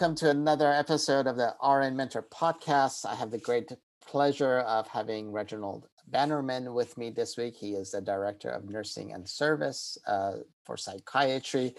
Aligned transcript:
Welcome 0.00 0.16
to 0.16 0.30
another 0.30 0.72
episode 0.72 1.26
of 1.26 1.36
the 1.36 1.54
RN 1.62 1.94
Mentor 1.94 2.22
podcast. 2.22 3.04
I 3.04 3.14
have 3.14 3.30
the 3.30 3.36
great 3.36 3.70
pleasure 4.00 4.60
of 4.60 4.88
having 4.88 5.30
Reginald 5.30 5.88
Bannerman 6.06 6.72
with 6.72 6.96
me 6.96 7.10
this 7.10 7.36
week. 7.36 7.54
He 7.54 7.72
is 7.72 7.90
the 7.90 8.00
Director 8.00 8.48
of 8.48 8.64
Nursing 8.64 9.12
and 9.12 9.28
Service 9.28 9.98
uh, 10.06 10.36
for 10.64 10.78
Psychiatry. 10.78 11.74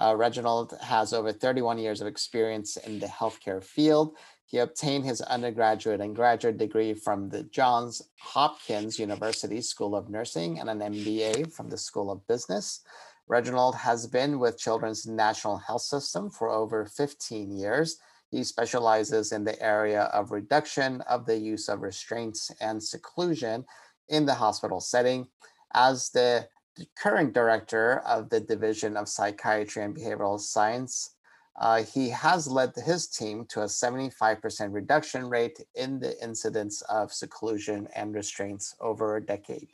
Uh, 0.00 0.14
Reginald 0.16 0.72
has 0.80 1.12
over 1.12 1.32
31 1.32 1.76
years 1.76 2.00
of 2.00 2.06
experience 2.06 2.78
in 2.78 2.98
the 2.98 3.08
healthcare 3.08 3.62
field. 3.62 4.16
He 4.46 4.56
obtained 4.56 5.04
his 5.04 5.20
undergraduate 5.20 6.00
and 6.00 6.16
graduate 6.16 6.56
degree 6.56 6.94
from 6.94 7.28
the 7.28 7.42
Johns 7.42 8.00
Hopkins 8.18 8.98
University 8.98 9.60
School 9.60 9.94
of 9.94 10.08
Nursing 10.08 10.60
and 10.60 10.70
an 10.70 10.78
MBA 10.78 11.52
from 11.52 11.68
the 11.68 11.76
School 11.76 12.10
of 12.10 12.26
Business. 12.26 12.80
Reginald 13.28 13.74
has 13.74 14.06
been 14.06 14.38
with 14.38 14.58
Children's 14.58 15.06
National 15.06 15.56
Health 15.56 15.82
System 15.82 16.30
for 16.30 16.48
over 16.48 16.86
15 16.86 17.50
years. 17.50 17.98
He 18.30 18.44
specializes 18.44 19.32
in 19.32 19.42
the 19.42 19.60
area 19.60 20.02
of 20.04 20.30
reduction 20.30 21.00
of 21.02 21.26
the 21.26 21.36
use 21.36 21.68
of 21.68 21.82
restraints 21.82 22.52
and 22.60 22.82
seclusion 22.82 23.64
in 24.08 24.26
the 24.26 24.34
hospital 24.34 24.80
setting. 24.80 25.26
As 25.74 26.10
the 26.10 26.48
current 26.96 27.32
director 27.32 27.98
of 28.06 28.30
the 28.30 28.40
Division 28.40 28.96
of 28.96 29.08
Psychiatry 29.08 29.82
and 29.82 29.96
Behavioral 29.96 30.38
Science, 30.38 31.16
uh, 31.58 31.82
he 31.82 32.10
has 32.10 32.46
led 32.46 32.74
his 32.76 33.08
team 33.08 33.46
to 33.46 33.62
a 33.62 33.66
75% 33.66 34.72
reduction 34.72 35.28
rate 35.28 35.58
in 35.74 35.98
the 35.98 36.22
incidence 36.22 36.82
of 36.82 37.12
seclusion 37.12 37.88
and 37.96 38.14
restraints 38.14 38.76
over 38.80 39.16
a 39.16 39.24
decade. 39.24 39.68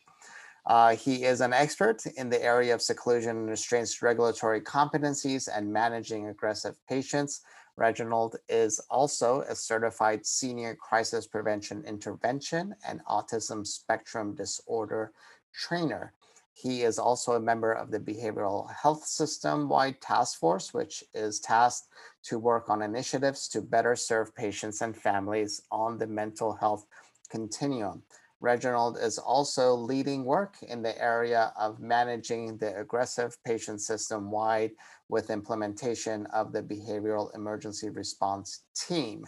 Uh, 0.64 0.94
he 0.94 1.24
is 1.24 1.40
an 1.40 1.52
expert 1.52 2.04
in 2.16 2.28
the 2.28 2.42
area 2.42 2.74
of 2.74 2.80
seclusion 2.80 3.36
and 3.36 3.50
restraints 3.50 4.00
regulatory 4.00 4.60
competencies 4.60 5.48
and 5.52 5.72
managing 5.72 6.28
aggressive 6.28 6.76
patients. 6.88 7.40
Reginald 7.76 8.36
is 8.48 8.80
also 8.90 9.40
a 9.42 9.56
certified 9.56 10.24
senior 10.24 10.76
crisis 10.76 11.26
prevention 11.26 11.82
intervention 11.84 12.74
and 12.86 13.04
autism 13.06 13.66
spectrum 13.66 14.34
disorder 14.34 15.12
trainer. 15.52 16.12
He 16.54 16.82
is 16.82 16.98
also 16.98 17.32
a 17.32 17.40
member 17.40 17.72
of 17.72 17.90
the 17.90 17.98
Behavioral 17.98 18.72
Health 18.72 19.04
System 19.04 19.68
wide 19.68 20.00
task 20.00 20.38
force, 20.38 20.74
which 20.74 21.02
is 21.14 21.40
tasked 21.40 21.88
to 22.24 22.38
work 22.38 22.68
on 22.68 22.82
initiatives 22.82 23.48
to 23.48 23.62
better 23.62 23.96
serve 23.96 24.34
patients 24.36 24.82
and 24.82 24.94
families 24.94 25.62
on 25.72 25.98
the 25.98 26.06
mental 26.06 26.52
health 26.52 26.86
continuum. 27.30 28.02
Reginald 28.42 28.98
is 29.00 29.18
also 29.18 29.72
leading 29.74 30.24
work 30.24 30.56
in 30.62 30.82
the 30.82 31.00
area 31.00 31.52
of 31.56 31.78
managing 31.78 32.58
the 32.58 32.76
aggressive 32.76 33.36
patient 33.44 33.80
system 33.80 34.32
wide 34.32 34.72
with 35.08 35.30
implementation 35.30 36.26
of 36.26 36.52
the 36.52 36.62
behavioral 36.62 37.32
emergency 37.36 37.88
response 37.88 38.64
team. 38.74 39.24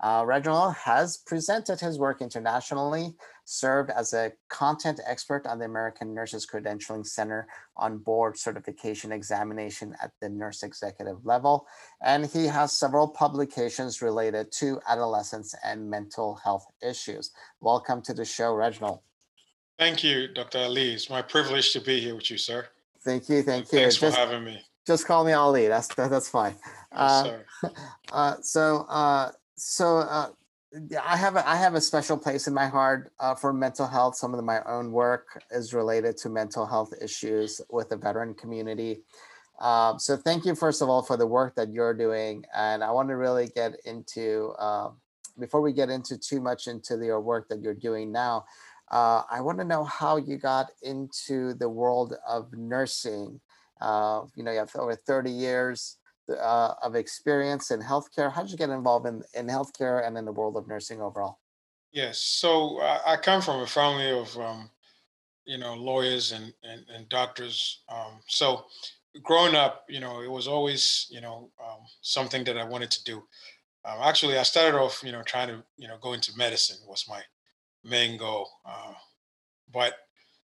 Uh, 0.00 0.24
Reginald 0.26 0.74
has 0.74 1.18
presented 1.18 1.78
his 1.78 1.98
work 2.00 2.20
internationally, 2.20 3.14
served 3.48 3.90
as 3.90 4.12
a 4.12 4.30
content 4.50 5.00
expert 5.06 5.46
on 5.46 5.58
the 5.58 5.64
American 5.64 6.14
Nurses 6.14 6.46
Credentialing 6.46 7.06
Center 7.06 7.48
on 7.78 7.96
board 7.96 8.36
certification 8.36 9.10
examination 9.10 9.96
at 10.02 10.12
the 10.20 10.28
nurse 10.28 10.62
executive 10.62 11.24
level, 11.24 11.66
and 12.02 12.26
he 12.26 12.44
has 12.44 12.74
several 12.74 13.08
publications 13.08 14.02
related 14.02 14.52
to 14.52 14.78
adolescence 14.86 15.54
and 15.64 15.88
mental 15.88 16.38
health 16.44 16.66
issues. 16.86 17.30
Welcome 17.62 18.02
to 18.02 18.12
the 18.12 18.24
show, 18.24 18.52
Reginald. 18.52 19.00
Thank 19.78 20.04
you, 20.04 20.28
Dr. 20.28 20.58
Ali. 20.58 20.92
It's 20.92 21.08
my 21.08 21.22
privilege 21.22 21.72
to 21.72 21.80
be 21.80 22.00
here 22.00 22.16
with 22.16 22.30
you, 22.30 22.36
sir. 22.36 22.66
Thank 23.00 23.30
you. 23.30 23.42
Thank 23.42 23.72
you. 23.72 23.78
Thanks 23.78 23.96
for 23.96 24.06
just, 24.06 24.18
having 24.18 24.44
me. 24.44 24.60
Just 24.86 25.06
call 25.06 25.24
me 25.24 25.32
Ali. 25.32 25.68
That's 25.68 25.88
that's 25.94 26.28
fine. 26.28 26.56
Yes, 26.92 27.32
uh, 27.62 27.68
uh, 28.12 28.34
so 28.42 28.84
uh, 28.90 29.30
so 29.56 29.98
uh, 29.98 30.28
I 30.74 31.16
have 31.16 31.36
a, 31.36 31.48
I 31.48 31.56
have 31.56 31.74
a 31.74 31.80
special 31.80 32.18
place 32.18 32.46
in 32.46 32.52
my 32.52 32.66
heart 32.66 33.12
uh, 33.20 33.34
for 33.34 33.52
mental 33.52 33.86
health. 33.86 34.16
Some 34.16 34.34
of 34.34 34.44
my 34.44 34.62
own 34.64 34.92
work 34.92 35.42
is 35.50 35.72
related 35.72 36.18
to 36.18 36.28
mental 36.28 36.66
health 36.66 36.92
issues 37.00 37.62
with 37.70 37.88
the 37.88 37.96
veteran 37.96 38.34
community. 38.34 39.00
Um, 39.60 39.98
so 39.98 40.16
thank 40.16 40.44
you 40.44 40.54
first 40.54 40.82
of 40.82 40.88
all 40.88 41.02
for 41.02 41.16
the 41.16 41.26
work 41.26 41.54
that 41.56 41.72
you're 41.72 41.94
doing, 41.94 42.44
and 42.54 42.84
I 42.84 42.90
want 42.90 43.08
to 43.08 43.16
really 43.16 43.48
get 43.48 43.76
into 43.86 44.52
uh, 44.58 44.90
before 45.38 45.62
we 45.62 45.72
get 45.72 45.88
into 45.88 46.18
too 46.18 46.40
much 46.40 46.66
into 46.66 46.96
the 46.96 47.18
work 47.18 47.48
that 47.48 47.62
you're 47.62 47.74
doing 47.74 48.12
now. 48.12 48.44
Uh, 48.90 49.22
I 49.30 49.40
want 49.40 49.58
to 49.58 49.64
know 49.64 49.84
how 49.84 50.16
you 50.16 50.36
got 50.36 50.70
into 50.82 51.54
the 51.54 51.68
world 51.68 52.14
of 52.26 52.52
nursing. 52.52 53.40
Uh, 53.80 54.22
you 54.34 54.42
know, 54.42 54.50
you 54.50 54.58
have 54.58 54.74
over 54.76 54.94
30 54.94 55.30
years 55.30 55.97
uh, 56.30 56.74
of 56.82 56.94
experience 56.94 57.70
in 57.70 57.80
healthcare. 57.80 58.32
How 58.32 58.42
did 58.42 58.50
you 58.50 58.58
get 58.58 58.70
involved 58.70 59.06
in, 59.06 59.22
in 59.34 59.46
healthcare 59.46 60.06
and 60.06 60.16
in 60.16 60.24
the 60.24 60.32
world 60.32 60.56
of 60.56 60.66
nursing 60.68 61.00
overall? 61.00 61.38
Yes, 61.92 62.18
so 62.18 62.80
I, 62.80 63.12
I 63.12 63.16
come 63.16 63.40
from 63.40 63.60
a 63.62 63.66
family 63.66 64.10
of, 64.10 64.36
um, 64.38 64.70
you 65.46 65.58
know, 65.58 65.74
lawyers 65.74 66.32
and, 66.32 66.52
and, 66.62 66.84
and 66.94 67.08
doctors. 67.08 67.80
Um, 67.88 68.20
so 68.26 68.66
growing 69.22 69.54
up, 69.54 69.84
you 69.88 70.00
know, 70.00 70.20
it 70.20 70.30
was 70.30 70.46
always, 70.46 71.06
you 71.10 71.20
know, 71.20 71.50
um, 71.64 71.80
something 72.02 72.44
that 72.44 72.58
I 72.58 72.64
wanted 72.64 72.90
to 72.90 73.04
do. 73.04 73.16
Um, 73.84 74.00
actually, 74.02 74.36
I 74.36 74.42
started 74.42 74.76
off, 74.76 75.02
you 75.02 75.12
know, 75.12 75.22
trying 75.22 75.48
to, 75.48 75.62
you 75.76 75.88
know, 75.88 75.96
go 76.00 76.12
into 76.12 76.36
medicine 76.36 76.76
was 76.86 77.06
my 77.08 77.22
main 77.82 78.18
goal. 78.18 78.50
Uh, 78.66 78.92
but, 79.72 79.94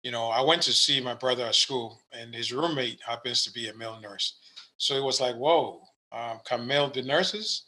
you 0.04 0.12
know, 0.12 0.28
I 0.28 0.42
went 0.42 0.64
to 0.64 0.74
see 0.74 1.00
my 1.00 1.14
brother 1.14 1.46
at 1.46 1.56
school, 1.56 2.00
and 2.12 2.34
his 2.36 2.52
roommate 2.52 3.00
happens 3.06 3.44
to 3.44 3.54
be 3.54 3.70
a 3.70 3.74
male 3.74 4.00
nurse. 4.02 4.38
So 4.82 4.96
it 4.96 5.04
was 5.04 5.22
like, 5.22 5.36
whoa, 5.36 5.80
um, 6.12 6.40
can 6.44 6.66
male 6.66 6.92
nurses? 7.06 7.66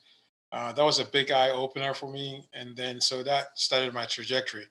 Uh, 0.52 0.74
that 0.74 0.84
was 0.84 0.98
a 0.98 1.06
big 1.06 1.30
eye 1.30 1.52
opener 1.52 1.94
for 1.94 2.12
me. 2.12 2.48
And 2.56 2.76
then 2.76 3.00
so 3.00 3.22
that 3.22 3.50
started 3.54 3.94
my 3.94 4.08
trajectory, 4.08 4.66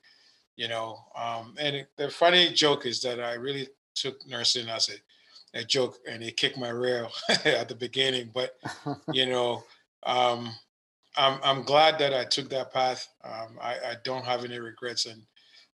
you 0.57 0.67
know. 0.67 0.99
Um, 1.17 1.55
and 1.61 1.77
it, 1.77 1.91
the 1.97 2.11
funny 2.11 2.53
joke 2.53 2.85
is 2.85 3.01
that 3.03 3.21
I 3.21 3.35
really 3.35 3.69
took 3.95 4.27
nursing 4.27 4.69
as 4.69 4.91
a, 4.91 5.61
a 5.61 5.63
joke 5.65 5.99
and 6.11 6.21
it 6.21 6.37
kicked 6.37 6.59
my 6.59 6.71
rail 6.71 7.13
at 7.45 7.69
the 7.69 7.77
beginning. 7.77 8.33
But, 8.35 8.59
you 9.13 9.27
know, 9.27 9.63
um, 10.03 10.53
I'm, 11.17 11.39
I'm 11.45 11.63
glad 11.63 11.97
that 12.01 12.13
I 12.13 12.25
took 12.25 12.51
that 12.51 12.73
path. 12.73 13.09
Um, 13.23 13.57
I, 13.63 13.75
I 13.75 13.97
don't 14.03 14.25
have 14.25 14.45
any 14.45 14.59
regrets 14.59 15.07
and 15.07 15.23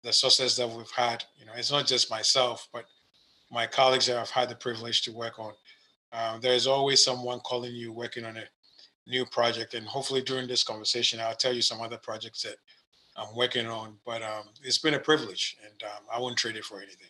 the 0.03 0.15
success 0.15 0.57
that 0.57 0.71
we've 0.71 0.91
had. 0.93 1.25
You 1.37 1.45
know, 1.45 1.53
it's 1.57 1.71
not 1.71 1.87
just 1.87 2.11
myself, 2.11 2.69
but 2.73 2.87
my 3.51 3.67
colleagues 3.67 4.07
that 4.07 4.17
I've 4.17 4.31
had 4.31 4.49
the 4.49 4.55
privilege 4.55 5.03
to 5.03 5.13
work 5.13 5.39
on 5.39 5.53
um, 6.15 6.41
there's 6.41 6.67
always 6.67 7.05
someone 7.05 7.41
calling 7.41 7.75
you 7.75 7.93
working 7.93 8.25
on 8.25 8.37
a 8.37 8.45
new 9.07 9.27
project. 9.27 9.75
And 9.75 9.87
hopefully 9.87 10.23
during 10.23 10.47
this 10.47 10.63
conversation, 10.63 11.21
I'll 11.21 11.35
tell 11.35 11.53
you 11.53 11.63
some 11.63 11.81
other 11.81 11.99
projects 11.99 12.43
that 12.43 12.57
I'm 13.17 13.35
working 13.35 13.67
on. 13.67 13.97
But 14.07 14.23
um, 14.23 14.45
it's 14.63 14.79
been 14.79 14.95
a 14.95 14.99
privilege 14.99 15.57
and 15.65 15.83
um, 15.83 16.05
I 16.13 16.21
wouldn't 16.21 16.39
trade 16.39 16.57
it 16.57 16.65
for 16.65 16.79
anything. 16.79 17.09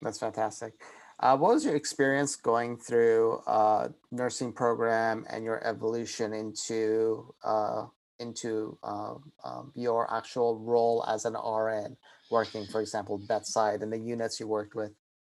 That's 0.00 0.18
fantastic. 0.18 0.74
Uh, 1.20 1.36
what 1.36 1.54
was 1.54 1.64
your 1.64 1.74
experience 1.74 2.36
going 2.36 2.76
through 2.76 3.40
uh, 3.46 3.88
nursing 4.12 4.52
program 4.52 5.26
and 5.28 5.44
your 5.44 5.64
evolution 5.66 6.32
into 6.32 7.34
uh, 7.42 7.86
into 8.20 8.78
uh, 8.82 9.14
um, 9.44 9.72
your 9.74 10.12
actual 10.12 10.58
role 10.58 11.04
as 11.08 11.24
an 11.24 11.34
RN, 11.34 11.96
working, 12.30 12.66
for 12.66 12.80
example, 12.80 13.18
bedside 13.28 13.82
and 13.82 13.92
the 13.92 13.98
units 13.98 14.40
you 14.40 14.46
worked 14.46 14.74
with? 14.74 14.92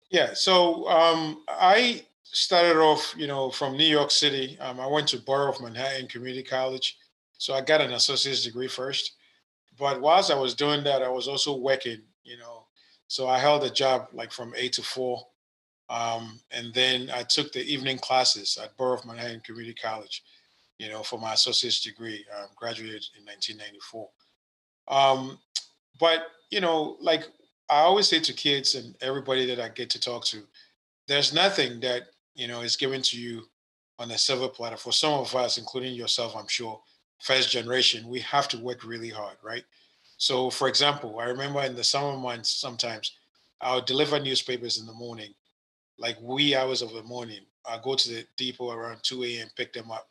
Yeah, 0.10 0.34
so 0.34 0.88
um, 0.90 1.44
I 1.48 2.06
started 2.32 2.78
off, 2.78 3.14
you 3.18 3.28
know, 3.28 3.50
from 3.50 3.76
New 3.76 3.86
York 3.86 4.12
City. 4.12 4.58
Um, 4.60 4.80
I 4.80 4.88
went 4.88 5.08
to 5.10 5.20
Borough 5.20 5.52
of 5.52 5.62
Manhattan 5.62 6.08
Community 6.08 6.44
College. 6.44 6.98
So 7.38 7.54
I 7.54 7.62
got 7.62 7.82
an 7.82 7.94
associate's 7.94 8.44
degree 8.44 8.68
first. 8.68 9.14
But 9.78 10.02
whilst 10.02 10.32
I 10.32 10.36
was 10.36 10.54
doing 10.54 10.84
that, 10.84 11.02
I 11.02 11.10
was 11.10 11.28
also 11.28 11.58
working, 11.58 12.02
you 12.24 12.38
know. 12.38 12.66
So 13.08 13.28
I 13.28 13.40
held 13.40 13.64
a 13.64 13.70
job 13.70 14.08
like 14.14 14.32
from 14.32 14.54
eight 14.56 14.74
to 14.74 14.84
four. 14.84 15.26
Um, 15.90 16.40
and 16.52 16.74
then 16.74 17.10
I 17.12 17.24
took 17.24 17.52
the 17.52 17.64
evening 17.64 17.98
classes 17.98 18.60
at 18.62 18.78
Borough 18.78 18.98
of 18.98 19.06
Manhattan 19.06 19.40
Community 19.40 19.74
College, 19.74 20.24
you 20.78 20.90
know, 20.90 21.02
for 21.02 21.18
my 21.18 21.34
associate's 21.34 21.82
degree. 21.82 22.26
Um, 22.38 22.50
graduated 22.56 23.06
in 23.18 23.26
1994. 23.26 24.10
Um, 24.90 25.40
but 26.00 26.28
you 26.52 26.62
know, 26.62 26.98
like 27.00 27.28
I 27.70 27.80
always 27.80 28.08
say 28.08 28.20
to 28.20 28.34
kids 28.34 28.76
and 28.76 28.96
everybody 29.02 29.46
that 29.48 29.60
I 29.60 29.70
get 29.70 29.90
to 29.92 30.00
talk 30.00 30.26
to, 30.26 30.44
there's 31.08 31.34
nothing 31.34 31.80
that 31.80 32.04
you 32.36 32.48
know 32.48 32.62
is 32.62 32.76
given 32.76 33.02
to 33.04 33.20
you 33.20 33.44
on 33.98 34.12
a 34.12 34.18
silver 34.18 34.48
platter. 34.48 34.78
For 34.78 34.94
some 34.94 35.14
of 35.14 35.36
us, 35.36 35.58
including 35.58 35.94
yourself, 35.94 36.36
I'm 36.36 36.48
sure, 36.48 36.80
first 37.22 37.52
generation, 37.52 38.08
we 38.08 38.20
have 38.22 38.48
to 38.50 38.58
work 38.58 38.84
really 38.84 39.10
hard, 39.10 39.38
right? 39.44 39.64
So, 40.18 40.50
for 40.50 40.68
example, 40.68 41.20
I 41.20 41.26
remember 41.26 41.62
in 41.64 41.76
the 41.76 41.84
summer 41.84 42.18
months, 42.18 42.50
sometimes 42.50 43.14
I 43.62 43.76
would 43.76 43.86
deliver 43.86 44.20
newspapers 44.20 44.80
in 44.80 44.86
the 44.86 44.94
morning, 44.94 45.34
like 45.98 46.18
wee 46.22 46.56
hours 46.56 46.82
of 46.82 46.94
the 46.94 47.04
morning. 47.04 47.42
I 47.66 47.80
go 47.84 47.96
to 47.96 48.10
the 48.10 48.26
depot 48.38 48.72
around 48.72 49.00
2 49.04 49.24
a.m., 49.24 49.48
pick 49.56 49.74
them 49.74 49.92
up, 49.92 50.10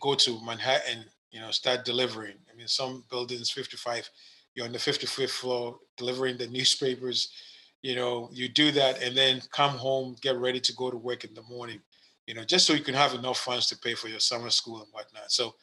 go 0.00 0.14
to 0.14 0.44
Manhattan, 0.44 1.04
you 1.30 1.40
know, 1.40 1.50
start 1.50 1.84
delivering. 1.84 2.36
I 2.52 2.56
mean, 2.56 2.68
some 2.68 3.04
buildings, 3.10 3.50
55, 3.50 4.08
you're 4.54 4.66
on 4.66 4.72
the 4.72 4.78
55th 4.78 5.30
floor 5.30 5.78
delivering 5.96 6.36
the 6.36 6.46
newspapers. 6.58 7.32
You 7.84 7.96
know, 7.96 8.30
you 8.32 8.48
do 8.48 8.72
that 8.72 9.02
and 9.02 9.14
then 9.14 9.42
come 9.52 9.72
home, 9.72 10.16
get 10.22 10.38
ready 10.38 10.58
to 10.58 10.74
go 10.74 10.90
to 10.90 10.96
work 10.96 11.24
in 11.24 11.34
the 11.34 11.42
morning, 11.42 11.80
you 12.26 12.32
know, 12.32 12.42
just 12.42 12.64
so 12.64 12.72
you 12.72 12.82
can 12.82 12.94
have 12.94 13.12
enough 13.12 13.38
funds 13.38 13.66
to 13.66 13.76
pay 13.76 13.94
for 13.94 14.08
your 14.08 14.20
summer 14.20 14.48
school 14.48 14.78
and 14.78 14.88
whatnot. 14.90 15.30
So 15.30 15.54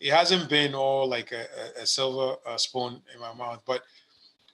it 0.00 0.10
hasn't 0.10 0.48
been 0.48 0.74
all 0.74 1.06
like 1.06 1.30
a, 1.30 1.44
a 1.78 1.84
silver 1.84 2.36
uh, 2.46 2.56
spoon 2.56 3.02
in 3.12 3.20
my 3.20 3.34
mouth, 3.34 3.60
but 3.66 3.82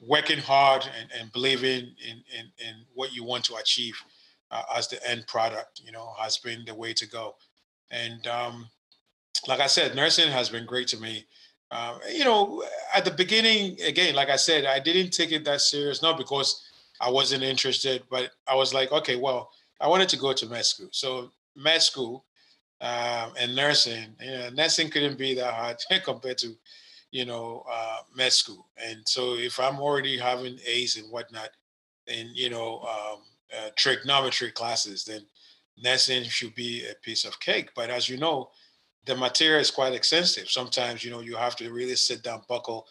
working 0.01 0.41
hard 0.41 0.89
and, 1.01 1.09
and 1.17 1.33
believing 1.33 1.95
in, 2.05 2.17
in, 2.37 2.47
in 2.59 2.75
what 2.95 3.15
you 3.15 3.23
want 3.23 3.45
to 3.45 3.55
achieve 3.59 3.95
uh, 4.51 4.65
as 4.75 4.89
the 4.89 4.99
end 5.09 5.25
product, 5.29 5.83
you 5.85 5.93
know, 5.93 6.15
has 6.19 6.39
been 6.39 6.65
the 6.67 6.75
way 6.75 6.93
to 6.95 7.07
go. 7.07 7.37
And 7.93 8.27
um, 8.27 8.69
like 9.47 9.61
I 9.61 9.69
said, 9.69 9.95
nursing 9.95 10.33
has 10.33 10.49
been 10.49 10.67
great 10.67 10.89
to 10.89 10.97
me. 10.97 11.27
Um, 11.71 12.01
you 12.13 12.25
know, 12.25 12.65
at 12.93 13.05
the 13.05 13.13
beginning, 13.13 13.81
again, 13.83 14.17
like 14.17 14.31
I 14.31 14.37
said, 14.37 14.65
I 14.65 14.81
didn't 14.81 15.13
take 15.13 15.31
it 15.31 15.45
that 15.45 15.61
serious, 15.61 16.03
not 16.03 16.19
because 16.19 16.61
I 17.01 17.11
wasn't 17.11 17.43
interested, 17.43 18.03
but 18.11 18.31
I 18.47 18.55
was 18.55 18.73
like, 18.73 18.93
okay, 18.93 19.17
well, 19.17 19.51
I 19.81 19.89
wanted 19.89 20.09
to 20.11 20.17
go 20.17 20.33
to 20.33 20.47
med 20.47 20.65
school. 20.65 20.89
So 20.93 21.31
med 21.57 21.83
school 21.83 22.25
um, 22.81 23.33
and 23.39 23.55
nursing, 23.55 24.15
you 24.21 24.31
know, 24.31 24.51
nursing 24.51 24.91
couldn't 24.91 25.19
be 25.19 25.35
that 25.35 25.55
hard 25.55 25.77
compared 26.05 26.39
to, 26.39 26.57
you 27.11 27.25
know, 27.25 27.65
uh, 27.71 27.99
med 28.17 28.33
school. 28.33 28.69
And 28.77 29.07
so 29.07 29.35
if 29.35 29.59
I'm 29.59 29.81
already 29.81 30.19
having 30.19 30.59
A's 30.67 30.97
and 30.97 31.11
whatnot, 31.11 31.51
and 32.07 32.29
you 32.35 32.51
know, 32.51 32.81
um, 32.81 33.21
uh, 33.57 33.71
trigonometry 33.77 34.51
classes, 34.51 35.05
then 35.05 35.23
nursing 35.83 36.25
should 36.25 36.55
be 36.55 36.87
a 36.87 36.95
piece 37.03 37.25
of 37.25 37.41
cake. 37.41 37.71
But 37.75 37.91
as 37.91 38.09
you 38.09 38.19
know, 38.19 38.51
the 39.07 39.17
material 39.17 39.61
is 39.61 39.71
quite 39.71 39.93
extensive. 39.93 40.51
Sometimes, 40.51 41.05
you 41.05 41.11
know, 41.11 41.21
you 41.21 41.37
have 41.37 41.57
to 41.57 41.73
really 41.73 41.97
sit 41.97 42.23
down, 42.23 42.43
buckle, 42.49 42.87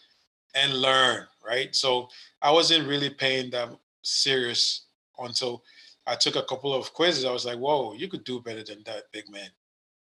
and 0.55 0.73
learn, 0.73 1.25
right? 1.45 1.75
So 1.75 2.09
I 2.41 2.51
wasn't 2.51 2.87
really 2.87 3.09
paying 3.09 3.49
that 3.51 3.69
serious 4.03 4.85
until 5.19 5.63
I 6.05 6.15
took 6.15 6.35
a 6.35 6.43
couple 6.43 6.73
of 6.73 6.93
quizzes. 6.93 7.25
I 7.25 7.31
was 7.31 7.45
like, 7.45 7.57
whoa, 7.57 7.93
you 7.93 8.07
could 8.07 8.23
do 8.23 8.41
better 8.41 8.63
than 8.63 8.83
that, 8.85 9.11
big 9.11 9.29
man. 9.29 9.49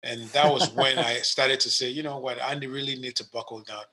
And 0.02 0.22
that 0.28 0.52
was 0.52 0.70
when 0.72 0.98
I 0.98 1.16
started 1.22 1.60
to 1.60 1.70
say, 1.70 1.88
you 1.88 2.02
know 2.02 2.18
what, 2.18 2.40
I 2.42 2.54
really 2.54 2.96
need 2.96 3.16
to 3.16 3.28
buckle 3.32 3.62
down 3.62 3.84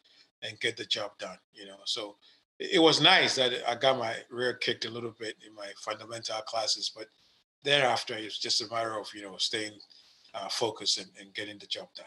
and 0.43 0.59
get 0.59 0.75
the 0.75 0.85
job 0.85 1.11
done, 1.19 1.37
you 1.53 1.65
know. 1.65 1.77
So 1.85 2.17
it 2.59 2.81
was 2.81 3.01
nice 3.01 3.35
that 3.35 3.53
I 3.67 3.75
got 3.75 3.97
my 3.97 4.15
rear 4.29 4.53
kicked 4.53 4.85
a 4.85 4.89
little 4.89 5.15
bit 5.17 5.35
in 5.47 5.55
my 5.55 5.71
fundamental 5.77 6.41
classes, 6.41 6.91
but 6.95 7.07
thereafter 7.63 8.15
it's 8.17 8.39
just 8.39 8.61
a 8.61 8.73
matter 8.73 8.99
of, 8.99 9.07
you 9.13 9.21
know, 9.21 9.37
staying 9.37 9.73
uh, 10.33 10.49
focused 10.49 10.97
and, 10.97 11.09
and, 11.19 11.33
getting 11.33 11.57
the 11.57 11.65
job 11.67 11.89
done. 11.95 12.05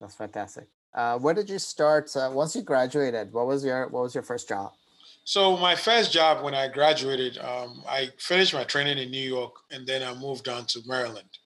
That's 0.00 0.14
fantastic. 0.14 0.68
Uh, 0.94 1.18
where 1.18 1.34
did 1.34 1.50
you 1.50 1.58
start? 1.58 2.14
Uh, 2.16 2.30
once 2.32 2.56
you 2.56 2.62
graduated, 2.62 3.32
what 3.32 3.46
was 3.46 3.62
your 3.62 3.88
what 3.88 4.02
was 4.02 4.14
your 4.14 4.22
first 4.22 4.48
job? 4.48 4.72
So 5.24 5.56
my 5.56 5.76
first 5.76 6.12
job 6.12 6.42
when 6.42 6.54
I 6.54 6.68
graduated, 6.68 7.38
um, 7.38 7.84
I 7.88 8.10
finished 8.18 8.54
my 8.54 8.64
training 8.64 8.98
in 8.98 9.10
New 9.10 9.22
York, 9.22 9.54
and 9.70 9.86
then 9.86 10.02
I 10.02 10.18
moved 10.18 10.48
on 10.48 10.66
to 10.66 10.80
Maryland. 10.84 11.38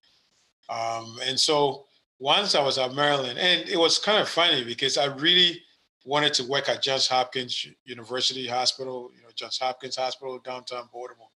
Um, 0.68 1.18
and 1.24 1.38
so 1.38 1.84
once 2.18 2.54
I 2.54 2.62
was 2.62 2.78
at 2.78 2.94
Maryland, 2.94 3.38
and 3.38 3.68
it 3.68 3.78
was 3.78 3.98
kind 3.98 4.18
of 4.18 4.28
funny 4.28 4.64
because 4.64 4.96
I 4.96 5.06
really 5.06 5.60
wanted 6.06 6.32
to 6.34 6.44
work 6.44 6.68
at 6.68 6.82
Johns 6.82 7.06
Hopkins 7.06 7.66
University 7.84 8.46
Hospital, 8.46 9.10
you 9.14 9.22
know, 9.22 9.28
Johns 9.34 9.58
Hopkins 9.58 9.96
Hospital 9.96 10.38
downtown 10.38 10.88
Baltimore. 10.92 11.28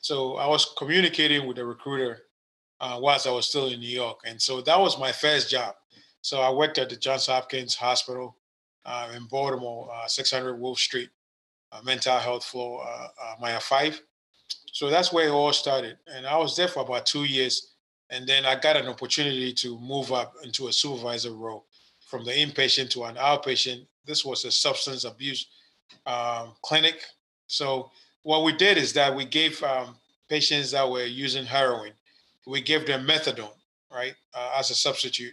So 0.00 0.36
I 0.36 0.48
was 0.48 0.74
communicating 0.76 1.46
with 1.46 1.56
the 1.56 1.64
recruiter 1.64 2.22
uh, 2.80 2.98
whilst 3.00 3.26
I 3.26 3.30
was 3.30 3.46
still 3.46 3.68
in 3.68 3.78
New 3.78 3.86
York, 3.86 4.20
and 4.26 4.40
so 4.40 4.60
that 4.62 4.78
was 4.78 4.98
my 4.98 5.12
first 5.12 5.48
job. 5.48 5.76
So 6.22 6.40
I 6.40 6.50
worked 6.50 6.78
at 6.78 6.88
the 6.88 6.96
Johns 6.96 7.26
Hopkins 7.26 7.76
Hospital 7.76 8.36
uh, 8.84 9.10
in 9.14 9.26
Baltimore, 9.26 9.90
uh, 9.94 10.08
600 10.08 10.56
Wolfe 10.56 10.78
Street, 10.78 11.10
mental 11.82 12.18
health 12.18 12.44
floor, 12.44 12.84
uh, 12.86 13.08
uh, 13.22 13.34
Meyer 13.40 13.60
5. 13.60 14.00
So 14.72 14.90
that's 14.90 15.12
where 15.12 15.28
it 15.28 15.32
all 15.32 15.52
started. 15.52 15.98
And 16.06 16.26
I 16.26 16.36
was 16.36 16.56
there 16.56 16.68
for 16.68 16.82
about 16.82 17.06
two 17.06 17.24
years. 17.24 17.74
And 18.10 18.26
then 18.26 18.44
I 18.44 18.56
got 18.56 18.76
an 18.76 18.86
opportunity 18.86 19.52
to 19.54 19.78
move 19.80 20.12
up 20.12 20.34
into 20.42 20.68
a 20.68 20.72
supervisor 20.72 21.32
role 21.32 21.66
from 22.06 22.24
the 22.24 22.32
inpatient 22.32 22.90
to 22.90 23.04
an 23.04 23.16
outpatient. 23.16 23.86
This 24.06 24.24
was 24.24 24.44
a 24.44 24.50
substance 24.50 25.04
abuse 25.04 25.46
um, 26.06 26.54
clinic. 26.62 27.02
So 27.46 27.90
what 28.22 28.44
we 28.44 28.52
did 28.52 28.78
is 28.78 28.92
that 28.94 29.14
we 29.14 29.24
gave 29.24 29.62
um, 29.62 29.96
patients 30.28 30.70
that 30.72 30.88
were 30.88 31.04
using 31.04 31.44
heroin, 31.44 31.92
we 32.46 32.60
gave 32.60 32.86
them 32.86 33.06
methadone, 33.06 33.56
right, 33.92 34.14
uh, 34.34 34.56
as 34.58 34.70
a 34.70 34.74
substitute. 34.74 35.32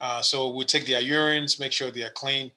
Uh, 0.00 0.20
so 0.20 0.54
we 0.54 0.64
take 0.64 0.86
their 0.86 1.00
urines, 1.00 1.60
make 1.60 1.72
sure 1.72 1.90
they 1.90 2.02
are 2.02 2.10
clean, 2.10 2.50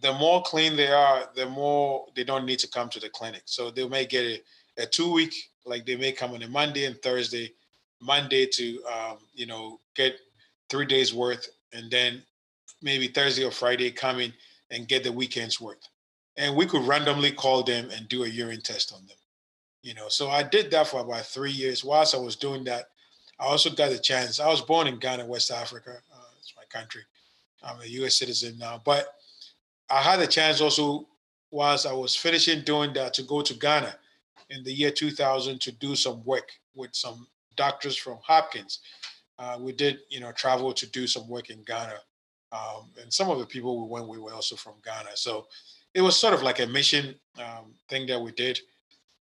the 0.00 0.12
more 0.14 0.42
clean 0.42 0.76
they 0.76 0.90
are, 0.90 1.28
the 1.34 1.46
more 1.46 2.06
they 2.14 2.24
don't 2.24 2.46
need 2.46 2.58
to 2.60 2.68
come 2.68 2.88
to 2.90 3.00
the 3.00 3.08
clinic. 3.08 3.42
So 3.44 3.70
they 3.70 3.86
may 3.88 4.06
get 4.06 4.24
a, 4.24 4.82
a 4.82 4.86
two 4.86 5.12
week, 5.12 5.34
like 5.66 5.84
they 5.86 5.96
may 5.96 6.12
come 6.12 6.32
on 6.32 6.42
a 6.42 6.48
Monday 6.48 6.84
and 6.84 7.00
Thursday, 7.02 7.52
Monday 8.00 8.46
to 8.46 8.82
um, 8.84 9.18
you 9.34 9.46
know 9.46 9.80
get 9.94 10.16
three 10.68 10.86
days 10.86 11.12
worth, 11.12 11.48
and 11.72 11.90
then 11.90 12.22
maybe 12.82 13.08
Thursday 13.08 13.44
or 13.44 13.50
Friday 13.50 13.90
come 13.90 14.20
in 14.20 14.32
and 14.70 14.88
get 14.88 15.04
the 15.04 15.12
weekend's 15.12 15.60
worth. 15.60 15.86
And 16.36 16.56
we 16.56 16.64
could 16.64 16.86
randomly 16.86 17.32
call 17.32 17.62
them 17.62 17.90
and 17.90 18.08
do 18.08 18.24
a 18.24 18.28
urine 18.28 18.62
test 18.62 18.92
on 18.94 19.04
them. 19.06 19.16
You 19.82 19.94
know, 19.94 20.08
so 20.08 20.30
I 20.30 20.42
did 20.42 20.70
that 20.70 20.86
for 20.86 21.00
about 21.00 21.26
three 21.26 21.50
years. 21.50 21.84
Whilst 21.84 22.14
I 22.14 22.18
was 22.18 22.36
doing 22.36 22.64
that, 22.64 22.86
I 23.38 23.44
also 23.44 23.70
got 23.70 23.92
a 23.92 23.98
chance. 23.98 24.38
I 24.38 24.48
was 24.48 24.60
born 24.60 24.86
in 24.86 24.98
Ghana, 24.98 25.26
West 25.26 25.50
Africa. 25.50 25.96
Uh, 26.14 26.24
it's 26.38 26.54
my 26.56 26.64
country. 26.70 27.02
I'm 27.62 27.80
a 27.80 27.86
U.S. 27.86 28.18
citizen 28.18 28.56
now, 28.58 28.80
but 28.84 29.06
I 29.90 30.00
had 30.00 30.20
a 30.20 30.26
chance 30.26 30.60
also 30.60 31.06
whilst 31.50 31.86
I 31.86 31.92
was 31.92 32.14
finishing 32.14 32.62
doing 32.62 32.92
that 32.94 33.12
to 33.14 33.22
go 33.22 33.42
to 33.42 33.54
Ghana 33.54 33.94
in 34.50 34.62
the 34.64 34.72
year 34.72 34.90
2000 34.90 35.60
to 35.60 35.72
do 35.72 35.96
some 35.96 36.24
work 36.24 36.50
with 36.74 36.90
some 36.94 37.26
doctors 37.56 37.96
from 37.96 38.18
Hopkins. 38.22 38.80
Uh, 39.38 39.58
we 39.60 39.72
did, 39.72 39.98
you 40.08 40.20
know, 40.20 40.32
travel 40.32 40.72
to 40.72 40.86
do 40.90 41.06
some 41.06 41.28
work 41.28 41.50
in 41.50 41.62
Ghana. 41.64 41.98
Um, 42.52 42.90
and 43.00 43.12
some 43.12 43.30
of 43.30 43.38
the 43.38 43.46
people 43.46 43.82
we 43.82 43.88
went 43.88 44.08
with 44.08 44.20
were 44.20 44.34
also 44.34 44.56
from 44.56 44.74
Ghana. 44.84 45.10
So 45.14 45.46
it 45.94 46.02
was 46.02 46.18
sort 46.18 46.34
of 46.34 46.42
like 46.42 46.60
a 46.60 46.66
mission 46.66 47.14
um, 47.38 47.74
thing 47.88 48.06
that 48.06 48.20
we 48.20 48.32
did. 48.32 48.60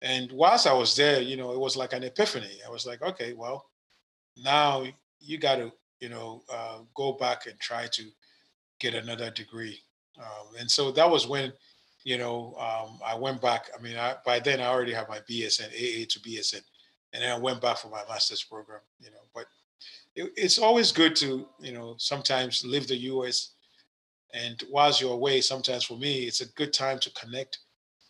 And 0.02 0.32
whilst 0.32 0.68
I 0.68 0.74
was 0.74 0.96
there, 0.96 1.22
you 1.22 1.38
know, 1.38 1.54
it 1.54 1.60
was 1.60 1.78
like 1.78 1.94
an 1.94 2.04
epiphany. 2.04 2.60
I 2.66 2.70
was 2.70 2.86
like, 2.86 3.02
okay, 3.02 3.34
well, 3.34 3.66
now 4.38 4.84
you 5.20 5.38
got 5.38 5.58
to, 5.58 5.72
you 6.00 6.10
know, 6.10 6.44
uh, 6.52 6.80
go 6.96 7.14
back 7.14 7.46
and 7.46 7.60
try 7.60 7.88
to 7.92 8.04
get 8.80 8.96
another 8.96 9.30
degree. 9.30 9.80
Um, 10.22 10.56
and 10.60 10.70
so 10.70 10.92
that 10.92 11.10
was 11.10 11.28
when, 11.28 11.54
you 12.04 12.18
know, 12.18 12.56
um, 12.60 13.00
I 13.06 13.16
went 13.16 13.42
back. 13.42 13.70
I 13.78 13.82
mean, 13.82 13.98
I, 13.98 14.16
by 14.26 14.40
then 14.40 14.60
I 14.60 14.66
already 14.66 14.94
had 14.94 15.10
my 15.10 15.20
BSN, 15.20 15.68
AA 15.68 16.06
to 16.10 16.20
BSN, 16.20 16.62
and 17.14 17.24
then 17.24 17.32
I 17.32 17.38
went 17.38 17.62
back 17.62 17.78
for 17.78 17.90
my 17.90 18.02
master's 18.08 18.44
program. 18.44 18.82
You 19.00 19.12
know, 19.12 19.22
but 19.34 19.46
it, 20.16 20.32
it's 20.36 20.58
always 20.58 20.92
good 20.92 21.16
to, 21.18 21.48
you 21.60 21.74
know, 21.74 21.96
sometimes 21.98 22.66
leave 22.66 22.88
the 22.88 22.98
U.S. 22.98 23.52
And 24.34 24.62
whilst 24.70 25.02
you're 25.02 25.14
away, 25.14 25.42
sometimes 25.42 25.84
for 25.84 25.98
me, 25.98 26.24
it's 26.24 26.42
a 26.42 26.48
good 26.54 26.74
time 26.74 27.00
to 27.00 27.12
connect, 27.12 27.60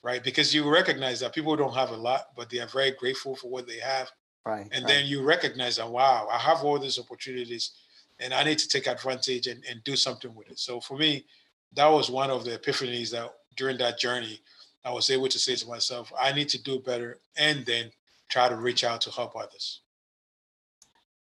right? 0.04 0.24
Because 0.24 0.54
you 0.54 0.70
recognize 0.70 1.20
that 1.20 1.34
people 1.34 1.56
don't 1.56 1.74
have 1.74 1.92
a 1.92 1.98
lot, 1.98 2.28
but 2.36 2.50
they 2.50 2.60
are 2.60 2.68
very 2.68 2.92
grateful 2.92 3.36
for 3.36 3.50
what 3.50 3.68
they 3.68 3.80
have. 3.80 4.12
Right. 4.46 4.68
And 4.72 4.84
right. 4.84 4.88
then 4.88 5.06
you 5.06 5.24
recognize 5.24 5.78
that, 5.78 5.90
wow, 5.90 6.28
I 6.32 6.38
have 6.38 6.64
all 6.64 6.80
these 6.80 7.00
opportunities 7.00 7.72
and 8.20 8.34
I 8.34 8.44
need 8.44 8.60
to 8.60 8.68
take 8.68 8.88
advantage 8.88 9.48
and, 9.48 9.64
and 9.70 9.84
do 9.84 9.96
something 9.96 10.34
with 10.36 10.50
it. 10.50 10.60
So 10.60 10.80
for 10.80 10.98
me, 10.98 11.26
that 11.74 11.88
was 11.88 12.10
one 12.10 12.30
of 12.30 12.44
the 12.44 12.58
epiphanies 12.58 13.12
that 13.12 13.34
during 13.56 13.78
that 13.78 14.00
journey, 14.00 14.40
I 14.84 14.92
was 14.92 15.10
able 15.10 15.28
to 15.28 15.40
say 15.40 15.56
to 15.56 15.68
myself, 15.68 16.12
I 16.20 16.32
need 16.32 16.50
to 16.50 16.62
do 16.62 16.80
better 16.80 17.20
and 17.38 17.66
then 17.66 17.92
try 18.30 18.50
to 18.50 18.56
reach 18.56 18.84
out 18.84 19.02
to 19.02 19.12
help 19.12 19.36
others. 19.36 19.82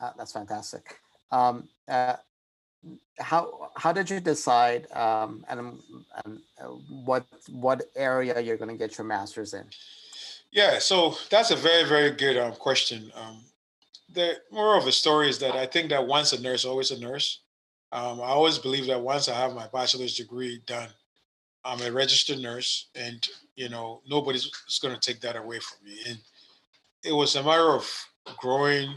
Uh, 0.00 0.11
that's 0.16 0.33
fantastic. 0.33 0.99
Um, 1.30 1.69
uh, 1.88 2.16
how 3.19 3.71
how 3.76 3.92
did 3.92 4.09
you 4.09 4.21
decide 4.21 4.90
um, 4.92 5.45
and, 5.49 5.78
and 6.25 6.40
uh, 6.59 6.69
what 7.04 7.26
what 7.50 7.83
area 7.95 8.40
you're 8.40 8.57
going 8.57 8.71
to 8.71 8.76
get 8.76 8.97
your 8.97 9.07
master's 9.07 9.52
in? 9.52 9.66
Yeah, 10.50 10.78
so 10.78 11.14
that's 11.28 11.50
a 11.50 11.57
very 11.57 11.85
very 11.85 12.11
good 12.11 12.38
um, 12.38 12.52
question. 12.52 13.12
Um, 13.14 13.45
the 14.12 14.38
more 14.50 14.76
of 14.76 14.87
a 14.87 14.92
story 14.92 15.28
is 15.28 15.38
that 15.40 15.54
I 15.54 15.66
think 15.66 15.90
that 15.90 16.07
once 16.07 16.33
a 16.33 16.40
nurse, 16.40 16.64
always 16.64 16.90
a 16.90 16.99
nurse. 16.99 17.40
Um, 17.92 18.20
I 18.20 18.26
always 18.26 18.59
believe 18.59 18.87
that 18.87 19.00
once 19.00 19.28
I 19.28 19.35
have 19.35 19.54
my 19.54 19.66
bachelor's 19.73 20.14
degree 20.14 20.62
done, 20.66 20.88
I'm 21.64 21.82
a 21.82 21.90
registered 21.90 22.38
nurse, 22.38 22.88
and 22.94 23.26
you 23.56 23.68
know 23.68 24.00
nobody's 24.09 24.50
going 24.80 24.94
to 24.94 25.00
take 25.00 25.20
that 25.23 25.37
away 25.37 25.59
from 25.59 25.85
me. 25.85 25.99
And 26.09 26.18
it 27.04 27.12
was 27.12 27.37
a 27.37 27.42
matter 27.42 27.70
of 27.70 27.90
growing, 28.38 28.94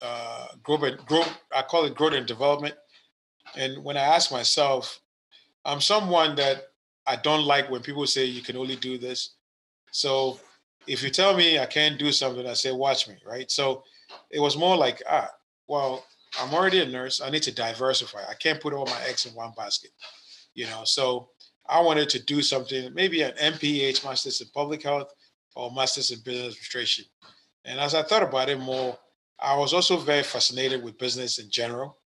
uh. 0.00 0.46
I 0.66 1.62
call 1.68 1.84
it 1.84 1.94
growth 1.94 2.14
and 2.14 2.26
development. 2.26 2.74
And 3.56 3.84
when 3.84 3.96
I 3.96 4.00
ask 4.00 4.32
myself, 4.32 5.00
I'm 5.64 5.80
someone 5.80 6.34
that 6.36 6.64
I 7.06 7.16
don't 7.16 7.44
like 7.44 7.70
when 7.70 7.82
people 7.82 8.06
say 8.06 8.24
you 8.24 8.42
can 8.42 8.56
only 8.56 8.76
do 8.76 8.96
this. 8.96 9.34
So 9.90 10.40
if 10.86 11.02
you 11.02 11.10
tell 11.10 11.36
me 11.36 11.58
I 11.58 11.66
can't 11.66 11.98
do 11.98 12.12
something, 12.12 12.46
I 12.46 12.54
say 12.54 12.72
watch 12.72 13.08
me, 13.08 13.16
right? 13.26 13.50
So 13.50 13.84
it 14.30 14.40
was 14.40 14.56
more 14.56 14.76
like 14.76 15.02
ah, 15.10 15.30
well, 15.66 16.04
I'm 16.40 16.52
already 16.52 16.80
a 16.80 16.86
nurse. 16.86 17.20
I 17.20 17.30
need 17.30 17.42
to 17.44 17.54
diversify. 17.54 18.20
I 18.28 18.34
can't 18.34 18.60
put 18.60 18.72
all 18.72 18.86
my 18.86 19.00
eggs 19.08 19.26
in 19.26 19.34
one 19.34 19.52
basket, 19.56 19.90
you 20.54 20.66
know. 20.66 20.82
So 20.84 21.28
I 21.68 21.80
wanted 21.80 22.08
to 22.10 22.22
do 22.22 22.42
something, 22.42 22.92
maybe 22.94 23.22
an 23.22 23.32
MPH, 23.32 24.04
Masters 24.04 24.40
in 24.40 24.48
Public 24.54 24.82
Health, 24.82 25.12
or 25.54 25.72
Masters 25.72 26.10
in 26.10 26.18
Business 26.18 26.46
Administration. 26.46 27.04
And 27.64 27.80
as 27.80 27.94
I 27.94 28.02
thought 28.02 28.22
about 28.22 28.48
it 28.48 28.58
more, 28.58 28.98
I 29.40 29.56
was 29.56 29.72
also 29.72 29.96
very 29.96 30.22
fascinated 30.22 30.82
with 30.82 30.98
business 30.98 31.38
in 31.38 31.50
general. 31.50 31.98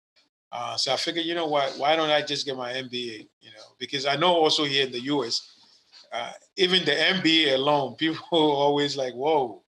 Uh, 0.52 0.76
so 0.76 0.92
I 0.92 0.97
figured, 0.97 1.26
you 1.26 1.35
know 1.35 1.47
what? 1.47 1.73
Why 1.76 1.97
don't 1.97 2.11
I 2.11 2.23
just 2.23 2.47
get 2.47 2.56
my 2.56 2.73
MBA? 2.73 3.28
You 3.40 3.50
know, 3.50 3.64
because 3.78 4.06
I 4.06 4.16
know 4.16 4.35
also 4.35 4.64
here 4.64 4.87
in 4.87 4.92
the 4.92 5.00
U.S., 5.02 5.52
uh, 6.12 6.33
even 6.56 6.85
the 6.85 6.92
MBA 6.92 7.54
alone, 7.54 7.95
people 7.99 8.26
are 8.33 8.56
always 8.56 8.97
like, 8.97 9.14
"Whoa," 9.14 9.62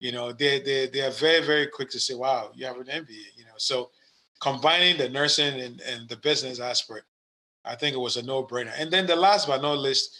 you 0.00 0.12
know. 0.12 0.32
They 0.32 0.60
they 0.60 0.86
they 0.86 1.00
are 1.02 1.10
very 1.10 1.44
very 1.44 1.66
quick 1.66 1.90
to 1.90 2.00
say, 2.00 2.14
"Wow, 2.14 2.50
you 2.54 2.66
have 2.66 2.76
an 2.76 2.86
MBA," 2.86 3.36
you 3.36 3.44
know. 3.44 3.56
So 3.56 3.90
combining 4.40 4.96
the 4.96 5.08
nursing 5.08 5.60
and, 5.60 5.80
and 5.80 6.08
the 6.08 6.16
business 6.16 6.60
aspect, 6.60 7.04
I 7.64 7.74
think 7.74 7.94
it 7.94 7.98
was 8.00 8.16
a 8.16 8.22
no-brainer. 8.22 8.72
And 8.78 8.90
then 8.90 9.06
the 9.06 9.16
last 9.16 9.48
but 9.48 9.62
not 9.62 9.78
least, 9.78 10.16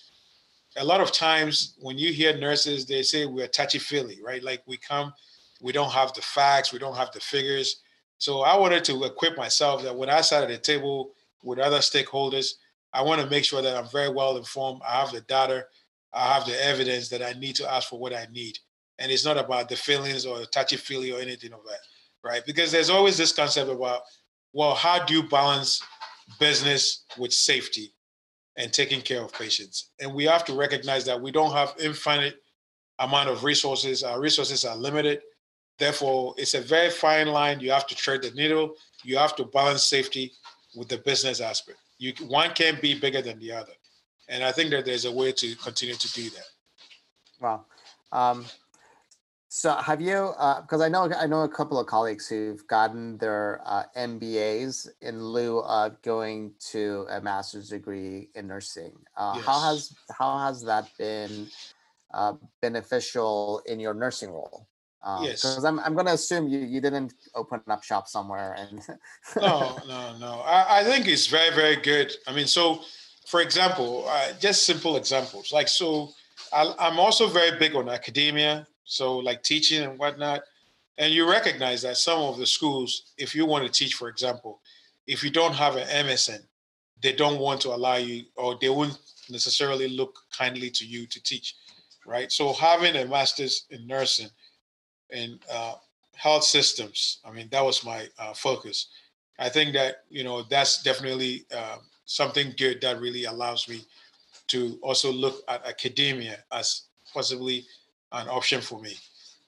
a 0.77 0.85
lot 0.85 1.01
of 1.01 1.13
times 1.13 1.75
when 1.79 1.99
you 1.99 2.13
hear 2.13 2.37
nurses, 2.37 2.85
they 2.85 3.03
say 3.03 3.27
we're 3.27 3.49
touchy-feely, 3.49 4.21
right? 4.23 4.43
Like 4.43 4.63
we 4.67 4.77
come, 4.77 5.13
we 5.61 5.73
don't 5.73 5.93
have 5.93 6.13
the 6.15 6.21
facts, 6.21 6.73
we 6.73 6.79
don't 6.79 6.97
have 6.97 7.13
the 7.13 7.21
figures. 7.21 7.83
So 8.19 8.41
I 8.41 8.57
wanted 8.57 8.85
to 8.85 9.05
equip 9.05 9.37
myself 9.37 9.83
that 9.85 9.97
when 9.97 10.11
I 10.11 10.21
sat 10.21 10.43
at 10.43 10.49
the 10.49 10.59
table 10.59 11.13
with 11.43 11.59
other 11.59 11.79
stakeholders, 11.79 12.55
I 12.93 13.03
want 13.03 13.21
to 13.21 13.31
make 13.31 13.45
sure 13.45 13.63
that 13.63 13.77
I'm 13.77 13.89
very 13.89 14.11
well 14.11 14.37
informed. 14.37 14.83
I 14.87 15.01
have 15.01 15.13
the 15.13 15.21
data, 15.23 15.67
I 16.13 16.35
have 16.35 16.47
the 16.47 16.65
evidence 16.65 17.09
that 17.11 17.23
I 17.23 17.39
need 17.39 17.55
to 17.57 17.71
ask 17.71 17.89
for 17.89 17.99
what 17.99 18.15
I 18.15 18.27
need. 18.33 18.59
And 18.99 19.13
it's 19.13 19.25
not 19.25 19.39
about 19.39 19.69
the 19.69 19.77
feelings 19.77 20.27
or 20.27 20.41
the 20.41 20.47
touchy-feely 20.47 21.13
or 21.13 21.21
anything 21.21 21.53
of 21.53 21.61
that 21.69 21.79
right? 22.25 22.45
Because 22.45 22.73
there's 22.73 22.91
always 22.91 23.17
this 23.17 23.33
concept 23.33 23.71
about, 23.71 24.03
well, 24.53 24.75
how 24.75 25.05
do 25.05 25.15
you 25.15 25.23
balance 25.25 25.83
business 26.39 27.05
with 27.17 27.33
safety 27.33 27.93
and 28.57 28.73
taking 28.73 29.01
care 29.01 29.23
of 29.23 29.33
patients? 29.33 29.91
And 30.01 30.15
we 30.15 30.25
have 30.25 30.45
to 30.47 30.55
recognize 30.55 31.05
that 31.07 31.21
we 31.21 31.31
don't 31.31 31.53
have 31.53 31.75
infinite 31.81 32.43
amount 32.99 33.29
of 33.29 33.45
resources. 33.45 34.03
Our 34.03 34.21
resources 34.21 34.65
are 34.65 34.77
limited. 34.77 35.23
Therefore, 35.79 36.35
it's 36.37 36.55
a 36.55 36.61
very 36.61 36.91
fine 36.91 37.29
line. 37.29 37.61
You 37.61 37.71
have 37.71 37.87
to 37.87 37.95
tread 37.95 38.23
the 38.23 38.33
needle. 38.33 38.75
You 39.05 39.17
have 39.17 39.37
to 39.37 39.45
balance 39.45 39.85
safety 39.85 40.33
with 40.75 40.89
the 40.89 40.99
business 40.99 41.41
aspect. 41.41 41.79
You 41.99 42.13
one 42.27 42.51
can't 42.51 42.81
be 42.81 42.99
bigger 42.99 43.23
than 43.23 43.39
the 43.39 43.53
other. 43.53 43.73
And 44.29 44.45
I 44.45 44.53
think 44.53 44.71
that 44.71 44.85
there's 44.85 45.05
a 45.05 45.13
way 45.13 45.33
to 45.33 45.55
continue 45.57 45.95
to 45.95 46.13
do 46.13 46.31
that. 46.31 46.49
Wow. 47.41 47.65
Um, 48.13 48.45
so 49.49 49.75
have 49.77 50.01
you? 50.03 50.35
Because 50.63 50.83
uh, 50.83 50.85
I 50.85 50.89
know 50.89 51.11
I 51.19 51.27
know 51.27 51.43
a 51.43 51.49
couple 51.49 51.81
of 51.81 51.87
colleagues 51.87 52.29
who've 52.29 52.67
gotten 52.67 53.17
their 53.17 53.63
uh, 53.65 53.85
MBAs 53.97 54.89
in 55.01 55.25
lieu 55.25 55.61
of 55.61 56.01
going 56.03 56.53
to 56.71 57.07
a 57.11 57.21
master's 57.21 57.71
degree 57.71 58.29
in 58.35 58.47
nursing. 58.47 58.93
Uh, 59.17 59.35
yes. 59.37 59.47
How 59.47 59.61
has 59.61 59.95
how 60.13 60.39
has 60.39 60.63
that 60.65 60.91
been 60.99 61.49
uh, 62.13 62.35
beneficial 62.61 63.63
in 63.65 63.81
your 63.81 63.95
nursing 63.95 64.31
role? 64.31 64.69
Um, 65.03 65.25
yes. 65.25 65.41
Because 65.41 65.65
I'm 65.65 65.81
I'm 65.81 65.95
going 65.95 66.07
to 66.07 66.13
assume 66.13 66.49
you 66.49 66.59
you 66.59 66.83
didn't 66.83 67.15
open 67.35 67.63
up 67.69 67.83
shop 67.83 68.07
somewhere 68.07 68.55
and. 68.59 68.83
no, 69.41 69.79
no, 69.89 70.19
no. 70.19 70.43
I, 70.45 70.81
I 70.81 70.85
think 70.85 71.09
it's 71.09 71.27
very 71.27 71.55
very 71.55 71.77
good. 71.77 72.13
I 72.27 72.35
mean, 72.35 72.47
so 72.47 72.83
for 73.27 73.41
example, 73.41 74.05
uh, 74.09 74.33
just 74.39 74.67
simple 74.67 74.97
examples 74.97 75.53
like 75.53 75.69
so. 75.69 76.11
I, 76.53 76.75
I'm 76.79 76.99
also 76.99 77.29
very 77.29 77.59
big 77.59 77.75
on 77.75 77.89
academia 77.89 78.67
so 78.89 79.19
like 79.19 79.43
teaching 79.43 79.83
and 79.85 79.99
whatnot. 79.99 80.41
And 80.97 81.13
you 81.13 81.31
recognize 81.31 81.83
that 81.83 81.99
some 81.99 82.19
of 82.21 82.39
the 82.39 82.47
schools, 82.47 83.13
if 83.19 83.35
you 83.35 83.47
want 83.47 83.65
to 83.65 83.71
teach, 83.71 83.95
for 83.95 84.09
example, 84.09 84.61
if 85.07 85.23
you 85.23 85.31
don't 85.31 85.55
have 85.55 85.77
an 85.77 85.87
MSN, 85.87 86.41
they 87.01 87.13
don't 87.13 87.39
want 87.39 87.61
to 87.61 87.69
allow 87.69 87.97
you, 87.97 88.25
or 88.35 88.57
they 88.61 88.71
wouldn't 88.71 88.99
necessarily 89.31 89.89
look 89.89 90.19
kindly 90.37 90.71
to 90.71 90.85
you 90.85 91.07
to 91.07 91.23
teach, 91.23 91.55
right? 92.05 92.33
So 92.33 92.53
having 92.53 92.97
a 92.97 93.05
master's 93.05 93.67
in 93.71 93.87
nursing 93.87 94.31
and 95.11 95.39
uh, 95.53 95.75
health 96.17 96.45
systems, 96.45 97.19
I 97.25 97.31
mean, 97.31 97.49
that 97.53 97.65
was 97.65 97.85
my 97.85 98.09
uh, 98.19 98.33
focus. 98.33 98.89
I 99.39 99.49
think 99.49 99.73
that 99.75 100.03
you 100.11 100.25
know 100.25 100.43
that's 100.43 100.83
definitely 100.83 101.45
uh, 101.55 101.77
something 102.07 102.55
good 102.57 102.81
that 102.81 103.01
really 103.01 103.25
allows 103.25 103.69
me 103.69 103.85
to 104.49 104.79
also 104.83 105.13
look 105.13 105.45
at 105.47 105.65
academia 105.65 106.39
as 106.51 106.89
possibly 107.15 107.65
an 108.13 108.29
option 108.29 108.61
for 108.61 108.81
me. 108.81 108.95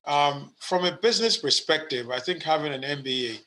Um, 0.06 0.52
from 0.58 0.84
a 0.84 0.92
business 0.92 1.36
perspective, 1.36 2.10
I 2.10 2.18
think 2.18 2.42
having 2.42 2.72
an 2.72 2.82
MBA 2.82 3.38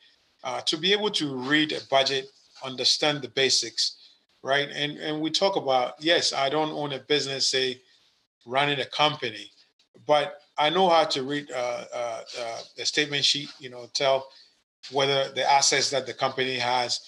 uh, 0.44 0.60
to 0.62 0.76
be 0.76 0.92
able 0.92 1.10
to 1.10 1.34
read 1.34 1.72
a 1.72 1.80
budget, 1.90 2.26
understand 2.64 3.22
the 3.22 3.28
basics, 3.28 3.96
right? 4.42 4.68
And 4.70 4.98
and 4.98 5.20
we 5.20 5.30
talk 5.30 5.56
about 5.56 5.94
yes, 5.98 6.32
I 6.32 6.48
don't 6.48 6.70
own 6.70 6.92
a 6.92 7.00
business, 7.00 7.46
say 7.46 7.80
running 8.46 8.80
a 8.80 8.86
company, 8.86 9.50
but 10.06 10.40
I 10.56 10.70
know 10.70 10.88
how 10.88 11.04
to 11.04 11.22
read 11.22 11.50
uh, 11.50 11.84
uh, 11.92 12.20
uh, 12.40 12.84
statement 12.84 13.24
sheet. 13.24 13.50
You 13.58 13.70
know, 13.70 13.88
tell 13.94 14.28
whether 14.92 15.30
the 15.30 15.50
assets 15.50 15.90
that 15.90 16.06
the 16.06 16.14
company 16.14 16.56
has 16.56 17.00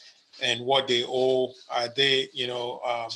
and 0.42 0.60
what 0.64 0.88
they 0.88 1.04
owe 1.06 1.52
are 1.70 1.88
they, 1.94 2.28
you 2.32 2.46
know, 2.46 2.80
um, 2.86 3.08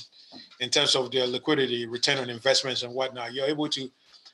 in 0.61 0.71
terms 0.71 0.95
of 0.95 1.11
their 1.11 1.27
liquidity, 1.27 1.87
return 1.87 2.19
on 2.19 2.31
investments, 2.31 2.83
and 2.83 2.95
whatnot. 2.95 3.33
You're 3.33 3.47
able 3.47 3.69
to 3.71 3.91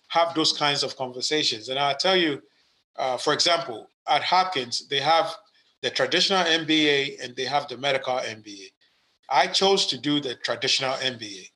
have 0.08 0.34
those 0.34 0.52
kinds 0.52 0.82
of 0.82 0.96
conversations. 0.96 1.68
And 1.68 1.78
I'll 1.78 1.96
tell 1.96 2.16
you, 2.16 2.42
uh, 2.96 3.16
for 3.16 3.32
example, 3.32 3.90
at 4.08 4.22
Hopkins, 4.22 4.88
they 4.88 5.00
have 5.00 5.34
the 5.82 5.90
traditional 5.90 6.44
MBA 6.44 7.22
and 7.22 7.34
they 7.36 7.44
have 7.44 7.68
the 7.68 7.76
medical 7.76 8.14
MBA. 8.14 8.70
I 9.28 9.46
chose 9.48 9.86
to 9.86 9.98
do 9.98 10.20
the 10.20 10.36
traditional 10.36 10.94
MBA 10.94 11.50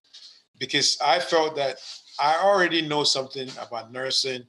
because 0.58 0.98
I 1.04 1.20
felt 1.20 1.56
that 1.56 1.78
I 2.18 2.40
already 2.42 2.82
know 2.82 3.04
something 3.04 3.48
about 3.60 3.92
nursing 3.92 4.44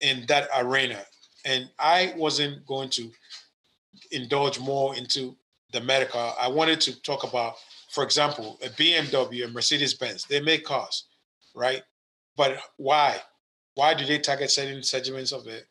in 0.00 0.24
that 0.28 0.48
arena. 0.56 1.00
And 1.44 1.70
I 1.78 2.12
wasn't 2.16 2.66
going 2.66 2.90
to 2.90 3.10
indulge 4.10 4.58
more 4.60 4.94
into 4.96 5.36
the 5.72 5.80
medical. 5.80 6.34
I 6.38 6.48
wanted 6.48 6.80
to 6.82 7.00
talk 7.02 7.24
about, 7.24 7.54
for 7.90 8.04
example, 8.04 8.58
a 8.62 8.68
BMW, 8.68 9.46
a 9.46 9.48
Mercedes 9.48 9.94
Benz, 9.94 10.24
they 10.24 10.40
make 10.40 10.64
cars, 10.64 11.04
right? 11.54 11.82
But 12.38 12.60
why? 12.76 13.20
Why 13.74 13.94
do 13.94 14.06
they 14.06 14.20
target 14.20 14.50
certain 14.52 14.82
segments 14.84 15.32
of 15.32 15.44
the 15.44 15.64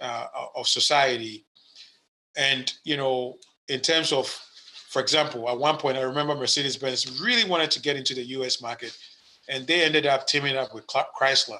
uh, 0.00 0.26
of 0.56 0.66
society? 0.66 1.44
And 2.36 2.72
you 2.82 2.96
know, 2.96 3.36
in 3.68 3.80
terms 3.80 4.10
of, 4.10 4.26
for 4.88 5.02
example, 5.02 5.48
at 5.48 5.58
one 5.58 5.76
point 5.76 5.98
I 5.98 6.00
remember 6.00 6.34
Mercedes 6.34 6.78
Benz 6.78 7.20
really 7.20 7.48
wanted 7.48 7.70
to 7.72 7.80
get 7.80 7.96
into 7.96 8.14
the 8.14 8.24
U.S. 8.38 8.62
market, 8.62 8.96
and 9.50 9.66
they 9.66 9.84
ended 9.84 10.06
up 10.06 10.26
teaming 10.26 10.56
up 10.56 10.74
with 10.74 10.86
Chrysler, 10.86 11.58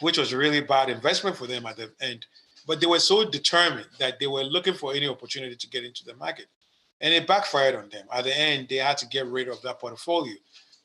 which 0.00 0.18
was 0.18 0.34
a 0.34 0.36
really 0.36 0.60
bad 0.60 0.90
investment 0.90 1.34
for 1.34 1.46
them 1.46 1.64
at 1.64 1.78
the 1.78 1.90
end. 2.02 2.26
But 2.66 2.80
they 2.80 2.86
were 2.86 2.98
so 2.98 3.24
determined 3.24 3.88
that 3.98 4.20
they 4.20 4.26
were 4.26 4.44
looking 4.44 4.74
for 4.74 4.92
any 4.92 5.08
opportunity 5.08 5.56
to 5.56 5.68
get 5.70 5.84
into 5.84 6.04
the 6.04 6.14
market. 6.16 6.46
And 7.00 7.14
it 7.14 7.26
backfired 7.26 7.74
on 7.74 7.88
them. 7.88 8.06
At 8.12 8.24
the 8.24 8.36
end, 8.36 8.68
they 8.68 8.76
had 8.76 8.98
to 8.98 9.06
get 9.06 9.26
rid 9.26 9.48
of 9.48 9.62
that 9.62 9.78
portfolio. 9.78 10.34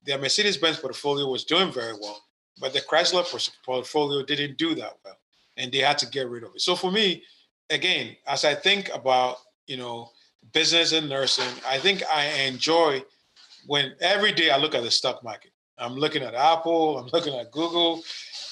Their 0.05 0.17
Mercedes 0.17 0.57
Benz 0.57 0.77
portfolio 0.77 1.27
was 1.27 1.43
doing 1.43 1.71
very 1.71 1.93
well, 1.93 2.21
but 2.60 2.74
the 2.74 2.81
Chrysler 2.81 3.25
portfolio 3.65 4.24
didn't 4.24 4.58
do 4.58 4.75
that 4.75 4.98
well, 5.03 5.17
and 5.58 5.72
they 5.72 5.79
had 5.79 5.98
to 6.00 6.05
get 6.08 6.29
rid 6.29 6.43
of 6.43 6.55
it. 6.55 6.62
So 6.62 6.75
for 6.75 6.91
me, 6.91 7.24
again, 7.70 8.15
as 8.27 8.46
I 8.46 8.55
think 8.55 8.89
about 8.93 9.38
you 9.67 9.77
know 9.77 10.10
business 10.53 10.91
and 10.93 11.10
nursing, 11.10 11.53
I 11.67 11.77
think 11.77 12.03
I 12.12 12.25
enjoy 12.48 13.03
when 13.67 13.93
every 14.01 14.31
day 14.31 14.50
I 14.50 14.58
look 14.58 14.75
at 14.75 14.84
the 14.84 14.91
stock 14.91 15.24
market. 15.24 15.51
I'm 15.77 15.96
looking 15.96 16.22
at 16.22 16.36
Apple, 16.36 16.98
I'm 16.98 17.10
looking 17.13 17.34
at 17.34 17.51
Google. 17.51 18.03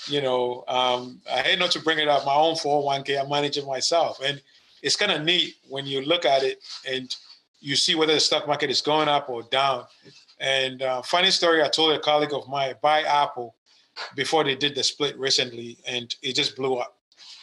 You 0.08 0.22
know, 0.22 0.64
um, 0.68 1.22
I 1.32 1.42
hate 1.42 1.60
not 1.60 1.72
to 1.72 1.82
bring 1.82 2.00
it 2.00 2.08
up. 2.08 2.26
My 2.26 2.34
own 2.34 2.56
401k, 2.56 3.22
I'm 3.22 3.30
managing 3.30 3.68
myself, 3.68 4.20
and 4.24 4.42
it's 4.82 4.96
kind 4.96 5.12
of 5.12 5.24
neat 5.24 5.56
when 5.68 5.86
you 5.86 6.02
look 6.02 6.26
at 6.26 6.42
it 6.42 6.60
and 6.88 7.14
you 7.60 7.76
see 7.76 7.96
whether 7.96 8.14
the 8.14 8.20
stock 8.20 8.48
market 8.48 8.70
is 8.70 8.82
going 8.82 9.08
up 9.08 9.30
or 9.30 9.44
down. 9.44 9.84
And 10.40 10.82
uh, 10.82 11.02
funny 11.02 11.32
story, 11.32 11.62
I 11.62 11.68
told 11.68 11.94
a 11.94 12.00
colleague 12.00 12.34
of 12.34 12.48
mine, 12.48 12.76
buy 12.82 13.02
Apple 13.02 13.56
before 14.16 14.44
they 14.44 14.56
did 14.56 14.76
the 14.76 14.84
split 14.84 15.18
recently, 15.18 15.78
and 15.88 16.16
it 16.22 16.34
just 16.36 16.56
blew 16.56 16.76
up. 16.76 16.96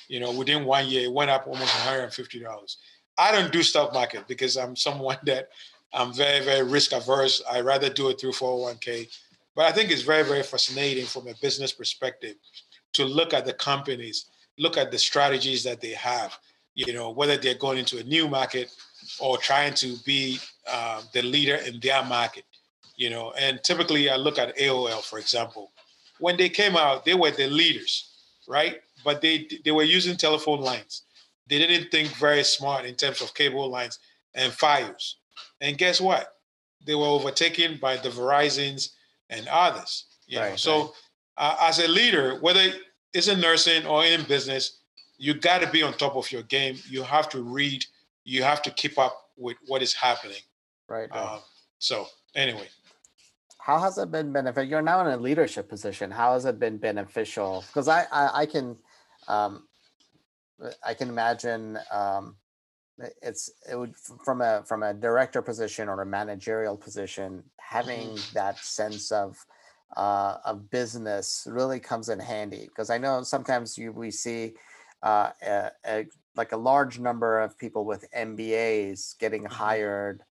you 0.08 0.20
know, 0.20 0.32
within 0.32 0.64
one 0.64 0.86
year, 0.86 1.04
it 1.04 1.12
went 1.12 1.30
up 1.30 1.46
almost 1.46 1.72
$150. 1.74 2.76
I 3.18 3.32
don't 3.32 3.52
do 3.52 3.62
stock 3.62 3.92
market 3.92 4.28
because 4.28 4.56
I'm 4.56 4.76
someone 4.76 5.18
that 5.24 5.48
I'm 5.92 6.12
very, 6.12 6.44
very 6.44 6.62
risk 6.62 6.92
averse. 6.92 7.42
I 7.50 7.60
rather 7.60 7.88
do 7.88 8.08
it 8.10 8.20
through 8.20 8.32
401k. 8.32 9.08
But 9.54 9.64
I 9.64 9.72
think 9.72 9.90
it's 9.90 10.02
very, 10.02 10.22
very 10.22 10.42
fascinating 10.42 11.06
from 11.06 11.26
a 11.28 11.34
business 11.40 11.72
perspective 11.72 12.36
to 12.92 13.04
look 13.04 13.32
at 13.32 13.46
the 13.46 13.54
companies, 13.54 14.26
look 14.58 14.76
at 14.76 14.90
the 14.90 14.98
strategies 14.98 15.64
that 15.64 15.80
they 15.80 15.92
have, 15.92 16.38
you 16.74 16.92
know, 16.92 17.10
whether 17.10 17.36
they're 17.38 17.54
going 17.54 17.78
into 17.78 17.98
a 17.98 18.04
new 18.04 18.28
market 18.28 18.70
or 19.18 19.38
trying 19.38 19.72
to 19.74 19.96
be 20.04 20.38
uh, 20.70 21.02
the 21.14 21.22
leader 21.22 21.56
in 21.56 21.80
their 21.80 22.04
market, 22.04 22.44
you 22.96 23.08
know. 23.08 23.32
And 23.38 23.62
typically, 23.64 24.10
I 24.10 24.16
look 24.16 24.38
at 24.38 24.56
AOL, 24.58 25.02
for 25.02 25.18
example. 25.18 25.72
When 26.18 26.36
they 26.36 26.48
came 26.48 26.76
out, 26.76 27.04
they 27.04 27.14
were 27.14 27.30
the 27.30 27.48
leaders, 27.48 28.10
right? 28.48 28.80
But 29.04 29.20
they 29.20 29.48
they 29.64 29.72
were 29.72 29.82
using 29.82 30.16
telephone 30.16 30.60
lines. 30.60 31.02
They 31.48 31.58
didn't 31.58 31.90
think 31.90 32.08
very 32.16 32.42
smart 32.42 32.84
in 32.84 32.94
terms 32.94 33.20
of 33.20 33.34
cable 33.34 33.68
lines 33.68 33.98
and 34.34 34.52
files. 34.52 35.16
And 35.60 35.78
guess 35.78 36.00
what? 36.00 36.34
They 36.84 36.94
were 36.94 37.06
overtaken 37.06 37.78
by 37.80 37.96
the 37.96 38.08
Verizons 38.08 38.90
and 39.30 39.46
others. 39.48 40.06
You 40.26 40.40
right, 40.40 40.50
know? 40.50 40.56
So, 40.56 40.80
right. 40.80 40.90
uh, 41.38 41.56
as 41.60 41.78
a 41.78 41.88
leader, 41.88 42.38
whether 42.40 42.72
it's 43.14 43.28
in 43.28 43.40
nursing 43.40 43.86
or 43.86 44.04
in 44.04 44.24
business, 44.24 44.78
you 45.18 45.34
got 45.34 45.60
to 45.62 45.70
be 45.70 45.82
on 45.82 45.94
top 45.94 46.16
of 46.16 46.30
your 46.30 46.42
game. 46.42 46.76
You 46.88 47.02
have 47.02 47.28
to 47.30 47.42
read. 47.42 47.84
You 48.24 48.42
have 48.42 48.60
to 48.62 48.70
keep 48.70 48.98
up 48.98 49.30
with 49.36 49.56
what 49.66 49.82
is 49.82 49.94
happening. 49.94 50.42
Right. 50.88 51.08
right. 51.10 51.18
Um, 51.18 51.40
so, 51.78 52.06
anyway. 52.34 52.68
How 53.66 53.80
has 53.80 53.98
it 53.98 54.12
been 54.12 54.32
beneficial? 54.32 54.70
You're 54.70 54.80
now 54.80 55.00
in 55.00 55.08
a 55.08 55.16
leadership 55.16 55.68
position. 55.68 56.08
How 56.08 56.34
has 56.34 56.44
it 56.44 56.60
been 56.60 56.76
beneficial? 56.76 57.64
Because 57.66 57.88
I, 57.88 58.06
I, 58.12 58.42
I 58.42 58.46
can, 58.46 58.76
um, 59.26 59.66
I 60.86 60.94
can 60.94 61.08
imagine 61.08 61.76
um, 61.90 62.36
it's 63.22 63.50
it 63.68 63.74
would 63.74 63.96
from 64.24 64.40
a 64.40 64.62
from 64.64 64.84
a 64.84 64.94
director 64.94 65.42
position 65.42 65.88
or 65.88 66.00
a 66.00 66.06
managerial 66.06 66.76
position 66.76 67.42
having 67.58 68.10
mm-hmm. 68.10 68.34
that 68.34 68.56
sense 68.58 69.10
of 69.10 69.44
uh, 69.96 70.36
of 70.44 70.70
business 70.70 71.48
really 71.50 71.80
comes 71.80 72.08
in 72.08 72.20
handy 72.20 72.66
because 72.68 72.88
I 72.88 72.98
know 72.98 73.24
sometimes 73.24 73.76
you 73.76 73.90
we 73.90 74.12
see 74.12 74.52
uh, 75.02 75.30
a, 75.44 75.70
a, 75.84 76.06
like 76.36 76.52
a 76.52 76.56
large 76.56 77.00
number 77.00 77.40
of 77.40 77.58
people 77.58 77.84
with 77.84 78.08
MBAs 78.16 79.18
getting 79.18 79.42
mm-hmm. 79.42 79.52
hired 79.52 80.22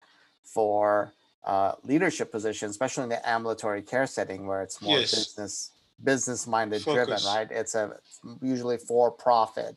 for 0.44 1.12
uh, 1.46 1.72
leadership 1.82 2.32
position, 2.32 2.70
especially 2.70 3.04
in 3.04 3.10
the 3.10 3.28
ambulatory 3.28 3.82
care 3.82 4.06
setting 4.06 4.46
where 4.46 4.62
it's 4.62 4.80
more 4.80 4.98
yes. 4.98 5.14
business 5.14 5.70
business 6.02 6.46
minded 6.46 6.82
driven, 6.82 7.18
right? 7.26 7.48
It's 7.50 7.74
a 7.74 7.96
usually 8.42 8.78
for 8.78 9.10
profit 9.10 9.76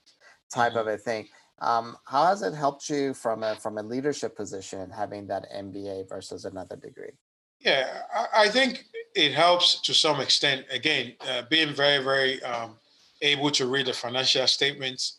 type 0.54 0.72
mm-hmm. 0.72 0.80
of 0.80 0.88
a 0.88 0.98
thing. 0.98 1.28
Um, 1.60 1.98
how 2.06 2.26
has 2.26 2.42
it 2.42 2.54
helped 2.54 2.90
you 2.90 3.14
from 3.14 3.44
a 3.44 3.56
from 3.56 3.78
a 3.78 3.84
leadership 3.84 4.36
position 4.36 4.90
having 4.90 5.28
that 5.28 5.46
MBA 5.52 6.08
versus 6.10 6.46
another 6.46 6.76
degree? 6.76 7.12
Yeah, 7.60 8.02
I, 8.36 8.50
think 8.50 8.86
it 9.16 9.34
helps 9.34 9.82
to 9.82 9.94
some 9.94 10.22
extent. 10.22 10.66
Again, 10.72 11.14
uh, 11.28 11.44
being 11.50 11.74
very 11.74 12.04
very 12.04 12.42
um, 12.44 12.76
able 13.22 13.50
to 13.52 13.66
read 13.66 13.88
the 13.88 13.94
financial 13.94 14.46
statements, 14.46 15.18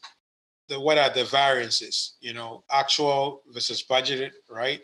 the 0.68 0.78
what 0.78 0.98
are 0.98 1.10
the 1.10 1.24
variances? 1.24 2.14
You 2.20 2.34
know, 2.34 2.62
actual 2.70 3.42
versus 3.52 3.82
budgeted, 3.82 4.30
right? 4.48 4.80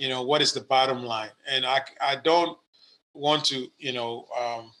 You 0.00 0.08
know, 0.08 0.22
what 0.22 0.40
is 0.40 0.54
the 0.54 0.62
bottom 0.62 1.04
line? 1.04 1.28
And 1.46 1.66
I 1.66 1.82
I 2.00 2.16
don't 2.16 2.56
want 3.12 3.44
to 3.46 3.68
you 3.78 3.92
know 3.92 4.26
um, 4.40 4.72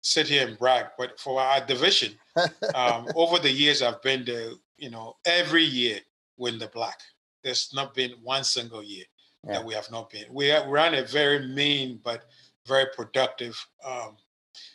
sit 0.00 0.26
here 0.26 0.48
and 0.48 0.58
brag, 0.58 0.86
but 0.96 1.20
for 1.20 1.38
our 1.38 1.64
division, 1.66 2.12
um, 2.74 3.06
over 3.14 3.38
the 3.38 3.50
years 3.50 3.82
I've 3.82 4.00
been 4.00 4.24
there, 4.24 4.52
you 4.78 4.88
know, 4.88 5.16
every 5.26 5.64
year 5.64 5.98
we're 6.38 6.52
the 6.52 6.68
black. 6.68 6.98
There's 7.42 7.72
not 7.74 7.94
been 7.94 8.12
one 8.22 8.42
single 8.42 8.82
year 8.82 9.04
yeah. 9.46 9.52
that 9.52 9.64
we 9.66 9.74
have 9.74 9.90
not 9.90 10.08
been. 10.08 10.24
We 10.32 10.50
are, 10.50 10.66
we're 10.66 10.78
a 10.78 11.04
very 11.04 11.46
mean 11.46 12.00
but 12.02 12.24
very 12.66 12.86
productive, 12.96 13.62
um, 13.84 14.16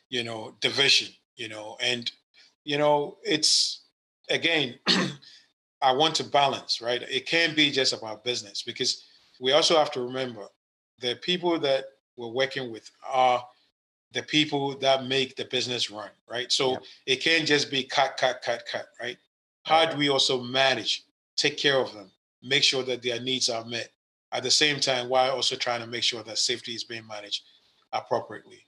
you 0.09 0.23
know, 0.23 0.55
division. 0.61 1.11
You 1.35 1.49
know, 1.49 1.77
and 1.81 2.11
you 2.63 2.77
know, 2.77 3.17
it's 3.23 3.85
again, 4.29 4.75
I 5.81 5.93
want 5.93 6.13
to 6.15 6.23
balance, 6.23 6.79
right? 6.79 7.01
It 7.01 7.25
can't 7.25 7.55
be 7.55 7.71
just 7.71 7.93
about 7.93 8.23
business 8.23 8.61
because 8.61 9.05
we 9.39 9.53
also 9.53 9.77
have 9.77 9.91
to 9.91 10.01
remember 10.01 10.45
the 10.99 11.15
people 11.15 11.57
that 11.59 11.85
we're 12.17 12.27
working 12.27 12.71
with 12.71 12.89
are 13.07 13.43
the 14.11 14.23
people 14.23 14.77
that 14.79 15.05
make 15.05 15.35
the 15.35 15.45
business 15.45 15.89
run, 15.89 16.09
right? 16.29 16.51
So 16.51 16.77
it 17.05 17.17
can't 17.17 17.47
just 17.47 17.71
be 17.71 17.83
cut, 17.83 18.17
cut, 18.17 18.41
cut, 18.43 18.63
cut, 18.69 18.87
right? 18.99 19.17
How 19.63 19.85
do 19.85 19.97
we 19.97 20.09
also 20.09 20.41
manage, 20.41 21.03
take 21.35 21.57
care 21.57 21.77
of 21.77 21.93
them, 21.93 22.11
make 22.43 22.63
sure 22.63 22.83
that 22.83 23.03
their 23.03 23.21
needs 23.21 23.49
are 23.49 23.63
met 23.65 23.89
at 24.31 24.43
the 24.43 24.51
same 24.51 24.79
time 24.79 25.09
while 25.09 25.31
also 25.31 25.55
trying 25.55 25.81
to 25.81 25.87
make 25.87 26.03
sure 26.03 26.23
that 26.23 26.37
safety 26.37 26.73
is 26.73 26.83
being 26.83 27.07
managed 27.07 27.43
appropriately? 27.93 28.65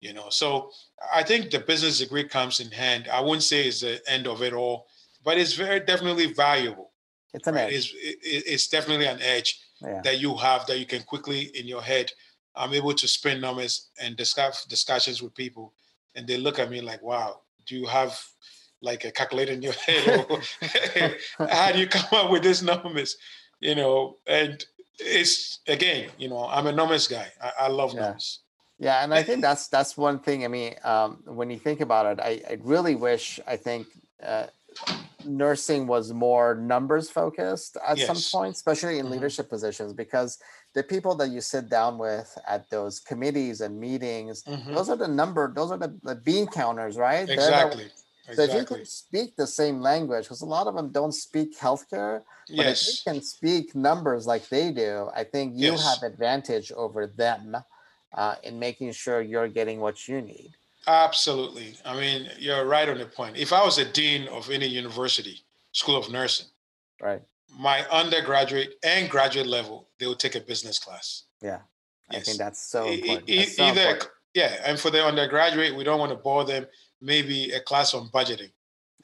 You 0.00 0.12
know, 0.14 0.28
so 0.30 0.70
I 1.14 1.22
think 1.22 1.50
the 1.50 1.60
business 1.60 1.98
degree 1.98 2.24
comes 2.24 2.58
in 2.58 2.70
hand. 2.70 3.08
I 3.12 3.20
wouldn't 3.20 3.42
say 3.42 3.68
it's 3.68 3.82
the 3.82 4.00
end 4.08 4.26
of 4.26 4.42
it 4.42 4.54
all, 4.54 4.86
but 5.22 5.38
it's 5.38 5.52
very 5.52 5.80
definitely 5.80 6.32
valuable. 6.32 6.90
It's 7.32 7.46
an 7.46 7.54
right? 7.54 7.72
edge. 7.72 7.94
It's, 7.94 8.46
it's 8.48 8.68
definitely 8.68 9.06
an 9.06 9.20
edge 9.22 9.60
yeah. 9.82 10.00
that 10.02 10.20
you 10.20 10.36
have 10.36 10.66
that 10.66 10.78
you 10.78 10.86
can 10.86 11.02
quickly 11.02 11.50
in 11.54 11.66
your 11.66 11.82
head. 11.82 12.10
I'm 12.56 12.74
able 12.74 12.94
to 12.94 13.08
spin 13.08 13.40
numbers 13.40 13.88
and 14.00 14.16
discuss 14.16 14.64
discussions 14.64 15.22
with 15.22 15.34
people, 15.34 15.72
and 16.14 16.26
they 16.26 16.36
look 16.36 16.58
at 16.58 16.70
me 16.70 16.80
like, 16.80 17.02
"Wow, 17.02 17.42
do 17.66 17.76
you 17.76 17.86
have 17.86 18.20
like 18.82 19.04
a 19.04 19.10
calculator 19.10 19.52
in 19.52 19.62
your 19.62 19.72
head 19.86 20.26
how 21.38 21.72
do 21.72 21.78
you 21.78 21.86
come 21.86 22.08
up 22.12 22.30
with 22.30 22.42
these 22.42 22.62
numbers 22.62 23.16
you 23.60 23.74
know 23.74 24.16
and 24.26 24.64
it's 24.98 25.60
again 25.68 26.10
you 26.18 26.28
know 26.28 26.46
i'm 26.48 26.66
a 26.66 26.72
numbers 26.72 27.06
guy 27.06 27.26
i, 27.42 27.52
I 27.60 27.68
love 27.68 27.94
yeah. 27.94 28.00
numbers 28.00 28.40
yeah 28.78 29.04
and 29.04 29.12
i 29.14 29.22
think 29.22 29.42
that's 29.42 29.68
that's 29.68 29.96
one 29.96 30.18
thing 30.18 30.44
i 30.44 30.48
mean 30.48 30.74
um, 30.84 31.22
when 31.26 31.50
you 31.50 31.58
think 31.58 31.80
about 31.80 32.06
it 32.06 32.20
i, 32.22 32.42
I 32.48 32.58
really 32.62 32.94
wish 32.94 33.40
i 33.46 33.56
think 33.56 33.86
uh, 34.22 34.46
nursing 35.24 35.86
was 35.86 36.12
more 36.12 36.54
numbers 36.54 37.10
focused 37.10 37.76
at 37.86 37.98
yes. 37.98 38.06
some 38.06 38.40
point 38.40 38.54
especially 38.54 38.98
in 38.98 39.04
mm-hmm. 39.04 39.14
leadership 39.14 39.48
positions 39.48 39.92
because 39.92 40.38
the 40.74 40.82
people 40.82 41.14
that 41.14 41.30
you 41.30 41.40
sit 41.40 41.68
down 41.68 41.98
with 41.98 42.36
at 42.48 42.68
those 42.70 43.00
committees 43.00 43.60
and 43.60 43.78
meetings 43.78 44.42
mm-hmm. 44.44 44.74
those 44.74 44.88
are 44.88 44.96
the 44.96 45.08
number 45.08 45.52
those 45.54 45.70
are 45.70 45.78
the, 45.78 45.94
the 46.02 46.14
bean 46.14 46.46
counters 46.46 46.96
right 46.96 47.28
exactly 47.28 47.88
so 48.34 48.42
if 48.42 48.54
you 48.54 48.64
can 48.64 48.84
speak 48.84 49.36
the 49.36 49.46
same 49.46 49.80
language, 49.80 50.24
because 50.24 50.42
a 50.42 50.46
lot 50.46 50.66
of 50.66 50.74
them 50.74 50.90
don't 50.90 51.12
speak 51.12 51.58
healthcare, 51.58 52.22
but 52.48 52.66
yes. 52.66 52.88
if 52.88 52.88
you 52.88 53.12
can 53.12 53.22
speak 53.22 53.74
numbers 53.74 54.26
like 54.26 54.48
they 54.48 54.70
do, 54.72 55.08
I 55.14 55.24
think 55.24 55.54
you 55.56 55.72
yes. 55.72 55.84
have 55.84 56.02
advantage 56.10 56.70
over 56.72 57.06
them 57.06 57.56
uh, 58.14 58.34
in 58.42 58.58
making 58.58 58.92
sure 58.92 59.20
you're 59.20 59.48
getting 59.48 59.80
what 59.80 60.06
you 60.08 60.20
need. 60.20 60.52
Absolutely. 60.86 61.76
I 61.84 61.98
mean, 61.98 62.28
you're 62.38 62.64
right 62.64 62.88
on 62.88 62.98
the 62.98 63.06
point. 63.06 63.36
If 63.36 63.52
I 63.52 63.64
was 63.64 63.78
a 63.78 63.84
dean 63.84 64.28
of 64.28 64.50
any 64.50 64.66
university, 64.66 65.42
school 65.72 65.96
of 65.96 66.10
nursing, 66.10 66.46
right, 67.00 67.22
my 67.58 67.86
undergraduate 67.90 68.74
and 68.82 69.10
graduate 69.10 69.46
level, 69.46 69.88
they 69.98 70.06
would 70.06 70.18
take 70.18 70.36
a 70.36 70.40
business 70.40 70.78
class. 70.78 71.24
Yeah, 71.42 71.58
yes. 72.10 72.20
I 72.20 72.24
think 72.24 72.38
that's 72.38 72.62
so 72.62 72.88
important. 72.88 73.28
E- 73.28 73.36
that's 73.38 73.56
so 73.56 73.64
either, 73.64 73.80
important. 73.82 74.10
yeah, 74.34 74.56
and 74.64 74.78
for 74.78 74.90
the 74.90 75.04
undergraduate, 75.04 75.76
we 75.76 75.84
don't 75.84 75.98
want 75.98 76.12
to 76.12 76.16
bore 76.16 76.44
them 76.44 76.66
maybe 77.00 77.50
a 77.52 77.60
class 77.60 77.94
on 77.94 78.08
budgeting. 78.08 78.50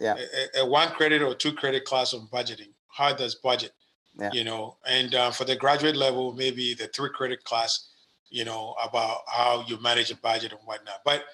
Yeah. 0.01 0.17
A, 0.55 0.61
a, 0.61 0.67
one 0.67 0.89
credit 0.91 1.23
or 1.23 1.35
two 1.35 1.53
credit 1.53 1.85
class 1.85 2.13
on 2.15 2.29
budgeting. 2.29 2.73
How 2.89 3.15
does 3.15 3.35
budget? 3.35 3.73
Yeah. 4.19 4.31
You 4.33 4.45
know, 4.45 4.77
and 4.87 5.15
uh, 5.15 5.31
for 5.31 5.45
the 5.45 5.57
graduate 5.57 5.97
level, 5.97 6.33
maybe 6.33 6.75
the 6.75 6.87
three 6.89 7.11
credit 7.11 7.45
class, 7.45 7.89
you 8.31 8.45
know, 8.45 8.75
about 8.83 9.19
how 9.27 9.65
you 9.67 9.81
manage 9.81 10.11
a 10.11 10.17
budget 10.17 10.53
and 10.53 10.61
whatnot. 10.65 11.01
But 11.05 11.25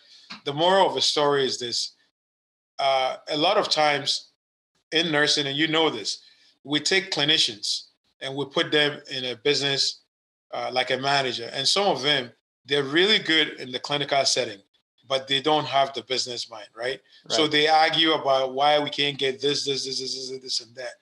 the 0.44 0.52
moral 0.52 0.86
of 0.86 0.94
the 0.94 1.00
story 1.00 1.44
is 1.44 1.58
this 1.58 1.92
uh, 2.78 3.16
a 3.28 3.36
lot 3.36 3.56
of 3.56 3.68
times 3.68 4.30
in 4.92 5.10
nursing, 5.10 5.46
and 5.46 5.56
you 5.56 5.68
know 5.68 5.90
this, 5.90 6.22
we 6.64 6.80
take 6.80 7.10
clinicians 7.10 7.88
and 8.20 8.34
we 8.36 8.44
put 8.44 8.70
them 8.70 9.00
in 9.10 9.24
a 9.26 9.36
business 9.36 10.02
uh, 10.52 10.70
like 10.72 10.90
a 10.90 10.98
manager. 10.98 11.50
And 11.52 11.66
some 11.66 11.86
of 11.86 12.02
them, 12.02 12.30
they're 12.66 12.84
really 12.84 13.18
good 13.18 13.60
in 13.60 13.72
the 13.72 13.78
clinical 13.78 14.24
setting 14.24 14.60
but 15.12 15.28
they 15.28 15.42
don't 15.42 15.66
have 15.66 15.92
the 15.92 16.02
business 16.04 16.50
mind, 16.50 16.68
right? 16.74 16.98
right? 16.98 17.00
So 17.36 17.46
they 17.46 17.68
argue 17.68 18.12
about 18.12 18.54
why 18.54 18.78
we 18.78 18.88
can't 18.88 19.18
get 19.18 19.42
this, 19.42 19.64
this, 19.64 19.84
this, 19.84 20.00
this, 20.00 20.30
this, 20.30 20.40
this 20.40 20.60
and 20.60 20.74
that, 20.74 20.94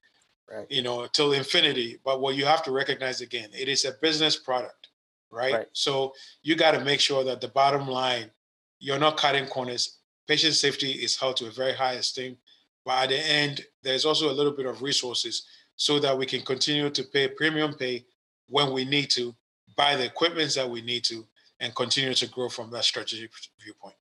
right. 0.51 0.67
you 0.69 0.83
know, 0.83 1.07
till 1.07 1.33
infinity. 1.33 1.99
But 2.05 2.21
what 2.21 2.35
you 2.35 2.45
have 2.45 2.63
to 2.65 2.73
recognize 2.73 3.21
again, 3.21 3.51
it 3.53 3.69
is 3.69 3.85
a 3.85 3.93
business 4.03 4.35
product, 4.35 4.89
right? 5.31 5.53
right. 5.53 5.67
So 5.73 6.13
you 6.43 6.57
got 6.57 6.73
to 6.73 6.85
make 6.85 7.01
sure 7.01 7.25
that 7.25 7.41
the 7.41 7.49
bottom 7.49 7.89
line, 7.89 8.31
you're 8.79 8.99
not 8.99 9.17
cutting 9.17 9.47
corners. 9.47 9.99
Patient 10.27 10.55
safety 10.55 10.93
is 10.93 11.19
held 11.19 11.37
to 11.39 11.47
a 11.47 11.51
very 11.51 11.73
high 11.73 11.95
esteem. 11.95 12.37
But 12.85 13.05
at 13.05 13.09
the 13.11 13.19
end, 13.19 13.67
there's 13.83 14.05
also 14.05 14.31
a 14.31 14.33
little 14.33 14.53
bit 14.53 14.67
of 14.67 14.83
resources 14.83 15.47
so 15.77 15.99
that 15.99 16.17
we 16.17 16.27
can 16.27 16.43
continue 16.43 16.91
to 16.91 17.03
pay 17.05 17.29
premium 17.29 17.75
pay 17.75 18.05
when 18.49 18.73
we 18.73 18.85
need 18.85 19.11
to, 19.11 19.35
buy 19.77 19.97
the 19.97 20.05
equipments 20.05 20.55
that 20.57 20.69
we 20.69 20.83
need 20.83 21.05
to, 21.05 21.25
and 21.61 21.75
continue 21.75 22.15
to 22.15 22.27
grow 22.29 22.49
from 22.49 22.71
that 22.71 22.85
strategic 22.85 23.31
viewpoint. 23.63 23.95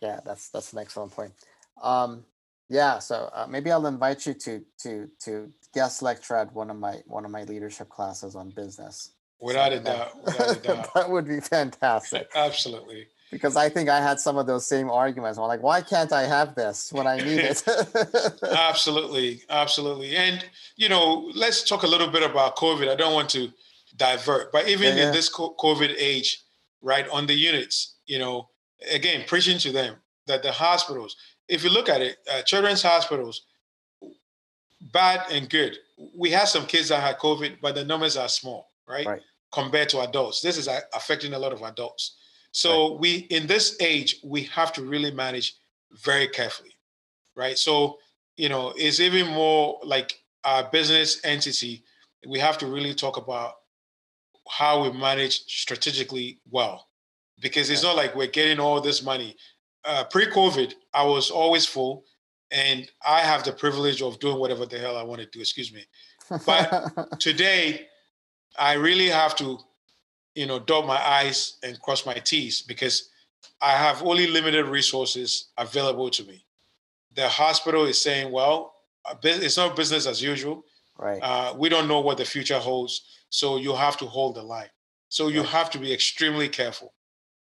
Yeah, 0.00 0.20
that's 0.24 0.50
that's 0.50 0.72
an 0.72 0.80
excellent 0.80 1.12
point. 1.12 1.32
Um, 1.82 2.24
Yeah, 2.68 2.98
so 2.98 3.30
uh, 3.34 3.46
maybe 3.48 3.70
I'll 3.70 3.86
invite 3.86 4.26
you 4.26 4.34
to 4.34 4.64
to 4.82 5.08
to 5.24 5.52
guest 5.74 6.02
lecture 6.02 6.34
at 6.34 6.52
one 6.52 6.70
of 6.70 6.76
my 6.76 7.02
one 7.06 7.24
of 7.24 7.30
my 7.30 7.44
leadership 7.44 7.88
classes 7.88 8.34
on 8.34 8.50
business. 8.50 9.13
Without 9.40 9.72
So 9.72 9.78
a 9.78 9.80
doubt. 9.80 10.24
Without 10.24 10.56
a 10.56 10.60
doubt. 10.66 10.94
that 10.94 11.10
would 11.10 11.26
be 11.28 11.40
fantastic 11.40 12.28
Absolutely. 12.34 13.06
because 13.30 13.56
I 13.56 13.68
think 13.68 13.88
I 13.88 14.00
had 14.00 14.18
some 14.20 14.38
of 14.38 14.46
those 14.46 14.66
same 14.66 14.90
arguments. 14.90 15.38
I'm 15.38 15.46
like, 15.48 15.62
why 15.62 15.80
can't 15.82 16.12
I 16.12 16.22
have 16.24 16.54
this 16.54 16.92
when 16.92 17.06
I 17.06 17.16
need 17.18 17.40
it? 17.40 17.62
Absolutely, 18.42 19.42
absolutely. 19.50 20.16
And 20.16 20.44
you 20.76 20.88
know, 20.88 21.30
let's 21.34 21.62
talk 21.68 21.82
a 21.82 21.86
little 21.86 22.08
bit 22.08 22.22
about 22.28 22.56
COVID. 22.56 22.88
I 22.88 22.94
don't 22.94 23.14
want 23.14 23.28
to 23.30 23.48
divert, 23.96 24.50
but 24.52 24.68
even 24.68 24.96
Yeah, 24.96 25.06
in 25.08 25.12
this 25.12 25.30
COVID 25.32 25.94
age, 25.98 26.42
right 26.82 27.08
on 27.10 27.26
the 27.26 27.34
units, 27.34 27.96
you 28.06 28.18
know, 28.18 28.48
again, 28.90 29.24
preaching 29.26 29.58
to 29.58 29.72
them 29.72 29.96
that 30.26 30.42
the 30.42 30.52
hospitals, 30.52 31.16
if 31.48 31.62
you 31.64 31.70
look 31.70 31.88
at 31.88 32.00
it, 32.00 32.16
uh, 32.32 32.42
children's 32.42 32.82
hospitals, 32.82 33.42
bad 34.92 35.22
and 35.30 35.48
good. 35.48 35.76
We 36.16 36.30
have 36.30 36.48
some 36.48 36.66
kids 36.66 36.88
that 36.88 37.00
had 37.02 37.18
COVID, 37.18 37.58
but 37.62 37.74
the 37.74 37.84
numbers 37.84 38.16
are 38.16 38.28
small, 38.28 38.70
right? 38.88 39.06
Right. 39.06 39.22
Compared 39.52 39.88
to 39.90 40.00
adults, 40.00 40.40
this 40.40 40.56
is 40.58 40.68
affecting 40.94 41.32
a 41.34 41.38
lot 41.38 41.52
of 41.52 41.62
adults. 41.62 42.16
So 42.50 42.92
we, 42.98 43.26
in 43.30 43.46
this 43.46 43.76
age, 43.80 44.16
we 44.24 44.44
have 44.44 44.72
to 44.74 44.82
really 44.82 45.10
manage 45.10 45.54
very 46.04 46.28
carefully, 46.28 46.72
right? 47.36 47.58
So 47.58 47.98
you 48.36 48.48
know, 48.48 48.72
it's 48.76 49.00
even 49.00 49.28
more 49.28 49.78
like 49.84 50.18
our 50.44 50.68
business 50.70 51.20
entity. 51.24 51.84
We 52.26 52.38
have 52.40 52.58
to 52.58 52.66
really 52.66 52.94
talk 52.94 53.16
about 53.16 53.54
how 54.48 54.82
we 54.82 54.92
manage 54.92 55.40
strategically 55.46 56.40
well, 56.50 56.88
because 57.40 57.70
it's 57.70 57.82
not 57.82 57.96
like 57.96 58.14
we're 58.14 58.26
getting 58.26 58.58
all 58.60 58.80
this 58.80 59.02
money. 59.02 59.36
Uh, 59.84 60.04
pre-COVID, 60.04 60.74
I 60.92 61.04
was 61.04 61.30
always 61.30 61.66
full, 61.66 62.04
and 62.50 62.90
I 63.06 63.20
have 63.20 63.44
the 63.44 63.52
privilege 63.52 64.02
of 64.02 64.18
doing 64.18 64.38
whatever 64.38 64.66
the 64.66 64.78
hell 64.78 64.96
I 64.96 65.02
want 65.02 65.20
to 65.20 65.26
do. 65.26 65.40
Excuse 65.40 65.72
me. 65.72 65.84
But- 66.46 66.90
Today, 67.20 67.86
I 68.58 68.74
really 68.74 69.08
have 69.08 69.34
to, 69.36 69.58
you 70.34 70.46
know, 70.46 70.58
dot 70.58 70.86
my 70.86 71.00
I's 71.00 71.58
and 71.62 71.80
cross 71.80 72.06
my 72.06 72.14
T's 72.14 72.62
because 72.62 73.10
I 73.60 73.72
have 73.72 74.02
only 74.02 74.26
limited 74.26 74.66
resources 74.66 75.48
available 75.58 76.10
to 76.10 76.24
me. 76.24 76.44
The 77.14 77.28
hospital 77.28 77.84
is 77.84 78.00
saying, 78.00 78.32
well, 78.32 78.74
it's 79.22 79.56
not 79.56 79.76
business 79.76 80.06
as 80.06 80.22
usual. 80.22 80.64
right. 80.98 81.20
Uh, 81.22 81.54
we 81.56 81.68
don't 81.68 81.88
know 81.88 82.00
what 82.00 82.18
the 82.18 82.24
future 82.24 82.58
holds. 82.58 83.02
So 83.30 83.56
you 83.56 83.74
have 83.74 83.96
to 83.98 84.06
hold 84.06 84.36
the 84.36 84.42
line. 84.42 84.70
So 85.08 85.28
you 85.28 85.40
Right. 85.40 85.48
have 85.50 85.70
to 85.70 85.78
be 85.78 85.92
extremely 85.92 86.48
careful. 86.48 86.94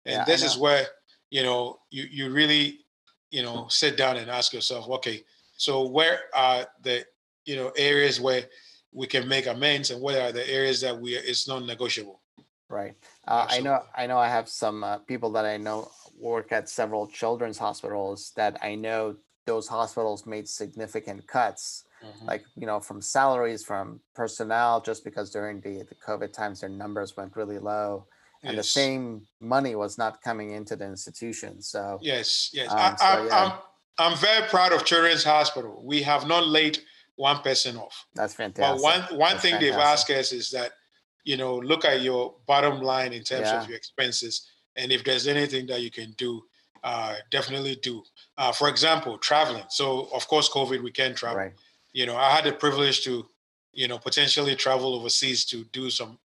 And 0.05 0.17
Yeah, 0.17 0.25
this 0.25 0.43
is 0.43 0.57
where, 0.57 0.87
you 1.31 1.43
know, 1.43 1.81
you, 1.91 2.05
you 2.11 2.31
really, 2.31 2.81
you 3.31 3.43
know, 3.43 3.69
sit 3.69 3.97
down 3.97 4.17
and 4.17 4.31
ask 4.31 4.53
yourself, 4.53 4.89
okay, 4.89 5.25
so 5.57 5.87
where 5.89 6.21
are 6.35 6.67
the, 6.83 7.05
you 7.45 7.57
know, 7.57 7.71
areas 7.77 8.21
where 8.21 8.45
we 8.93 9.07
can 9.07 9.27
make 9.29 9.47
amends 9.47 9.91
and 9.91 10.01
what 10.01 10.15
are 10.17 10.33
the 10.33 10.49
areas 10.51 10.81
that 10.83 10.99
we, 10.99 11.15
it's 11.15 11.49
non-negotiable? 11.49 12.21
Right. 12.69 12.95
Uh, 13.27 13.47
I 13.51 13.61
know. 13.61 13.83
I 13.95 14.07
know. 14.07 14.19
I 14.19 14.29
have 14.29 14.49
some 14.49 14.83
uh, 14.83 14.99
people 14.99 15.31
that 15.33 15.45
I 15.45 15.59
know 15.59 15.91
work 16.19 16.53
at 16.53 16.69
several 16.69 17.07
children's 17.07 17.59
hospitals 17.59 18.33
that 18.37 18.59
I 18.63 18.75
know 18.77 19.17
those 19.47 19.69
hospitals 19.69 20.25
made 20.25 20.49
significant 20.49 21.27
cuts, 21.27 21.85
Mhm. 22.03 22.27
like 22.27 22.45
you 22.57 22.67
know, 22.67 22.81
from 22.81 23.01
salaries, 23.01 23.63
from 23.65 24.01
personnel, 24.15 24.81
just 24.81 25.05
because 25.05 25.31
during 25.31 25.61
the 25.61 25.83
the 25.91 25.95
COVID 26.07 26.33
times 26.33 26.61
their 26.61 26.71
numbers 26.71 27.17
went 27.17 27.37
really 27.37 27.59
low, 27.59 28.07
and 28.43 28.57
the 28.59 28.63
same 28.63 29.27
money 29.41 29.75
was 29.77 29.99
not 29.99 30.23
coming 30.23 30.51
into 30.53 30.75
the 30.75 30.85
institution. 30.87 31.61
So 31.61 31.99
Yes, 32.01 32.51
yes. 32.53 32.71
Um, 32.73 32.79
I, 32.79 32.97
so, 32.97 33.25
yeah. 33.27 33.39
I'm, 33.39 33.53
I'm 33.99 34.19
very 34.19 34.49
proud 34.49 34.73
of 34.73 34.85
Children's 34.85 35.25
Hospital. 35.25 35.83
We 35.85 36.03
have 36.03 36.27
not 36.27 36.47
laid 36.47 36.79
one 37.17 37.41
person 37.43 37.77
off. 37.77 38.07
that's 38.15 38.35
fantastic. 38.35 38.83
But 38.83 38.89
fantastic. 38.91 39.11
one 39.11 39.19
one 39.21 39.31
That's 39.33 39.43
thing 39.43 39.61
they've 39.61 39.75
asked 39.75 40.11
us 40.11 40.33
is 40.33 40.51
that, 40.51 40.73
you 41.25 41.37
know, 41.37 41.57
look 41.59 41.85
at 41.85 42.01
your 42.03 42.35
bottom 42.47 42.81
line 42.83 43.13
in 43.13 43.23
terms 43.23 43.49
Yeah. 43.49 43.61
of 43.63 43.69
your 43.69 43.77
expenses, 43.77 44.49
and 44.77 44.91
if 44.91 45.05
there's 45.05 45.27
anything 45.27 45.67
that 45.67 45.83
you 45.83 45.91
can 45.91 46.13
do, 46.13 46.43
uh, 46.83 47.17
definitely 47.31 47.77
do. 47.77 48.03
Uh, 48.39 48.51
for 48.53 48.69
example, 48.69 49.19
traveling. 49.19 49.65
So 49.69 50.09
of 50.13 50.27
course, 50.27 50.49
COVID, 50.49 50.83
we 50.83 50.91
can't 50.91 51.17
travel. 51.17 51.39
Right. 51.39 51.53
You 51.93 52.07
know, 52.07 52.17
I 52.17 52.31
had 52.31 52.45
the 52.45 52.53
privilege 52.53 53.03
to, 53.05 53.29
you 53.73 53.87
know, 53.89 53.99
potentially 53.99 54.57
travel 54.57 54.95
overseas 54.95 55.45
to 55.47 55.65
do 55.65 55.91
some 55.91 56.19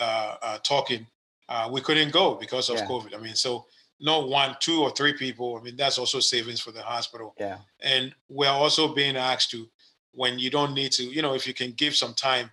uh, 0.00 0.36
uh, 0.42 0.58
talking. 0.58 1.06
Uh, 1.48 1.68
we 1.70 1.80
couldn't 1.80 2.10
go 2.12 2.34
because 2.34 2.68
of 2.68 2.76
Yeah. 2.76 2.86
COVID. 2.86 3.14
I 3.14 3.18
mean, 3.18 3.36
so 3.36 3.66
not 4.00 4.28
one, 4.28 4.56
two, 4.58 4.82
or 4.82 4.90
three 4.90 5.12
people. 5.12 5.56
I 5.56 5.62
mean, 5.62 5.76
that's 5.76 5.98
also 5.98 6.18
savings 6.18 6.60
for 6.60 6.72
the 6.72 6.82
hospital 6.82 7.32
Yeah. 7.38 7.58
and 7.80 8.12
we're 8.28 8.48
also 8.50 8.88
being 8.92 9.16
asked 9.16 9.50
to 9.52 9.70
when 10.14 10.38
you 10.38 10.50
don't 10.50 10.74
need 10.74 10.92
to 10.92 11.02
you 11.04 11.22
know 11.22 11.34
if 11.34 11.46
you 11.46 11.54
can 11.54 11.72
give 11.72 11.94
some 11.94 12.14
time 12.14 12.50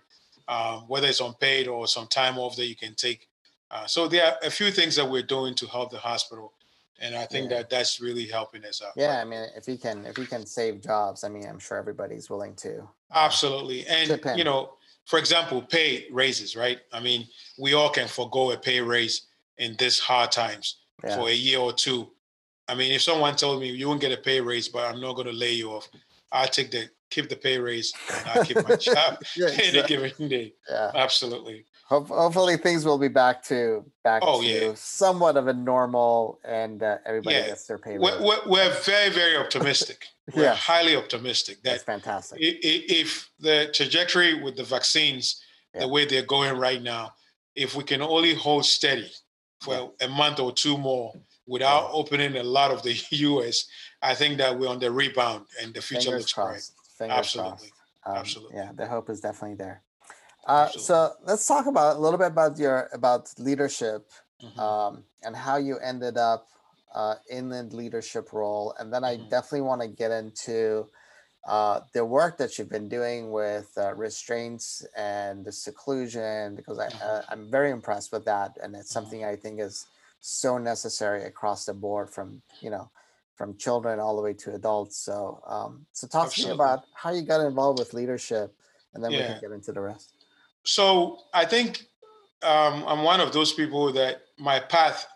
um, 0.48 0.80
whether 0.88 1.06
it's 1.08 1.20
unpaid 1.20 1.68
or 1.68 1.86
some 1.86 2.06
time 2.08 2.38
off 2.38 2.56
that 2.56 2.66
you 2.66 2.74
can 2.76 2.94
take 2.94 3.28
uh, 3.70 3.86
so 3.86 4.08
there 4.08 4.26
are 4.26 4.34
a 4.42 4.50
few 4.50 4.70
things 4.70 4.96
that 4.96 5.08
we're 5.08 5.22
doing 5.22 5.54
to 5.54 5.66
help 5.66 5.90
the 5.90 5.98
hospital 5.98 6.52
and 7.00 7.14
i 7.14 7.24
think 7.26 7.50
Yeah. 7.50 7.58
that 7.58 7.70
that's 7.70 8.00
really 8.00 8.26
helping 8.26 8.64
us 8.64 8.82
out 8.82 8.92
Yeah. 8.96 9.20
I 9.20 9.24
mean, 9.24 9.46
if 9.56 9.66
you 9.68 9.78
can, 9.78 10.04
if 10.06 10.18
you 10.18 10.26
can 10.26 10.44
save 10.46 10.82
jobs, 10.82 11.24
I 11.24 11.28
mean, 11.28 11.46
I'm 11.48 11.58
sure 11.58 11.78
everybody's 11.78 12.28
willing 12.28 12.54
to. 12.56 12.80
uh, 12.80 12.86
absolutely 13.26 13.86
and 13.86 14.20
you 14.36 14.44
know 14.44 14.74
for 15.06 15.18
example 15.18 15.60
pay 15.62 16.06
raises 16.10 16.56
right 16.56 16.78
i 16.92 17.00
mean 17.00 17.26
we 17.58 17.74
all 17.74 17.90
can 17.90 18.08
forego 18.08 18.50
a 18.52 18.56
pay 18.56 18.80
raise 18.80 19.16
in 19.58 19.76
this 19.78 19.98
hard 19.98 20.30
times 20.32 20.66
Yeah. 21.04 21.16
for 21.16 21.28
a 21.28 21.34
year 21.34 21.58
or 21.58 21.72
two 21.72 22.00
i 22.70 22.74
mean 22.74 22.90
if 22.92 23.02
someone 23.02 23.34
told 23.36 23.60
me 23.60 23.66
you 23.80 23.86
won't 23.88 24.00
get 24.00 24.12
a 24.18 24.22
pay 24.30 24.40
raise 24.40 24.68
but 24.74 24.82
i'm 24.88 25.00
not 25.00 25.14
going 25.18 25.26
to 25.34 25.38
lay 25.46 25.52
you 25.60 25.68
off 25.76 25.88
i'll 26.30 26.48
take 26.58 26.70
the 26.70 26.84
keep 27.12 27.28
the 27.28 27.36
pay 27.36 27.58
raise 27.58 27.92
and 28.16 28.28
i'll 28.30 28.44
keep 28.44 28.56
my 28.68 28.76
job 28.90 29.10
Yeah, 29.36 29.48
any 29.48 29.68
exact- 29.68 29.88
given 29.88 30.28
day. 30.28 30.54
yeah. 30.70 30.90
Absolutely. 30.94 31.66
Hope, 31.92 32.08
hopefully 32.08 32.56
things 32.56 32.84
will 32.86 32.98
be 32.98 33.08
back 33.08 33.42
to 33.50 33.84
back 34.02 34.22
Oh, 34.24 34.40
to 34.40 34.46
yeah. 34.48 34.72
somewhat 34.74 35.36
of 35.36 35.46
a 35.48 35.52
normal 35.52 36.40
and 36.44 36.82
uh, 36.82 36.96
everybody 37.04 37.36
Yeah. 37.36 37.46
gets 37.48 37.66
their 37.66 37.76
pay 37.78 37.98
We're, 37.98 38.12
raise. 38.16 38.22
we're, 38.28 38.48
we're 38.52 38.74
very, 38.92 39.10
very 39.10 39.36
optimistic. 39.36 40.06
We're 40.34 40.44
Yeah. 40.44 40.54
highly 40.54 40.94
optimistic 40.96 41.56
That's 41.62 41.82
that 41.82 41.92
fantastic. 41.92 42.38
i- 42.40 42.60
i- 42.72 42.84
if 43.02 43.28
the 43.40 43.56
trajectory 43.74 44.40
with 44.42 44.56
the 44.56 44.64
vaccines, 44.64 45.42
Yeah. 45.74 45.80
the 45.82 45.88
way 45.88 46.04
they're 46.06 46.30
going 46.36 46.56
right 46.56 46.80
now, 46.94 47.04
if 47.64 47.74
we 47.76 47.82
can 47.84 48.00
only 48.00 48.34
hold 48.34 48.64
steady 48.64 49.10
for 49.60 49.92
a 50.00 50.08
month 50.08 50.38
or 50.40 50.52
two 50.52 50.78
more 50.78 51.12
without 51.46 51.90
opening 51.92 52.36
a 52.36 52.42
lot 52.58 52.70
of 52.70 52.82
the 52.86 52.94
US, 53.28 53.56
I 54.00 54.14
think 54.14 54.38
that 54.38 54.56
we're 54.58 54.68
on 54.74 54.78
the 54.78 54.90
rebound 54.90 55.44
and 55.60 55.74
the 55.74 55.82
future 55.82 56.04
Fingers 56.12 56.20
looks 56.22 56.32
bright. 56.34 56.62
Fingers 57.02 57.18
Absolutely. 57.18 57.50
crossed. 57.50 57.72
Um, 58.06 58.16
Absolutely. 58.16 58.56
Yeah, 58.56 58.70
the 58.74 58.86
hope 58.86 59.10
is 59.10 59.20
definitely 59.20 59.56
there. 59.56 59.82
Uh, 60.46 60.66
so 60.68 61.12
let's 61.22 61.46
talk 61.46 61.66
about 61.66 61.96
a 61.96 61.98
little 62.00 62.18
bit 62.18 62.28
about 62.28 62.58
your 62.58 62.88
about 62.92 63.32
leadership 63.38 64.10
Mhm. 64.42 64.58
um, 64.58 65.04
and 65.22 65.36
how 65.36 65.56
you 65.56 65.78
ended 65.78 66.16
up 66.16 66.48
uh, 66.94 67.14
in 67.30 67.48
the 67.48 67.62
leadership 67.64 68.32
role, 68.32 68.74
and 68.78 68.92
then 68.92 69.04
I 69.04 69.16
Mhm. 69.16 69.30
definitely 69.30 69.62
want 69.62 69.82
to 69.82 69.88
get 69.88 70.10
into 70.10 70.88
uh, 71.46 71.80
the 71.92 72.04
work 72.04 72.38
that 72.38 72.58
you've 72.58 72.68
been 72.68 72.88
doing 72.88 73.32
with 73.32 73.72
uh, 73.76 73.94
restraints 73.94 74.84
and 74.96 75.44
the 75.44 75.52
seclusion 75.52 76.54
because 76.54 76.78
I, 76.78 76.86
Mhm. 76.86 77.02
uh, 77.02 77.22
I'm 77.30 77.50
very 77.50 77.70
impressed 77.70 78.12
with 78.12 78.24
that, 78.26 78.56
and 78.62 78.74
it's 78.76 78.90
Mhm. 78.90 78.92
something 78.92 79.24
I 79.24 79.36
think 79.36 79.60
is 79.60 79.86
so 80.20 80.58
necessary 80.58 81.24
across 81.24 81.64
the 81.64 81.74
board 81.74 82.10
from 82.10 82.42
you 82.60 82.70
know 82.70 82.90
from 83.42 83.56
children 83.56 83.98
all 83.98 84.14
the 84.14 84.22
way 84.22 84.32
to 84.32 84.54
adults. 84.54 84.96
So 84.98 85.42
um, 85.48 85.84
so 85.90 86.06
talk 86.06 86.32
to 86.32 86.44
me 86.44 86.52
about 86.52 86.84
how 86.94 87.10
you 87.10 87.22
got 87.22 87.44
involved 87.44 87.80
with 87.80 87.92
leadership, 87.92 88.54
and 88.94 89.02
then 89.02 89.10
we 89.10 89.18
can 89.18 89.40
get 89.40 89.50
into 89.50 89.72
the 89.72 89.80
rest. 89.80 90.12
So 90.62 91.18
I 91.34 91.44
think 91.44 91.86
um, 92.44 92.84
I'm 92.86 93.02
one 93.02 93.20
of 93.20 93.32
those 93.32 93.52
people 93.52 93.92
that 93.94 94.22
my 94.38 94.60
path 94.60 95.08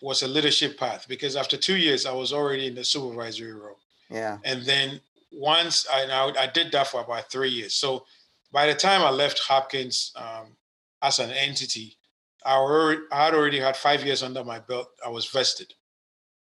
was 0.00 0.24
a 0.24 0.26
leadership 0.26 0.76
path 0.76 1.06
because 1.08 1.36
after 1.36 1.56
two 1.56 1.76
years 1.76 2.04
I 2.04 2.12
was 2.12 2.32
already 2.32 2.66
in 2.66 2.74
the 2.74 2.82
supervisory 2.82 3.52
role, 3.52 3.78
Yeah, 4.10 4.38
and 4.42 4.64
then 4.64 5.00
once 5.30 5.86
I 5.88 6.04
now 6.06 6.32
I 6.36 6.48
did 6.48 6.72
that 6.72 6.88
for 6.88 7.00
about 7.02 7.30
three 7.30 7.50
years. 7.50 7.74
So 7.74 8.04
by 8.50 8.66
the 8.66 8.74
time 8.74 9.02
I 9.02 9.10
left 9.10 9.38
Hopkins 9.38 10.10
um, 10.16 10.56
as 11.00 11.20
an 11.20 11.30
entity, 11.30 11.96
I 12.44 12.54
already 12.54 13.02
I 13.12 13.26
had 13.26 13.34
already 13.34 13.60
had 13.60 13.76
five 13.76 14.04
years 14.04 14.24
under 14.24 14.42
my 14.42 14.58
belt. 14.58 14.88
I 15.06 15.10
was 15.10 15.26
vested, 15.26 15.72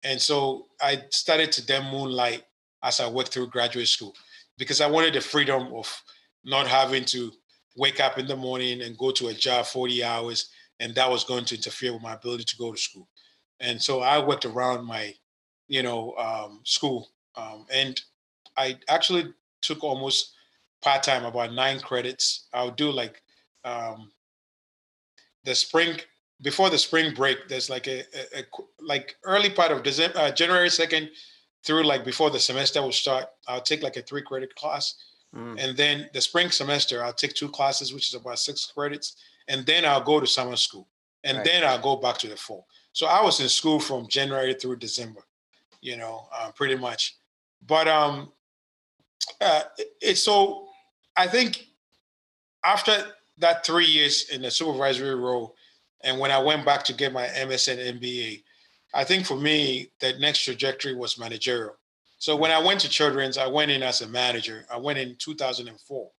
and 0.05 0.21
so 0.21 0.67
I 0.81 1.05
started 1.11 1.53
to 1.53 1.67
then 1.67 1.91
moonlight 1.91 2.45
as 2.83 3.01
I 3.01 3.09
worked 3.09 3.33
through 3.33 3.49
graduate 3.49 3.89
school 3.89 4.15
because 4.59 4.81
I 4.81 4.91
wanted 4.91 5.15
the 5.15 5.21
freedom 5.21 5.73
of 5.75 6.03
not 6.45 6.67
having 6.67 7.05
to 7.07 7.33
wake 7.77 8.01
up 8.01 8.19
in 8.19 8.27
the 8.27 8.37
morning 8.37 8.83
and 8.83 8.97
go 8.99 9.11
to 9.13 9.29
a 9.29 9.35
job 9.35 9.67
40 9.67 10.03
hours 10.03 10.51
and 10.81 10.95
that 10.95 11.11
was 11.11 11.25
going 11.25 11.45
to 11.47 11.55
interfere 11.55 11.93
with 11.93 12.03
my 12.03 12.15
ability 12.15 12.45
to 12.45 12.57
go 12.57 12.73
to 12.73 12.79
school. 12.79 13.09
And 13.61 13.81
so 13.81 14.01
i 14.01 14.19
worked 14.25 14.45
around 14.45 14.85
my 14.85 15.15
you 15.69 15.83
know 15.83 16.15
um, 16.17 16.61
school 16.65 17.11
um, 17.37 17.67
and 17.73 18.01
i 18.57 18.77
actually 18.89 19.33
took 19.63 19.85
almost 19.85 20.33
part-time 20.83 21.25
about 21.25 21.53
nine 21.53 21.81
credits. 21.81 22.47
I 22.53 22.65
would 22.65 22.77
do 22.77 22.91
like 22.91 23.23
um, 23.65 24.11
the 25.45 25.55
spring 25.55 25.99
before 26.42 26.70
the 26.70 26.79
spring 26.79 27.14
break 27.14 27.48
there's 27.48 27.68
like 27.68 27.87
a, 27.87 28.00
a, 28.00 28.40
a 28.40 28.44
like 28.81 29.16
early 29.24 29.50
part 29.50 29.72
of 29.72 29.83
december 29.83 30.18
uh, 30.18 30.31
january 30.31 30.68
2nd 30.68 31.09
through 31.64 31.85
like 31.85 32.05
before 32.05 32.31
the 32.31 32.40
semester 32.40 32.83
will 32.83 32.92
start, 32.92 33.26
I'll 33.46 33.61
take 33.61 33.83
like 33.83 33.96
a 33.96 34.03
three 34.03 34.22
credit 34.22 34.55
class. 34.55 34.94
Mm. 35.35 35.62
And 35.62 35.76
then 35.76 36.11
the 36.12 36.20
spring 36.20 36.50
semester, 36.50 37.05
I'll 37.05 37.12
take 37.12 37.35
two 37.35 37.48
classes, 37.48 37.92
which 37.92 38.09
is 38.09 38.14
about 38.14 38.38
six 38.38 38.66
credits. 38.66 39.16
And 39.48 39.66
then 39.66 39.85
I'll 39.85 40.03
go 40.03 40.20
to 40.20 40.26
summer 40.26 40.57
school. 40.57 40.88
And 41.22 41.38
right. 41.38 41.44
then 41.44 41.64
I'll 41.64 41.81
go 41.81 41.96
back 41.96 42.18
to 42.18 42.29
the 42.29 42.37
fall. 42.37 42.66
So 42.92 43.07
I 43.07 43.22
was 43.22 43.40
in 43.40 43.48
school 43.48 43.79
from 43.79 44.09
January 44.09 44.55
through 44.55 44.76
December, 44.76 45.20
you 45.81 45.96
know, 45.96 46.29
uh, 46.35 46.50
pretty 46.53 46.76
much. 46.76 47.16
But 47.66 47.87
um, 47.87 48.33
uh, 49.40 49.62
it's 50.00 50.22
so 50.22 50.68
I 51.16 51.26
think 51.26 51.66
after 52.64 53.05
that 53.38 53.64
three 53.64 53.85
years 53.85 54.31
in 54.31 54.42
the 54.42 54.50
supervisory 54.50 55.14
role, 55.14 55.55
and 56.03 56.19
when 56.19 56.31
I 56.31 56.39
went 56.39 56.65
back 56.65 56.85
to 56.85 56.93
get 56.93 57.13
my 57.13 57.27
MSN 57.27 58.01
MBA, 58.01 58.43
I 58.95 59.05
think 59.05 59.27
for 59.27 59.37
me, 59.37 59.91
that 60.01 60.21
next 60.21 60.45
trajectory 60.45 60.95
was 60.95 61.19
managerial. 61.19 61.77
So 62.19 62.37
when 62.37 62.51
I 62.51 62.59
went 62.59 62.81
to 62.81 62.89
Children's, 62.89 63.39
I 63.39 63.47
went 63.47 63.71
in 63.71 63.83
as 63.83 64.03
a 64.03 64.09
manager. 64.09 64.67
I 64.71 64.79
went 64.79 64.99
in 64.99 65.17
2004. 65.19 66.11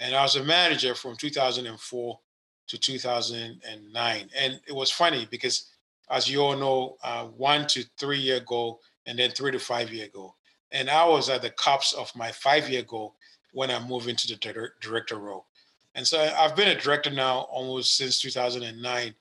And 0.00 0.14
I 0.14 0.22
was 0.22 0.36
a 0.36 0.44
manager 0.44 0.94
from 0.94 1.16
2004 1.16 2.20
to 2.68 2.78
2009. 2.78 4.30
And 4.38 4.60
it 4.66 4.74
was 4.74 4.90
funny 4.90 5.28
because, 5.30 5.70
as 6.10 6.28
you 6.28 6.40
all 6.40 6.56
know, 6.56 6.96
uh, 7.02 7.26
one 7.26 7.66
to 7.68 7.84
three 7.98 8.18
year 8.18 8.40
goal 8.40 8.80
and 9.06 9.18
then 9.18 9.30
three 9.30 9.52
to 9.52 9.58
five 9.58 9.92
year 9.92 10.08
goal. 10.12 10.36
And 10.72 10.88
I 10.88 11.06
was 11.06 11.28
at 11.28 11.42
the 11.42 11.50
cups 11.50 11.92
of 11.92 12.14
my 12.16 12.32
five 12.32 12.68
year 12.68 12.82
goal 12.82 13.14
when 13.52 13.70
I 13.70 13.84
moved 13.86 14.08
into 14.08 14.28
the 14.28 14.70
director 14.80 15.18
role. 15.18 15.46
And 15.94 16.06
so 16.06 16.20
I've 16.36 16.56
been 16.56 16.68
a 16.68 16.80
director 16.80 17.10
now 17.10 17.40
almost 17.50 17.96
since 17.96 18.20
2009, 18.20 19.14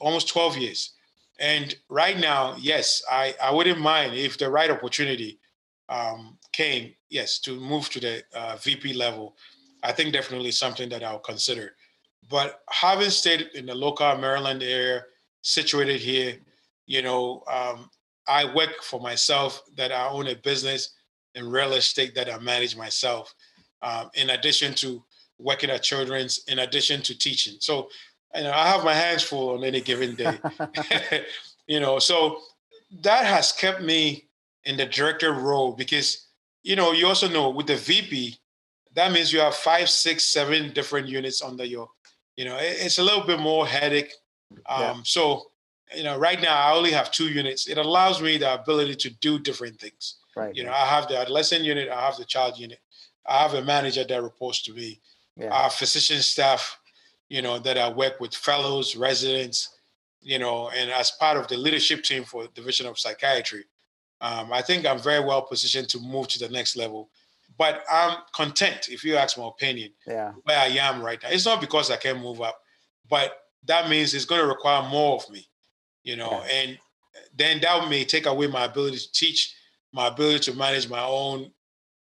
almost 0.00 0.28
12 0.28 0.56
years. 0.58 0.92
And 1.38 1.74
right 1.88 2.18
now, 2.18 2.56
yes, 2.58 3.02
I, 3.10 3.34
I 3.42 3.50
wouldn't 3.50 3.80
mind 3.80 4.14
if 4.14 4.38
the 4.38 4.50
right 4.50 4.70
opportunity 4.70 5.38
um, 5.88 6.38
came, 6.52 6.94
yes, 7.10 7.38
to 7.40 7.58
move 7.58 7.88
to 7.90 8.00
the 8.00 8.22
uh, 8.34 8.56
VP 8.56 8.92
level. 8.94 9.36
I 9.82 9.92
think 9.92 10.12
definitely 10.12 10.52
something 10.52 10.88
that 10.90 11.02
I'll 11.02 11.18
consider. 11.18 11.74
But 12.30 12.62
having 12.70 13.10
stayed 13.10 13.50
in 13.54 13.66
the 13.66 13.74
local 13.74 14.16
Maryland 14.16 14.62
area, 14.62 15.04
situated 15.42 16.00
here, 16.00 16.36
you 16.86 17.02
know, 17.02 17.42
um, 17.52 17.90
I 18.26 18.52
work 18.54 18.82
for 18.82 19.00
myself, 19.00 19.62
that 19.76 19.92
I 19.92 20.08
own 20.08 20.28
a 20.28 20.36
business 20.36 20.94
in 21.34 21.50
real 21.50 21.74
estate 21.74 22.14
that 22.14 22.32
I 22.32 22.38
manage 22.38 22.76
myself, 22.76 23.34
um, 23.82 24.10
in 24.14 24.30
addition 24.30 24.72
to 24.74 25.04
working 25.38 25.70
at 25.70 25.82
children's, 25.82 26.44
in 26.48 26.60
addition 26.60 27.02
to 27.02 27.18
teaching. 27.18 27.54
So, 27.60 27.88
you 28.34 28.42
know, 28.42 28.52
I 28.52 28.68
have 28.68 28.84
my 28.84 28.94
hands 28.94 29.22
full 29.22 29.50
on 29.50 29.64
any 29.64 29.80
given 29.80 30.14
day. 30.14 30.38
you 31.66 31.80
know, 31.80 31.98
so 31.98 32.40
that 33.02 33.26
has 33.26 33.52
kept 33.52 33.82
me 33.82 34.26
in 34.64 34.76
the 34.76 34.86
director 34.86 35.32
role 35.32 35.72
because, 35.72 36.26
you 36.62 36.76
know, 36.76 36.92
you 36.92 37.06
also 37.06 37.28
know 37.28 37.50
with 37.50 37.66
the 37.66 37.76
VP, 37.76 38.36
that 38.94 39.12
means 39.12 39.32
you 39.32 39.40
have 39.40 39.54
five, 39.54 39.90
six, 39.90 40.24
seven 40.24 40.72
different 40.72 41.08
units 41.08 41.42
under 41.42 41.64
your, 41.64 41.88
you 42.36 42.44
know, 42.44 42.56
it's 42.60 42.98
a 42.98 43.02
little 43.02 43.24
bit 43.24 43.40
more 43.40 43.66
headache. 43.66 44.12
Um, 44.66 44.80
yeah. 44.80 44.96
So 45.04 45.46
you 45.94 46.02
know, 46.02 46.18
right 46.18 46.40
now 46.40 46.56
I 46.56 46.74
only 46.74 46.90
have 46.92 47.10
two 47.10 47.28
units. 47.28 47.68
It 47.68 47.78
allows 47.78 48.20
me 48.20 48.36
the 48.38 48.54
ability 48.54 48.96
to 48.96 49.10
do 49.10 49.38
different 49.38 49.80
things. 49.80 50.16
Right. 50.36 50.54
You 50.54 50.64
know, 50.64 50.72
I 50.72 50.86
have 50.86 51.08
the 51.08 51.18
adolescent 51.18 51.64
unit, 51.64 51.88
I 51.88 52.00
have 52.00 52.16
the 52.16 52.24
child 52.24 52.58
unit, 52.58 52.78
I 53.26 53.42
have 53.42 53.54
a 53.54 53.62
manager 53.62 54.04
that 54.04 54.22
reports 54.22 54.62
to 54.64 54.72
me, 54.72 55.00
yeah. 55.36 55.50
our 55.50 55.70
physician 55.70 56.20
staff, 56.20 56.78
you 57.28 57.42
know, 57.42 57.58
that 57.58 57.78
I 57.78 57.88
work 57.90 58.20
with 58.20 58.34
fellows, 58.34 58.96
residents, 58.96 59.76
you 60.20 60.38
know, 60.38 60.70
and 60.70 60.90
as 60.90 61.10
part 61.12 61.36
of 61.36 61.48
the 61.48 61.56
leadership 61.56 62.02
team 62.02 62.24
for 62.24 62.46
Division 62.54 62.86
of 62.86 62.98
Psychiatry, 62.98 63.64
um, 64.20 64.52
I 64.52 64.62
think 64.62 64.86
I'm 64.86 64.98
very 64.98 65.24
well 65.24 65.42
positioned 65.42 65.88
to 65.90 65.98
move 66.00 66.28
to 66.28 66.38
the 66.38 66.48
next 66.48 66.76
level. 66.76 67.10
But 67.58 67.84
I'm 67.90 68.18
content, 68.34 68.88
if 68.88 69.04
you 69.04 69.16
ask 69.16 69.38
my 69.38 69.46
opinion, 69.46 69.92
yeah. 70.06 70.32
where 70.44 70.58
I 70.58 70.66
am 70.66 71.02
right 71.02 71.22
now. 71.22 71.28
It's 71.30 71.44
not 71.44 71.60
because 71.60 71.90
I 71.90 71.96
can't 71.96 72.20
move 72.20 72.40
up, 72.40 72.58
but 73.08 73.32
that 73.66 73.88
means 73.88 74.12
it's 74.12 74.24
going 74.24 74.40
to 74.40 74.46
require 74.46 74.88
more 74.88 75.16
of 75.16 75.30
me 75.30 75.48
you 76.04 76.16
know, 76.16 76.30
yeah. 76.30 76.54
and 76.54 76.78
then 77.34 77.60
that 77.62 77.88
may 77.88 78.04
take 78.04 78.26
away 78.26 78.46
my 78.46 78.66
ability 78.66 78.98
to 78.98 79.12
teach, 79.12 79.54
my 79.92 80.08
ability 80.08 80.50
to 80.50 80.56
manage 80.56 80.88
my 80.88 81.02
own 81.02 81.50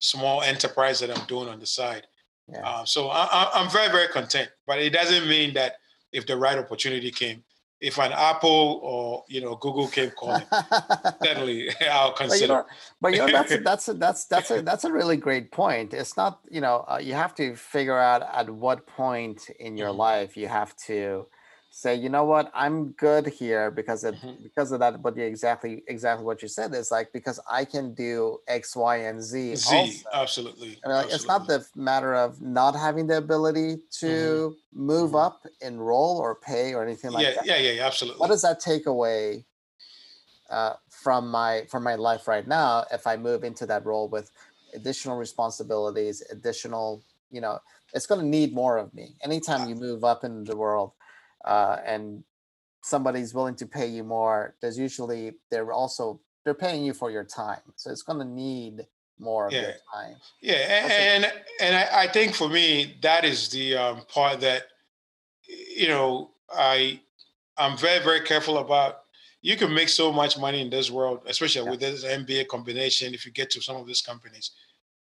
small 0.01 0.43
enterprise 0.43 0.99
that 1.01 1.17
I'm 1.17 1.27
doing 1.27 1.49
on 1.49 1.61
the 1.61 1.67
side. 1.67 2.07
Yeah. 2.53 2.61
Um, 2.61 2.87
so 2.87 3.09
I, 3.09 3.49
am 3.55 3.71
very, 3.71 3.91
very 3.91 4.09
content, 4.09 4.51
but 4.67 4.79
it 4.79 4.91
doesn't 4.91 5.29
mean 5.29 5.55
that 5.55 5.77
if 6.13 6.27
the 6.27 6.37
right 6.37 6.59
opportunity 6.59 7.11
came, 7.11 7.43
if 7.81 7.99
an 7.99 8.13
Apple 8.13 8.81
or 8.83 9.25
you 9.29 9.41
know 9.41 9.57
Google 9.57 9.89
came 9.89 10.11
calling, 10.11 10.45
certainly 11.25 11.71
I'll 11.91 12.13
consider. 12.13 12.65
But 13.01 13.13
you 13.13 13.19
know, 13.19 13.27
but 13.27 13.33
you 13.33 13.33
know 13.33 13.33
that's 13.33 13.53
a, 13.53 13.59
that's 13.59 13.89
a, 13.89 13.95
that's 13.95 14.25
that's 14.27 14.51
a 14.51 14.63
that's 14.63 14.85
a 14.85 14.93
really 14.93 15.17
great 15.17 15.51
point. 15.51 15.93
It's 15.93 16.17
not 16.17 16.41
you 16.49 16.61
know 16.61 16.85
uh, 16.89 17.01
you 17.03 17.15
have 17.15 17.35
to 17.37 17.57
figure 17.57 17.99
out 17.99 18.23
at 18.23 18.49
what 18.49 18.87
point 18.87 19.51
in 19.59 19.77
your 19.77 19.89
mm-hmm. 19.89 19.99
life 19.99 20.37
you 20.37 20.47
have 20.47 20.77
to 20.87 21.27
say 21.75 21.95
you 21.95 22.11
know 22.11 22.23
what 22.23 22.51
i'm 22.55 22.91
good 22.93 23.27
here 23.27 23.71
because 23.71 24.05
of 24.05 24.15
mm-hmm. 24.17 24.43
because 24.43 24.73
of 24.73 24.81
that 24.81 25.03
but 25.03 25.17
exactly 25.17 25.83
exactly 25.89 26.23
what 26.23 26.43
you 26.43 26.47
said 26.47 26.75
is 26.75 26.91
like 26.91 27.11
because 27.15 27.41
i 27.51 27.65
can 27.65 27.95
do 27.95 28.37
x 28.47 28.77
y 28.77 28.97
and 28.97 29.23
z 29.23 29.57
z 29.57 29.75
also. 29.75 30.09
absolutely, 30.13 30.79
I 30.85 30.89
mean, 30.89 30.97
like, 30.97 31.11
absolutely. 31.11 31.15
it's 31.15 31.27
not 31.27 31.47
the 31.47 31.67
matter 31.75 32.15
of 32.15 32.43
not 32.43 32.77
having 32.77 33.07
the 33.07 33.17
ability 33.17 33.79
to 34.01 34.07
mm-hmm. 34.07 34.87
move 34.87 35.13
mm-hmm. 35.13 35.17
up 35.17 35.47
in 35.63 35.81
role 35.81 36.19
or 36.19 36.35
pay 36.35 36.75
or 36.75 36.85
anything 36.85 37.11
like 37.11 37.25
yeah, 37.25 37.35
that 37.37 37.47
yeah 37.47 37.57
yeah 37.57 37.73
yeah 37.73 37.87
absolutely 37.87 38.21
what 38.21 38.29
does 38.29 38.43
that 38.43 38.61
take 38.61 38.85
away 38.85 39.47
uh, 40.51 40.75
from 40.91 41.31
my 41.31 41.65
from 41.71 41.83
my 41.83 41.95
life 41.95 42.29
right 42.29 42.47
now 42.47 42.85
if 42.93 43.07
i 43.07 43.17
move 43.17 43.45
into 43.45 43.65
that 43.65 43.87
role 43.87 44.09
with 44.09 44.31
additional 44.75 45.17
responsibilities 45.17 46.23
additional 46.31 47.03
you 47.31 47.41
know 47.41 47.59
it's 47.95 48.05
going 48.05 48.21
to 48.21 48.27
need 48.27 48.53
more 48.53 48.77
of 48.77 48.93
me 48.93 49.15
anytime 49.25 49.67
you 49.71 49.75
move 49.75 50.05
up 50.05 50.23
in 50.23 50.45
the 50.45 50.55
world 50.55 50.93
uh, 51.45 51.79
and 51.85 52.25
somebody's 52.83 53.35
willing 53.35 53.55
to 53.57 53.67
pay 53.67 53.87
you 53.87 54.05
more, 54.05 54.55
there's 54.61 54.79
usually 54.79 55.33
they're 55.51 55.73
also 55.73 56.21
they're 56.45 56.55
paying 56.55 56.85
you 56.85 56.93
for 56.93 57.11
your 57.11 57.25
time, 57.25 57.61
so 57.77 57.91
it's 57.91 58.03
going 58.03 58.19
to 58.19 58.25
need 58.25 58.87
more 59.19 59.47
of 59.47 59.53
yeah. 59.53 59.61
your 59.61 59.75
time. 59.95 60.17
Yeah, 60.41 60.55
and 60.55 61.25
and, 61.25 61.33
and 61.61 61.77
I, 61.77 62.03
I, 62.03 62.07
think 62.09 62.35
for 62.35 62.49
me 62.49 62.97
that 63.03 63.25
is 63.25 63.49
the 63.49 63.77
um, 63.77 64.03
part 64.13 64.41
that 64.41 64.65
you 65.47 65.89
know 65.89 66.33
I 66.53 67.01
I'm 67.57 67.77
very 67.77 68.03
very 68.03 68.21
careful 68.21 68.59
about. 68.59 68.99
You 69.45 69.57
can 69.57 69.75
make 69.75 69.89
so 69.89 70.13
much 70.13 70.39
money 70.39 70.61
in 70.61 70.71
this 70.71 70.89
world, 70.89 71.23
especially 71.27 71.65
yeah. 71.65 71.71
with 71.71 71.81
this 71.81 72.05
MBA 72.05 72.47
combination. 72.47 73.13
If 73.13 73.27
you 73.27 73.33
get 73.33 73.51
to 73.51 73.61
some 73.61 73.77
of 73.77 73.87
these 73.89 74.01
companies, 74.01 74.53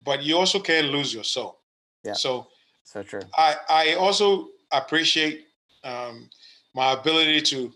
but 0.04 0.24
you 0.24 0.38
also 0.38 0.60
can't 0.60 0.88
lose 0.88 1.13
your 1.13 1.24
soul. 1.24 1.60
Yeah. 2.04 2.13
So 2.13 2.48
so 2.84 3.04
true. 3.04 3.22
I 3.38 3.56
I 3.69 3.93
also 3.93 4.50
appreciate 4.72 5.46
um, 5.84 6.30
my 6.74 6.93
ability 6.93 7.41
to 7.41 7.72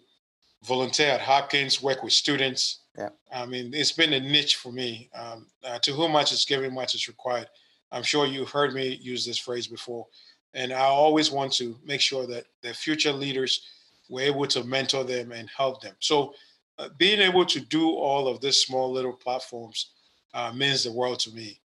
volunteer 0.64 1.12
at 1.12 1.22
Hopkins, 1.22 1.82
work 1.82 2.04
with 2.04 2.14
students. 2.14 2.82
Yeah. 2.98 3.10
I 3.34 3.46
mean, 3.46 3.74
it's 3.74 3.92
been 3.92 4.14
a 4.14 4.20
niche 4.20 4.56
for 4.56 4.72
me. 4.72 5.10
Um, 5.14 5.48
uh, 5.64 5.80
to 5.80 5.92
whom 5.92 6.12
much 6.14 6.32
is 6.32 6.46
given, 6.46 6.74
much 6.74 6.96
is 6.96 7.08
required. 7.08 7.48
I'm 7.92 8.04
sure 8.04 8.26
you've 8.26 8.50
heard 8.50 8.74
me 8.74 9.00
use 9.02 9.26
this 9.26 9.38
phrase 9.38 9.68
before. 9.68 10.08
And 10.54 10.74
I 10.74 10.86
always 10.86 11.32
want 11.32 11.54
to 11.54 11.78
make 11.86 12.02
sure 12.02 12.26
that 12.28 12.46
the 12.62 12.74
future 12.74 13.12
leaders 13.12 13.62
were 14.10 14.22
able 14.22 14.48
to 14.48 14.64
mentor 14.64 15.04
them 15.04 15.32
and 15.32 15.50
help 15.56 15.82
them. 15.82 15.96
So 16.00 16.34
uh, 16.80 16.90
being 16.98 17.20
able 17.20 17.46
to 17.46 17.60
do 17.60 17.90
all 17.92 18.28
of 18.28 18.42
these 18.42 18.62
small 18.62 18.92
little 18.92 19.14
platforms 19.14 19.92
uh, 20.34 20.52
means 20.54 20.84
the 20.84 20.92
world 20.92 21.20
to 21.20 21.32
me. 21.32 21.62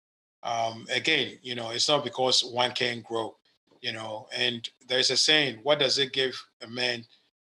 Um, 0.43 0.87
again, 0.91 1.39
you 1.43 1.55
know, 1.55 1.71
it's 1.71 1.89
not 1.89 2.05
because 2.05 2.45
one 2.45 2.73
can 2.73 3.03
grow 3.03 3.37
you 3.81 3.93
know 3.93 4.29
and 4.37 4.69
there's 4.89 5.11
a 5.11 5.17
saying 5.17 5.59
what 5.63 5.79
does 5.79 5.99
it 5.99 6.13
give 6.13 6.41
a 6.63 6.69
man 6.69 7.05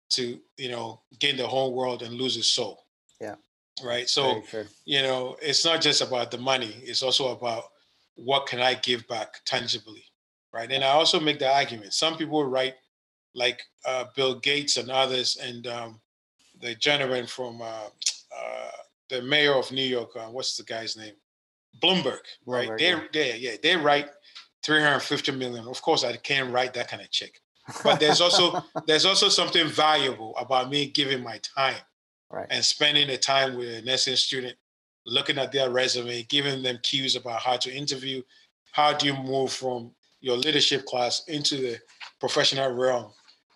to 0.10 0.40
you 0.58 0.70
know 0.70 1.02
gain 1.20 1.38
the 1.38 1.48
whole 1.48 1.74
world 1.74 2.02
and 2.02 2.14
lose 2.14 2.36
his 2.36 2.50
soul? 2.50 2.86
Yeah. 3.20 3.36
Right? 3.84 4.10
So 4.10 4.42
you 4.86 5.02
know 5.02 5.38
it's 5.42 5.66
not 5.66 5.82
just 5.82 6.02
about 6.02 6.32
the 6.32 6.38
money 6.38 6.76
it's 6.84 7.02
also 7.02 7.30
about 7.30 7.66
what 8.16 8.48
can 8.48 8.62
i 8.62 8.74
give 8.76 9.06
back 9.08 9.44
tangibly 9.46 10.04
right? 10.54 10.72
And 10.72 10.84
i 10.84 10.88
also 10.88 11.20
make 11.20 11.40
the 11.40 11.52
argument 11.54 11.94
some 11.94 12.18
people 12.18 12.46
write 12.46 12.76
like 13.34 13.62
uh, 13.86 14.06
bill 14.16 14.40
gates 14.40 14.78
and 14.78 14.90
others 14.90 15.38
and 15.42 15.68
um, 15.68 16.00
the 16.62 16.76
gentleman 16.76 17.28
from 17.28 17.62
uh, 17.62 17.90
uh, 18.36 18.72
the 19.10 19.22
mayor 19.22 19.56
of 19.56 19.72
new 19.72 19.84
york 19.84 20.12
uh, 20.16 20.28
what's 20.28 20.56
the 20.56 20.64
guy's 20.64 20.96
name? 20.96 21.14
Bloomberg, 21.84 22.20
bloomberg 22.48 22.70
right 22.70 22.80
they, 22.80 22.96
they 23.12 23.38
yeah 23.38 23.56
they 23.62 23.76
write 23.76 24.08
350 24.66 25.32
million. 25.34 25.68
Of 25.68 25.82
course, 25.82 26.04
I 26.04 26.16
can't 26.18 26.52
write 26.52 26.74
that 26.74 26.90
kind 26.90 27.02
of 27.02 27.12
check. 27.12 27.40
But 27.84 28.00
there's 28.00 28.22
also 28.22 28.64
there's 28.88 29.06
also 29.06 29.30
something 29.30 29.68
valuable 29.68 30.36
about 30.38 30.70
me 30.70 30.88
giving 30.88 31.24
my 31.24 31.40
time 31.56 31.82
right. 32.32 32.48
and 32.50 32.64
spending 32.64 33.08
the 33.08 33.18
time 33.18 33.56
with 33.56 33.70
a 33.70 33.82
nursing 33.84 34.16
student, 34.16 34.56
looking 35.06 35.38
at 35.38 35.52
their 35.52 35.70
resume, 35.70 36.24
giving 36.24 36.64
them 36.64 36.80
cues 36.84 37.16
about 37.16 37.42
how 37.42 37.58
to 37.58 37.74
interview, 37.74 38.22
how 38.72 38.94
do 38.94 39.06
you 39.06 39.14
move 39.14 39.52
from 39.52 39.92
your 40.22 40.38
leadership 40.38 40.86
class 40.86 41.24
into 41.28 41.58
the 41.58 41.80
professional 42.20 42.72
realm. 42.72 43.12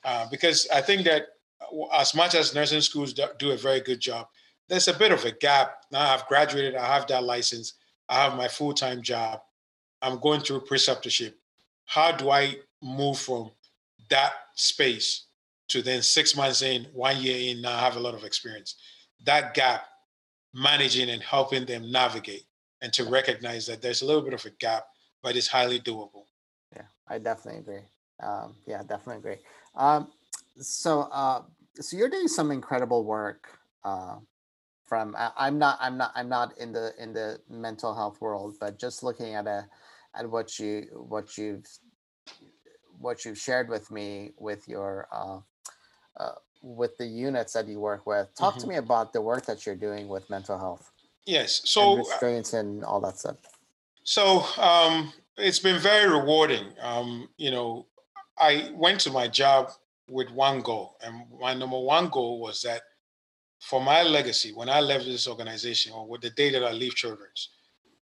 Uh, 0.06 0.28
because 0.30 0.68
I 0.74 0.82
think 0.82 1.04
that 1.06 1.24
uh, 1.62 1.86
as 2.00 2.14
much 2.16 2.36
as 2.36 2.54
nursing 2.54 2.82
schools 2.82 3.14
do 3.14 3.52
a 3.52 3.58
very 3.58 3.80
good 3.80 4.00
job, 4.00 4.28
there's 4.68 4.88
a 4.88 4.94
bit 4.94 5.12
of 5.12 5.26
a 5.26 5.32
gap. 5.32 5.86
Now 5.92 6.14
I've 6.14 6.28
graduated, 6.28 6.76
I 6.76 6.86
have 6.94 7.08
that 7.08 7.24
license, 7.24 7.74
I 8.08 8.24
have 8.24 8.38
my 8.38 8.48
full 8.48 8.74
time 8.74 9.02
job, 9.02 9.42
I'm 10.02 10.20
going 10.20 10.42
through 10.42 10.62
preceptorship. 10.62 11.34
How 11.86 12.12
do 12.12 12.30
I 12.30 12.56
move 12.82 13.18
from 13.20 13.52
that 14.10 14.34
space 14.56 15.26
to 15.70 15.82
then 15.82 16.02
six 16.02 16.36
months 16.36 16.62
in, 16.62 16.88
one 16.94 17.18
year 17.18 17.52
in, 17.52 17.62
now 17.62 17.76
I 17.76 17.80
have 17.80 17.96
a 17.96 18.00
lot 18.00 18.16
of 18.16 18.24
experience? 18.24 18.76
That 19.26 19.54
gap, 19.54 19.84
managing 20.54 21.10
and 21.10 21.22
helping 21.22 21.66
them 21.66 21.92
navigate 21.92 22.44
and 22.82 22.92
to 22.94 23.04
recognize 23.06 23.68
that 23.68 23.82
there's 23.82 24.02
a 24.02 24.06
little 24.06 24.22
bit 24.22 24.34
of 24.34 24.46
a 24.46 24.50
gap, 24.52 24.86
but 25.22 25.36
it's 25.36 25.48
highly 25.48 25.80
doable. 25.80 26.24
Yeah, 26.76 26.84
I 27.08 27.18
definitely 27.18 27.60
agree. 27.60 27.86
Um, 28.22 28.56
yeah, 28.66 28.82
definitely 28.82 29.18
agree. 29.18 29.44
Um, 29.76 30.10
so, 30.60 31.02
uh, 31.12 31.44
so 31.80 31.98
you're 31.98 32.10
doing 32.10 32.28
some 32.28 32.52
incredible 32.52 33.04
work. 33.04 33.48
Uh, 33.84 34.18
from 34.90 35.16
I, 35.18 35.48
am 35.48 35.60
not 35.60 35.78
I'm 35.80 35.98
not 35.98 36.12
I'm 36.16 36.28
not 36.28 36.58
in 36.58 36.74
the 36.74 36.94
in 36.98 37.14
the 37.14 37.40
mental 37.50 37.94
health 37.94 38.20
world, 38.20 38.56
but 38.60 38.80
just 38.80 39.04
looking 39.04 39.36
at 39.36 39.46
a 39.46 39.68
at 40.16 40.30
what 40.30 40.58
you 40.58 40.88
what 40.92 41.38
you've 41.38 41.66
what 42.98 43.24
you've 43.24 43.38
shared 43.38 43.70
with 43.70 43.92
me 43.92 44.32
with 44.38 44.68
your 44.68 45.08
uh, 45.14 45.40
uh, 46.20 46.36
with 46.62 46.98
the 46.98 47.06
units 47.06 47.54
that 47.54 47.68
you 47.68 47.80
work 47.80 48.06
with. 48.06 48.28
Talk 48.36 48.56
mm-hmm. 48.56 48.62
to 48.62 48.68
me 48.68 48.76
about 48.76 49.14
the 49.14 49.22
work 49.22 49.46
that 49.46 49.66
you're 49.66 49.76
doing 49.76 50.08
with 50.10 50.30
mental 50.30 50.58
health. 50.58 50.92
Yes, 51.26 51.62
so 51.66 51.92
and 51.92 52.00
uh 52.00 52.04
restraints 52.04 52.54
and 52.54 52.84
all 52.84 53.00
that 53.02 53.20
stuff. 53.20 53.38
So 54.04 54.44
um, 54.58 55.14
it's 55.38 55.60
been 55.60 55.80
very 55.80 56.10
rewarding. 56.10 56.66
Um, 56.82 57.30
you 57.38 57.52
know, 57.52 57.86
I 58.40 58.72
went 58.74 59.00
to 59.02 59.12
my 59.12 59.28
job 59.28 59.70
with 60.10 60.32
one 60.32 60.62
goal, 60.62 60.98
and 61.04 61.26
my 61.40 61.54
number 61.54 61.78
one 61.80 62.10
goal 62.10 62.40
was 62.40 62.64
that 62.64 62.82
for 63.60 63.82
my 63.82 64.04
legacy, 64.04 64.52
when 64.54 64.70
I 64.70 64.80
left 64.80 65.06
this 65.06 65.28
organization, 65.28 65.92
or 65.94 66.08
with 66.08 66.22
the 66.22 66.30
day 66.32 66.50
that 66.52 66.64
I 66.64 66.72
leave 66.72 66.96
Children's, 66.96 67.50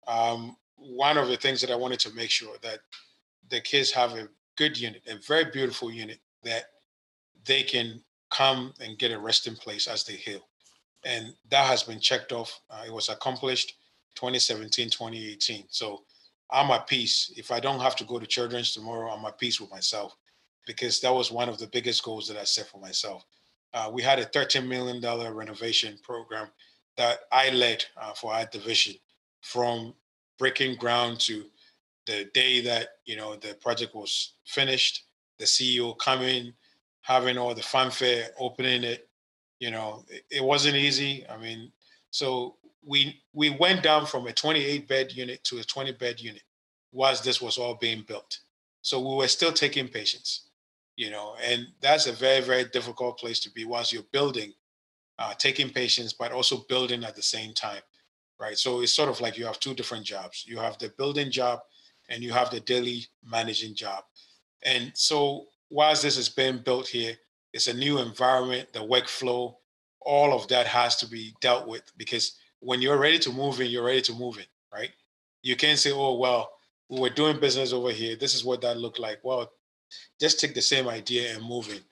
um, 0.07 0.55
one 0.75 1.17
of 1.17 1.27
the 1.27 1.37
things 1.37 1.61
that 1.61 1.71
I 1.71 1.75
wanted 1.75 1.99
to 2.01 2.13
make 2.13 2.29
sure 2.29 2.55
that 2.61 2.79
the 3.49 3.61
kids 3.61 3.91
have 3.91 4.13
a 4.13 4.29
good 4.57 4.79
unit, 4.79 5.01
a 5.07 5.17
very 5.27 5.45
beautiful 5.45 5.91
unit 5.91 6.19
that 6.43 6.65
they 7.45 7.63
can 7.63 8.01
come 8.29 8.73
and 8.79 8.97
get 8.97 9.11
a 9.11 9.19
resting 9.19 9.55
place 9.55 9.87
as 9.87 10.03
they 10.03 10.13
heal. 10.13 10.47
And 11.03 11.33
that 11.49 11.65
has 11.65 11.83
been 11.83 11.99
checked 11.99 12.31
off. 12.31 12.61
Uh, 12.69 12.83
it 12.85 12.93
was 12.93 13.09
accomplished 13.09 13.73
2017, 14.15 14.89
2018. 14.89 15.65
So 15.69 16.03
I'm 16.51 16.69
at 16.71 16.87
peace. 16.87 17.33
If 17.35 17.51
I 17.51 17.59
don't 17.59 17.79
have 17.79 17.95
to 17.97 18.03
go 18.03 18.19
to 18.19 18.27
Children's 18.27 18.73
tomorrow, 18.73 19.11
I'm 19.11 19.25
at 19.25 19.39
peace 19.39 19.59
with 19.59 19.71
myself 19.71 20.15
because 20.67 20.99
that 21.01 21.13
was 21.13 21.31
one 21.31 21.49
of 21.49 21.57
the 21.57 21.67
biggest 21.67 22.03
goals 22.03 22.27
that 22.27 22.37
I 22.37 22.43
set 22.43 22.67
for 22.67 22.79
myself. 22.79 23.25
Uh, 23.73 23.89
we 23.91 24.01
had 24.01 24.19
a 24.19 24.25
$13 24.25 24.67
million 24.67 25.01
renovation 25.33 25.97
program 26.03 26.47
that 26.97 27.19
I 27.31 27.49
led 27.51 27.85
uh, 27.97 28.13
for 28.13 28.33
our 28.33 28.45
division 28.45 28.95
from 29.41 29.93
breaking 30.37 30.75
ground 30.75 31.19
to 31.21 31.45
the 32.07 32.29
day 32.33 32.61
that 32.61 32.89
you 33.05 33.15
know 33.15 33.35
the 33.35 33.53
project 33.61 33.93
was 33.95 34.33
finished 34.45 35.03
the 35.37 35.45
ceo 35.45 35.97
coming 35.97 36.51
having 37.01 37.37
all 37.37 37.53
the 37.53 37.61
fanfare 37.61 38.29
opening 38.39 38.83
it 38.83 39.07
you 39.59 39.69
know 39.71 40.03
it, 40.09 40.23
it 40.31 40.43
wasn't 40.43 40.75
easy. 40.75 41.25
I 41.29 41.37
mean 41.37 41.71
so 42.09 42.57
we 42.85 43.21
we 43.33 43.51
went 43.51 43.83
down 43.83 44.05
from 44.05 44.27
a 44.27 44.33
28 44.33 44.87
bed 44.87 45.11
unit 45.13 45.43
to 45.45 45.59
a 45.59 45.63
20 45.63 45.93
bed 45.93 46.19
unit 46.19 46.41
whilst 46.91 47.23
this 47.23 47.41
was 47.41 47.57
all 47.57 47.75
being 47.75 48.01
built. 48.01 48.39
So 48.81 48.99
we 48.99 49.15
were 49.15 49.27
still 49.27 49.53
taking 49.53 49.87
patients 49.87 50.49
you 50.95 51.09
know, 51.09 51.35
and 51.43 51.67
that's 51.81 52.07
a 52.07 52.11
very, 52.11 52.41
very 52.41 52.65
difficult 52.65 53.17
place 53.17 53.39
to 53.41 53.51
be 53.51 53.65
whilst 53.65 53.93
you're 53.93 54.03
building, 54.11 54.53
uh, 55.19 55.33
taking 55.35 55.69
patients, 55.69 56.13
but 56.13 56.31
also 56.31 56.63
building 56.69 57.03
at 57.03 57.15
the 57.15 57.21
same 57.21 57.53
time, 57.53 57.81
right? 58.39 58.57
So 58.57 58.81
it's 58.81 58.93
sort 58.93 59.09
of 59.09 59.21
like 59.21 59.37
you 59.37 59.45
have 59.45 59.59
two 59.59 59.73
different 59.73 60.05
jobs. 60.05 60.45
You 60.47 60.57
have 60.57 60.77
the 60.77 60.89
building 60.97 61.31
job 61.31 61.59
and 62.09 62.23
you 62.23 62.31
have 62.31 62.49
the 62.49 62.59
daily 62.59 63.05
managing 63.23 63.75
job. 63.75 64.03
And 64.63 64.91
so 64.95 65.47
whilst 65.69 66.03
this 66.03 66.17
is 66.17 66.29
being 66.29 66.59
built 66.59 66.87
here, 66.87 67.15
it's 67.53 67.67
a 67.67 67.73
new 67.73 67.99
environment, 67.99 68.73
the 68.73 68.79
workflow, 68.79 69.55
all 70.01 70.33
of 70.33 70.47
that 70.47 70.67
has 70.67 70.95
to 70.97 71.07
be 71.07 71.33
dealt 71.41 71.67
with 71.67 71.83
because 71.97 72.37
when 72.59 72.81
you're 72.81 72.97
ready 72.97 73.19
to 73.19 73.31
move 73.31 73.59
in, 73.59 73.69
you're 73.69 73.85
ready 73.85 74.01
to 74.01 74.13
move 74.13 74.37
in, 74.37 74.45
right? 74.73 74.91
You 75.41 75.55
can't 75.55 75.79
say, 75.79 75.91
oh, 75.91 76.17
well, 76.17 76.51
we 76.89 76.99
were 76.99 77.09
doing 77.09 77.39
business 77.39 77.73
over 77.73 77.91
here. 77.91 78.15
This 78.15 78.35
is 78.35 78.43
what 78.43 78.61
that 78.61 78.77
looked 78.77 78.99
like. 78.99 79.19
Well, 79.23 79.51
just 80.19 80.39
take 80.39 80.53
the 80.53 80.61
same 80.61 80.87
idea 80.87 81.33
and 81.35 81.43
move 81.43 81.69
it 81.69 81.83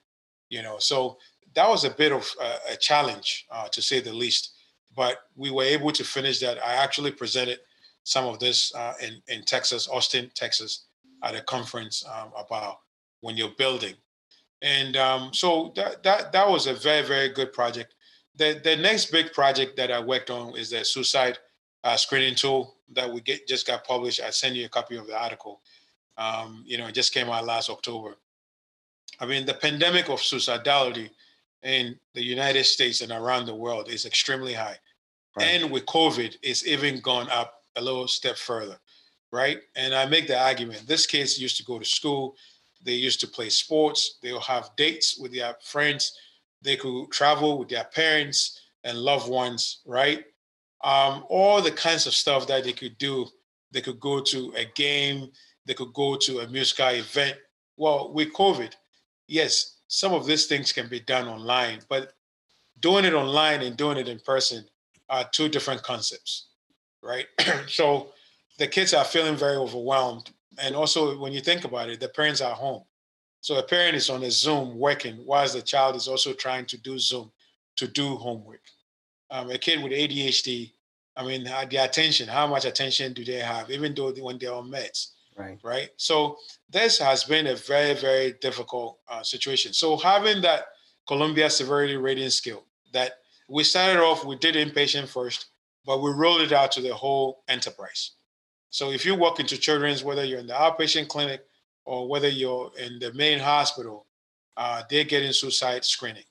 you 0.50 0.62
know? 0.62 0.78
So 0.80 1.18
that 1.56 1.68
was 1.70 1.86
a 1.86 1.92
bit 1.92 2.12
of 2.12 2.28
a, 2.42 2.74
a 2.74 2.76
challenge 2.76 3.48
uh, 3.52 3.68
to 3.70 3.82
say 3.82 4.00
the 4.00 4.14
least. 4.14 4.56
But 4.96 5.18
we 5.36 5.52
were 5.52 5.64
able 5.64 5.92
to 5.92 6.04
finish 6.04 6.40
that. 6.40 6.58
I 6.66 6.74
actually 6.74 7.12
presented 7.12 7.60
some 8.04 8.26
of 8.26 8.40
this 8.40 8.74
uh, 8.76 8.94
in, 9.02 9.22
in 9.28 9.44
texas 9.44 9.88
austin 9.88 10.32
texas 10.34 10.86
at 11.22 11.36
a 11.36 11.42
conference 11.42 12.04
um, 12.12 12.32
about 12.36 12.80
when 13.22 13.38
you're 13.38 13.54
building. 13.58 13.94
And 14.62 14.96
um, 14.98 15.34
so 15.34 15.74
that, 15.76 16.02
that 16.04 16.32
that 16.32 16.50
was 16.50 16.66
a 16.66 16.74
very 16.74 17.06
very 17.06 17.30
good 17.30 17.54
project. 17.54 17.94
The, 18.36 18.60
the 18.64 18.78
next 18.78 19.12
big 19.12 19.34
project 19.34 19.76
that 19.78 19.92
i 19.92 20.00
worked 20.00 20.30
on 20.30 20.58
is 20.58 20.72
the 20.72 20.84
suicide 20.84 21.38
uh, 21.84 21.98
screening 21.98 22.36
tool 22.36 22.76
that 22.94 23.12
we 23.12 23.22
get 23.22 23.48
just 23.48 23.68
got 23.68 23.86
published. 23.86 24.22
I 24.22 24.32
sent 24.32 24.56
you 24.56 24.66
a 24.66 24.70
copy 24.70 24.96
of 24.96 25.06
the 25.06 25.22
article 25.22 25.62
um, 26.20 26.64
you 26.68 26.78
know, 26.78 26.88
it 26.88 26.94
just 26.94 27.14
came 27.14 27.30
out 27.30 27.46
last 27.46 27.70
October. 27.70 28.16
I 29.20 29.26
mean, 29.26 29.46
the 29.46 29.54
pandemic 29.54 30.10
of 30.10 30.20
suicidality 30.20 31.10
in 31.64 31.98
the 32.14 32.24
United 32.24 32.66
States 32.66 33.02
and 33.02 33.12
around 33.12 33.46
the 33.46 33.56
world 33.56 33.90
is 33.90 34.06
extremely 34.06 34.54
high. 34.54 34.78
Right. 35.38 35.46
And 35.46 35.72
with 35.72 35.86
COVID, 35.86 36.36
it's 36.44 36.68
even 36.68 37.00
gone 37.00 37.30
up 37.32 37.64
a 37.76 37.82
little 37.82 38.08
step 38.08 38.38
further, 38.38 38.78
right? 39.32 39.60
And 39.76 39.94
I 39.94 40.06
make 40.06 40.28
the 40.28 40.40
argument 40.40 40.86
this 40.88 41.06
kids 41.06 41.40
used 41.40 41.58
to 41.58 41.64
go 41.64 41.80
to 41.80 41.86
school, 41.86 42.36
they 42.84 42.94
used 42.94 43.20
to 43.22 43.28
play 43.28 43.50
sports, 43.50 44.20
they'll 44.22 44.40
have 44.42 44.72
dates 44.76 45.18
with 45.18 45.34
their 45.34 45.56
friends, 45.64 46.18
they 46.62 46.76
could 46.76 47.12
travel 47.12 47.58
with 47.58 47.70
their 47.70 47.86
parents 47.86 48.62
and 48.84 48.98
loved 48.98 49.30
ones, 49.30 49.82
right? 49.86 50.26
Um, 50.84 51.26
all 51.30 51.62
the 51.62 51.72
kinds 51.72 52.08
of 52.08 52.14
stuff 52.14 52.48
that 52.48 52.64
they 52.64 52.74
could 52.74 52.98
do. 52.98 53.28
They 53.72 53.82
could 53.82 54.00
go 54.00 54.20
to 54.22 54.54
a 54.58 54.66
game, 54.76 55.30
they 55.70 55.76
could 55.76 55.94
go 55.94 56.16
to 56.16 56.40
a 56.40 56.48
musical 56.48 56.88
event. 56.88 57.38
Well, 57.78 58.12
with 58.12 58.34
COVID, 58.34 58.74
yes, 59.28 59.76
some 59.88 60.14
of 60.14 60.26
these 60.26 60.48
things 60.48 60.72
can 60.72 60.88
be 60.88 61.00
done 61.00 61.28
online, 61.28 61.82
but 61.88 62.14
doing 62.80 63.06
it 63.06 63.14
online 63.14 63.62
and 63.62 63.78
doing 63.78 64.00
it 64.00 64.08
in 64.08 64.20
person 64.20 64.66
are 65.10 65.30
two 65.32 65.48
different 65.48 65.84
concepts, 65.84 66.48
right? 67.04 67.28
so 67.68 68.08
the 68.58 68.66
kids 68.66 68.96
are 68.96 69.06
feeling 69.06 69.36
very 69.36 69.58
overwhelmed. 69.58 70.32
And 70.58 70.76
also, 70.76 71.16
when 71.20 71.34
you 71.34 71.40
think 71.40 71.66
about 71.66 71.92
it, 71.92 72.00
the 72.00 72.10
parents 72.10 72.42
are 72.42 72.56
home. 72.56 72.82
So 73.42 73.60
a 73.60 73.64
parent 73.64 73.96
is 73.96 74.10
on 74.10 74.24
a 74.24 74.32
Zoom 74.32 74.76
working 74.76 75.24
whilst 75.24 75.54
the 75.54 75.62
child 75.62 75.96
is 75.96 76.08
also 76.08 76.34
trying 76.34 76.66
to 76.66 76.80
do 76.80 76.98
Zoom 76.98 77.32
to 77.76 77.88
do 77.88 78.16
homework. 78.16 78.64
Um, 79.30 79.52
a 79.52 79.60
kid 79.60 79.84
with 79.84 79.92
ADHD, 79.92 80.72
I 81.16 81.24
mean, 81.24 81.44
the 81.44 81.84
attention, 81.84 82.28
how 82.28 82.48
much 82.48 82.66
attention 82.66 83.14
do 83.14 83.24
they 83.24 83.38
have, 83.38 83.70
even 83.70 83.94
though 83.94 84.12
when 84.14 84.40
they're 84.40 84.52
on 84.52 84.72
meds? 84.72 85.12
Right. 85.40 85.58
Right. 85.64 85.90
So 85.96 86.38
this 86.70 87.00
has 87.00 87.24
been 87.24 87.48
a 87.48 87.56
very, 87.56 87.94
very 87.94 88.34
difficult 88.42 89.00
uh, 89.08 89.24
situation. 89.24 89.72
So 89.72 89.96
having 89.96 90.42
that 90.42 90.66
Columbia 91.08 91.50
severity 91.50 91.96
rating 91.96 92.30
scale 92.30 92.66
that 92.92 93.14
we 93.48 93.64
started 93.64 94.02
off, 94.02 94.26
we 94.26 94.36
did 94.36 94.56
inpatient 94.56 95.08
first, 95.08 95.46
but 95.86 96.02
we 96.02 96.12
rolled 96.12 96.42
it 96.42 96.52
out 96.52 96.74
to 96.74 96.82
the 96.82 96.94
whole 96.94 97.44
enterprise. 97.48 98.12
So 98.70 98.92
if 98.92 99.06
you 99.06 99.16
walk 99.16 99.40
into 99.40 99.58
children's, 99.58 100.04
whether 100.04 100.26
you're 100.26 100.40
in 100.40 100.48
the 100.48 100.54
outpatient 100.54 101.08
clinic 101.08 101.46
or 101.86 102.10
whether 102.10 102.28
you're 102.28 102.72
in 102.78 103.00
the 103.00 103.14
main 103.14 103.40
hospital, 103.40 104.08
uh, 104.58 104.84
they're 104.90 105.06
getting 105.06 105.32
suicide 105.32 105.86
screening. 105.86 106.26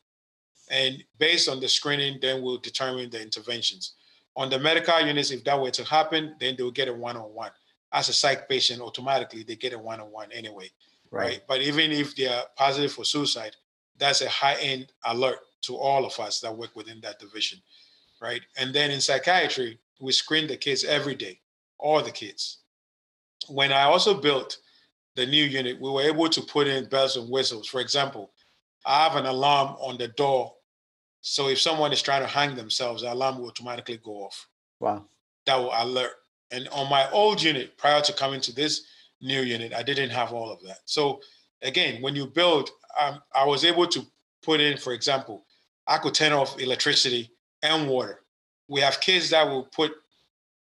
And 0.71 1.03
based 1.19 1.49
on 1.49 1.61
the 1.61 1.69
screening, 1.69 2.19
then 2.21 2.43
we'll 2.43 2.59
determine 2.59 3.09
the 3.09 3.23
interventions. 3.23 3.95
On 4.37 4.51
the 4.51 4.59
medical 4.59 5.01
units, 5.01 5.31
if 5.31 5.43
that 5.45 5.59
were 5.59 5.71
to 5.71 5.85
happen, 5.85 6.37
then 6.39 6.57
they'll 6.59 6.71
get 6.71 6.89
a 6.89 6.93
one-on-one 6.93 7.51
as 7.93 8.09
a 8.09 8.13
psych 8.13 8.49
patient, 8.49 8.81
automatically 8.81 9.43
they 9.43 9.57
get 9.57 9.73
a 9.73 9.79
one 9.79 10.01
on 10.01 10.11
one 10.11 10.31
anyway, 10.33 10.71
right. 11.11 11.25
right? 11.25 11.43
But 11.49 11.63
even 11.63 11.91
if 11.91 12.15
they 12.17 12.27
are 12.27 12.45
positive 12.57 12.93
for 12.93 13.05
suicide, 13.05 13.57
that's 13.97 14.21
a 14.21 14.29
high 14.29 14.57
end 14.57 14.93
alert 15.05 15.39
to 15.63 15.77
all 15.77 16.05
of 16.05 16.19
us 16.21 16.41
that 16.41 16.57
work 16.57 16.75
within 16.77 17.01
that 17.03 17.19
division, 17.19 17.59
right? 18.21 18.43
And 18.57 18.75
then 18.75 18.91
in 18.91 19.01
psychiatry, 19.01 19.79
we 20.01 20.13
screen 20.13 20.47
the 20.47 20.57
kids 20.57 20.85
every 20.85 21.15
day, 21.15 21.41
all 21.79 22.03
the 22.03 22.11
kids. 22.11 22.59
When 23.49 23.73
I 23.73 23.83
also 23.83 24.21
built 24.21 24.59
the 25.17 25.27
new 25.27 25.45
unit, 25.45 25.81
we 25.81 25.91
were 25.91 26.03
able 26.03 26.29
to 26.29 26.41
put 26.43 26.69
in 26.69 26.89
bells 26.89 27.17
and 27.17 27.29
whistles. 27.29 27.67
For 27.67 27.81
example, 27.81 28.31
I 28.87 29.05
have 29.05 29.17
an 29.17 29.27
alarm 29.27 29.77
on 29.81 29.99
the 29.99 30.09
door. 30.09 30.55
So 31.23 31.49
if 31.49 31.61
someone 31.61 31.93
is 31.93 32.03
trying 32.03 32.23
to 32.23 32.29
hang 32.29 32.55
themselves, 32.55 33.03
the 33.03 33.13
alarm 33.13 33.39
will 33.39 33.49
automatically 33.49 33.97
go 33.97 34.25
off. 34.25 34.47
Wow. 34.79 35.07
That 35.47 35.57
will 35.57 35.73
alert 35.75 36.13
and 36.51 36.69
on 36.69 36.89
my 36.89 37.11
old 37.11 37.43
unit, 37.43 37.77
prior 37.77 38.01
to 38.03 38.13
coming 38.13 38.41
to 38.43 38.55
this 38.55 38.85
new 39.21 39.41
unit, 39.41 39.73
I 39.73 39.83
didn't 39.83 40.11
have 40.11 40.33
all 40.33 40.51
of 40.51 40.63
that. 40.63 40.79
So 40.85 41.21
again, 41.63 42.01
when 42.03 42.17
you 42.17 42.27
build, 42.27 42.71
um, 43.01 43.21
I 43.35 43.45
was 43.45 43.65
able 43.65 43.87
to 43.89 44.03
put 44.43 44.61
in, 44.61 44.79
for 44.79 44.93
example, 44.93 45.45
I 45.87 45.99
could 45.99 46.15
turn 46.15 46.33
off 46.33 46.61
electricity 46.61 47.31
and 47.63 47.89
water. 47.89 48.21
We 48.69 48.81
have 48.81 49.01
kids 49.01 49.31
that 49.31 49.47
will 49.49 49.65
put 49.65 49.93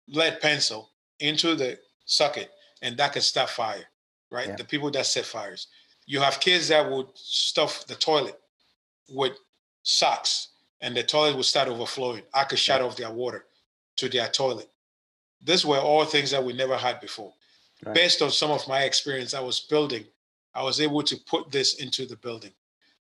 lead 0.08 0.40
pencil 0.40 0.90
into 1.20 1.54
the 1.54 1.78
socket 2.06 2.50
and 2.82 2.96
that 2.96 3.12
can 3.12 3.22
start 3.22 3.50
fire, 3.50 3.84
right? 4.30 4.48
Yeah. 4.48 4.56
The 4.56 4.64
people 4.64 4.90
that 4.92 5.06
set 5.06 5.24
fires. 5.24 5.68
You 6.06 6.20
have 6.20 6.40
kids 6.40 6.68
that 6.68 6.90
would 6.90 7.06
stuff 7.14 7.86
the 7.86 7.94
toilet 7.94 8.38
with 9.08 9.32
socks 9.82 10.48
and 10.80 10.96
the 10.96 11.02
toilet 11.02 11.36
would 11.36 11.44
start 11.44 11.68
overflowing. 11.68 12.22
I 12.34 12.44
could 12.44 12.58
shut 12.58 12.80
yeah. 12.80 12.86
off 12.86 12.96
their 12.96 13.10
water 13.10 13.44
to 13.96 14.08
their 14.08 14.28
toilet. 14.28 14.68
These 15.42 15.64
were 15.64 15.78
all 15.78 16.04
things 16.04 16.30
that 16.30 16.44
we 16.44 16.52
never 16.52 16.76
had 16.76 17.00
before. 17.00 17.32
Right. 17.84 17.94
Based 17.94 18.20
on 18.22 18.30
some 18.30 18.50
of 18.50 18.66
my 18.68 18.82
experience, 18.82 19.32
I 19.34 19.40
was 19.40 19.60
building, 19.60 20.04
I 20.54 20.62
was 20.62 20.80
able 20.80 21.02
to 21.02 21.16
put 21.16 21.50
this 21.50 21.74
into 21.74 22.06
the 22.06 22.16
building. 22.16 22.52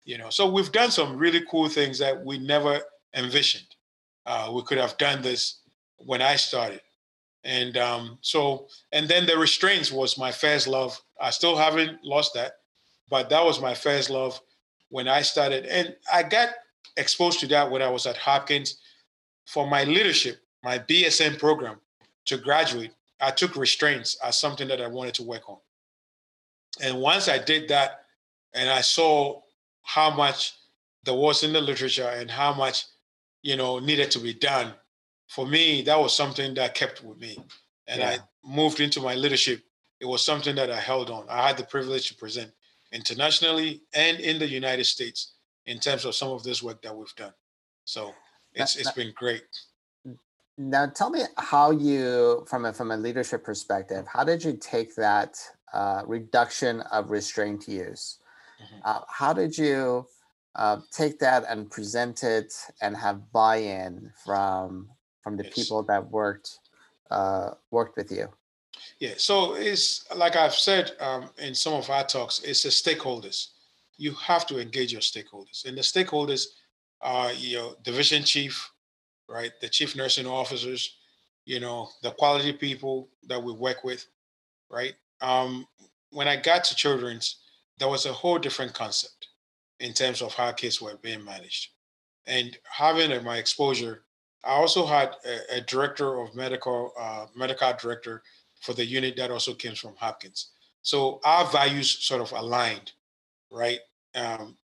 You 0.05 0.17
know, 0.17 0.29
so 0.29 0.49
we've 0.49 0.71
done 0.71 0.91
some 0.91 1.17
really 1.17 1.43
cool 1.49 1.67
things 1.67 1.99
that 1.99 2.23
we 2.23 2.39
never 2.39 2.79
envisioned. 3.15 3.75
Uh, 4.25 4.51
we 4.53 4.63
could 4.63 4.77
have 4.77 4.97
done 4.97 5.21
this 5.21 5.59
when 5.97 6.21
I 6.21 6.35
started. 6.35 6.81
And 7.43 7.77
um, 7.77 8.17
so, 8.21 8.67
and 8.91 9.07
then 9.07 9.25
the 9.25 9.37
restraints 9.37 9.91
was 9.91 10.17
my 10.17 10.31
first 10.31 10.67
love. 10.67 10.99
I 11.21 11.29
still 11.29 11.55
haven't 11.55 12.03
lost 12.03 12.33
that, 12.33 12.53
but 13.09 13.29
that 13.29 13.43
was 13.43 13.61
my 13.61 13.73
first 13.73 14.09
love 14.09 14.39
when 14.89 15.07
I 15.07 15.21
started. 15.21 15.65
And 15.65 15.95
I 16.11 16.23
got 16.23 16.49
exposed 16.97 17.39
to 17.41 17.47
that 17.47 17.69
when 17.69 17.81
I 17.81 17.89
was 17.89 18.05
at 18.05 18.17
Hopkins 18.17 18.77
for 19.45 19.67
my 19.67 19.83
leadership, 19.83 20.41
my 20.63 20.79
BSN 20.79 21.39
program 21.39 21.79
to 22.30 22.38
graduate. 22.38 22.91
I 23.19 23.32
took 23.32 23.55
restraints 23.55 24.17
as 24.23 24.39
something 24.39 24.67
that 24.69 24.82
I 24.82 24.88
wanted 24.88 25.13
to 25.15 25.23
work 25.23 25.49
on. 25.49 25.57
And 26.82 26.99
once 26.99 27.27
I 27.27 27.38
did 27.38 27.67
that, 27.69 28.05
and 28.53 28.69
I 28.69 28.82
saw 28.82 29.41
how 29.84 30.09
much 30.09 30.55
there 31.03 31.13
was 31.13 31.43
in 31.43 31.53
the 31.53 31.61
literature 31.61 32.07
and 32.07 32.32
how 32.32 32.53
much, 32.53 32.86
you 33.41 33.55
know, 33.55 33.80
needed 33.80 34.09
to 34.11 34.19
be 34.19 34.34
done, 34.34 34.73
for 35.27 35.45
me, 35.45 35.82
that 35.84 35.99
was 35.99 36.15
something 36.15 36.53
that 36.55 36.73
kept 36.73 37.03
with 37.03 37.19
me. 37.19 37.38
And 37.88 38.01
yeah. 38.01 38.09
I 38.09 38.17
moved 38.43 38.80
into 38.80 39.01
my 39.01 39.15
leadership. 39.15 39.61
It 39.99 40.05
was 40.05 40.23
something 40.23 40.55
that 40.55 40.71
I 40.71 40.80
held 40.80 41.09
on. 41.09 41.25
I 41.30 41.47
had 41.47 41.57
the 41.57 41.63
privilege 41.63 42.07
to 42.07 42.15
present 42.15 42.51
internationally 42.91 43.82
and 43.93 44.19
in 44.19 44.39
the 44.39 44.47
United 44.47 44.86
States 44.86 45.36
in 45.65 45.80
terms 45.80 46.05
of 46.05 46.15
some 46.15 46.30
of 46.30 46.43
this 46.43 46.63
work 46.63 46.82
that 46.82 46.95
we've 46.95 47.13
done. 47.15 47.34
So 47.86 48.13
it's 48.53 48.75
it's 48.75 48.91
been 48.91 49.13
great. 49.15 49.43
Now 50.60 50.88
tell 50.88 51.10
me 51.10 51.22
how 51.38 51.72
you 51.72 52.43
from 52.45 52.66
a 52.66 52.74
from 52.74 52.91
a 52.91 52.97
leadership 52.97 53.45
perspective, 53.45 54.05
how 54.12 54.26
did 54.26 54.43
you 54.43 54.57
take 54.57 54.93
that 54.95 55.39
uh, 55.74 56.03
reduction 56.05 56.82
of 56.91 57.12
restraint 57.12 57.66
use? 57.66 58.20
Mm-hmm. 58.62 58.80
Uh, 58.84 58.99
how 59.07 59.32
did 59.32 59.57
you 59.57 60.05
uh, 60.55 60.82
take 60.91 61.18
that 61.20 61.45
and 61.47 61.72
present 61.72 62.26
it 62.26 62.53
and 62.82 62.97
have 62.97 63.32
buy-in 63.32 64.12
from 64.26 64.89
from 65.22 65.38
the 65.38 65.45
yes. 65.45 65.53
people 65.53 65.82
that 65.84 66.12
worked 66.12 66.60
uh, 67.10 67.51
worked 67.72 67.95
with 67.95 68.12
you? 68.12 68.28
Yeah, 68.99 69.14
so 69.16 69.53
it's 69.53 70.05
like 70.14 70.36
I've 70.36 70.53
said 70.53 70.91
um, 70.99 71.30
in 71.38 71.55
some 71.55 71.74
of 71.74 71.89
our 71.89 72.03
talks, 72.03 72.41
it's 72.43 72.64
the 72.64 72.70
stakeholders. 72.70 73.51
You 73.95 74.12
have 74.16 74.45
to 74.47 74.60
engage 74.60 74.91
your 74.91 75.01
stakeholders, 75.01 75.66
and 75.66 75.78
the 75.78 75.84
stakeholders 75.84 76.47
are 77.01 77.32
your 77.32 77.78
division 77.82 78.24
chief, 78.24 78.70
right? 79.30 79.51
The 79.61 79.69
chief 79.69 79.95
nursing 79.95 80.25
officers, 80.25 80.97
you 81.45 81.59
know, 81.59 81.89
the 82.01 82.11
quality 82.11 82.51
people 82.51 83.09
that 83.27 83.41
we 83.41 83.53
work 83.53 83.84
with, 83.84 84.05
right? 84.69 84.93
Um, 85.21 85.67
when 86.11 86.27
I 86.27 86.36
got 86.36 86.63
to 86.65 86.75
children's, 86.75 87.38
there 87.77 87.88
was 87.88 88.05
a 88.05 88.13
whole 88.13 88.39
different 88.39 88.73
concept 88.73 89.27
in 89.80 89.93
terms 89.93 90.21
of 90.21 90.34
how 90.34 90.51
kids 90.51 90.82
were 90.82 90.97
being 91.01 91.23
managed, 91.23 91.69
and 92.27 92.57
having 92.69 93.23
my 93.23 93.38
exposure, 93.38 94.03
I 94.43 94.51
also 94.51 94.86
had 94.86 95.15
a, 95.25 95.57
a 95.57 95.61
director 95.61 96.21
of 96.21 96.36
medical, 96.36 96.91
uh, 96.99 97.27
medical 97.36 97.73
director 97.82 98.23
for 98.61 98.73
the 98.73 98.86
unit 98.86 99.15
that 99.17 99.32
also 99.32 99.53
came 99.53 99.75
from 99.75 99.95
Hopkins. 99.95 100.49
So 100.82 101.19
our 101.23 101.45
values 101.45 101.89
sort 101.89 102.21
of 102.21 102.32
aligned, 102.32 102.91
right? 103.51 103.80
Um, 104.15 104.57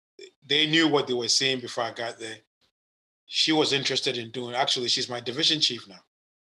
they 0.45 0.67
knew 0.67 0.87
what 0.87 1.07
they 1.07 1.13
were 1.13 1.27
saying 1.27 1.59
before 1.59 1.83
I 1.83 1.91
got 1.91 2.19
there. 2.19 2.37
She 3.35 3.51
was 3.51 3.73
interested 3.73 4.19
in 4.19 4.29
doing. 4.29 4.53
Actually, 4.53 4.89
she's 4.89 5.09
my 5.09 5.19
division 5.19 5.59
chief 5.59 5.87
now, 5.87 6.01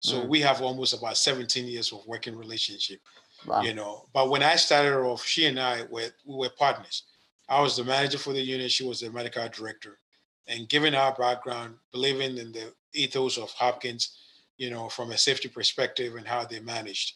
so 0.01 0.19
mm. 0.19 0.27
we 0.27 0.41
have 0.41 0.61
almost 0.61 0.93
about 0.93 1.15
17 1.15 1.65
years 1.65 1.93
of 1.93 2.05
working 2.05 2.35
relationship. 2.35 2.99
Wow. 3.47 3.61
You 3.61 3.73
know, 3.73 4.09
but 4.13 4.29
when 4.29 4.43
I 4.43 4.57
started 4.57 4.93
off, 4.93 5.25
she 5.25 5.45
and 5.45 5.57
I 5.57 5.83
were 5.83 6.09
we 6.25 6.35
were 6.35 6.49
partners. 6.49 7.03
I 7.47 7.61
was 7.61 7.77
the 7.77 7.85
manager 7.85 8.17
for 8.17 8.33
the 8.33 8.41
unit. 8.41 8.71
She 8.71 8.85
was 8.85 8.99
the 8.99 9.09
medical 9.09 9.47
director. 9.47 9.99
And 10.47 10.67
given 10.67 10.95
our 10.95 11.15
background, 11.15 11.75
believing 11.93 12.37
in 12.37 12.51
the 12.51 12.73
ethos 12.93 13.37
of 13.37 13.51
Hopkins, 13.51 14.17
you 14.57 14.69
know, 14.69 14.89
from 14.89 15.11
a 15.11 15.17
safety 15.17 15.47
perspective 15.47 16.15
and 16.15 16.27
how 16.27 16.43
they 16.43 16.59
managed, 16.59 17.13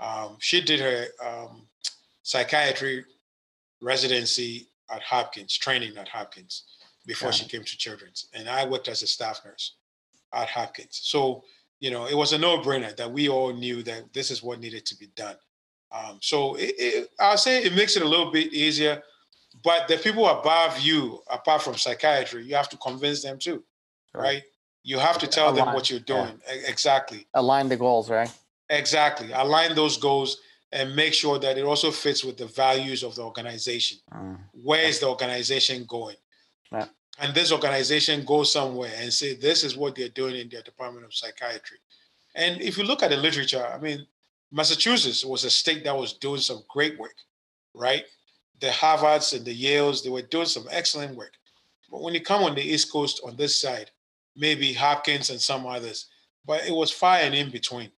um, 0.00 0.36
she 0.38 0.60
did 0.60 0.80
her 0.80 1.06
um, 1.26 1.66
psychiatry 2.24 3.06
residency 3.80 4.68
at 4.90 5.00
Hopkins, 5.00 5.56
training 5.56 5.96
at 5.96 6.08
Hopkins 6.08 6.64
before 7.08 7.28
yeah. 7.28 7.32
she 7.32 7.48
came 7.48 7.64
to 7.64 7.76
Children's. 7.76 8.28
And 8.34 8.48
I 8.48 8.66
worked 8.66 8.86
as 8.86 9.02
a 9.02 9.06
staff 9.06 9.40
nurse 9.44 9.76
at 10.32 10.48
Hopkins. 10.48 11.00
So, 11.02 11.42
you 11.80 11.90
know, 11.90 12.06
it 12.06 12.14
was 12.14 12.32
a 12.32 12.38
no 12.38 12.58
brainer 12.58 12.94
that 12.96 13.10
we 13.10 13.28
all 13.28 13.52
knew 13.52 13.82
that 13.84 14.12
this 14.12 14.30
is 14.30 14.42
what 14.42 14.60
needed 14.60 14.84
to 14.86 14.96
be 14.96 15.08
done. 15.16 15.36
Um, 15.90 16.18
so 16.20 16.54
it, 16.56 16.74
it, 16.78 17.08
I'll 17.18 17.38
say 17.38 17.64
it 17.64 17.74
makes 17.74 17.96
it 17.96 18.02
a 18.02 18.08
little 18.08 18.30
bit 18.30 18.52
easier, 18.52 19.02
but 19.64 19.88
the 19.88 19.96
people 19.96 20.28
above 20.28 20.78
you, 20.80 21.22
apart 21.30 21.62
from 21.62 21.76
psychiatry, 21.76 22.44
you 22.44 22.54
have 22.54 22.68
to 22.68 22.76
convince 22.76 23.22
them 23.22 23.38
too, 23.38 23.64
right? 24.14 24.22
right? 24.22 24.42
You 24.84 24.98
have 24.98 25.18
to 25.18 25.26
tell 25.26 25.48
Align. 25.48 25.64
them 25.64 25.74
what 25.74 25.88
you're 25.88 26.00
doing. 26.00 26.38
Yeah. 26.46 26.68
Exactly. 26.68 27.26
Align 27.32 27.70
the 27.70 27.76
goals, 27.76 28.10
right? 28.10 28.30
Exactly. 28.68 29.30
Align 29.32 29.74
those 29.74 29.96
goals 29.96 30.38
and 30.72 30.94
make 30.94 31.14
sure 31.14 31.38
that 31.38 31.56
it 31.56 31.64
also 31.64 31.90
fits 31.90 32.22
with 32.22 32.36
the 32.36 32.46
values 32.46 33.02
of 33.02 33.14
the 33.14 33.22
organization. 33.22 33.98
Mm. 34.14 34.38
Where 34.52 34.84
is 34.84 35.00
the 35.00 35.08
organization 35.08 35.86
going? 35.88 36.16
Yeah. 36.70 36.86
And 37.18 37.34
this 37.34 37.50
organization 37.50 38.24
goes 38.24 38.52
somewhere 38.52 38.92
and 38.98 39.12
say, 39.12 39.34
this 39.34 39.64
is 39.64 39.76
what 39.76 39.96
they're 39.96 40.08
doing 40.08 40.36
in 40.36 40.48
their 40.48 40.62
Department 40.62 41.04
of 41.04 41.14
Psychiatry. 41.14 41.78
And 42.34 42.60
if 42.60 42.78
you 42.78 42.84
look 42.84 43.02
at 43.02 43.10
the 43.10 43.16
literature, 43.16 43.66
I 43.66 43.78
mean, 43.78 44.06
Massachusetts 44.52 45.24
was 45.24 45.44
a 45.44 45.50
state 45.50 45.84
that 45.84 45.96
was 45.96 46.12
doing 46.12 46.40
some 46.40 46.62
great 46.68 46.98
work, 46.98 47.16
right? 47.74 48.04
The 48.60 48.68
Harvards 48.68 49.36
and 49.36 49.44
the 49.44 49.54
Yales, 49.54 50.02
they 50.02 50.10
were 50.10 50.22
doing 50.22 50.46
some 50.46 50.66
excellent 50.70 51.16
work. 51.16 51.32
But 51.90 52.02
when 52.02 52.14
you 52.14 52.20
come 52.20 52.44
on 52.44 52.54
the 52.54 52.62
East 52.62 52.92
Coast 52.92 53.20
on 53.26 53.36
this 53.36 53.60
side, 53.60 53.90
maybe 54.36 54.72
Hopkins 54.72 55.30
and 55.30 55.40
some 55.40 55.66
others, 55.66 56.06
but 56.46 56.66
it 56.66 56.72
was 56.72 56.92
far 56.92 57.16
and 57.16 57.34
in 57.34 57.50
between. 57.50 57.90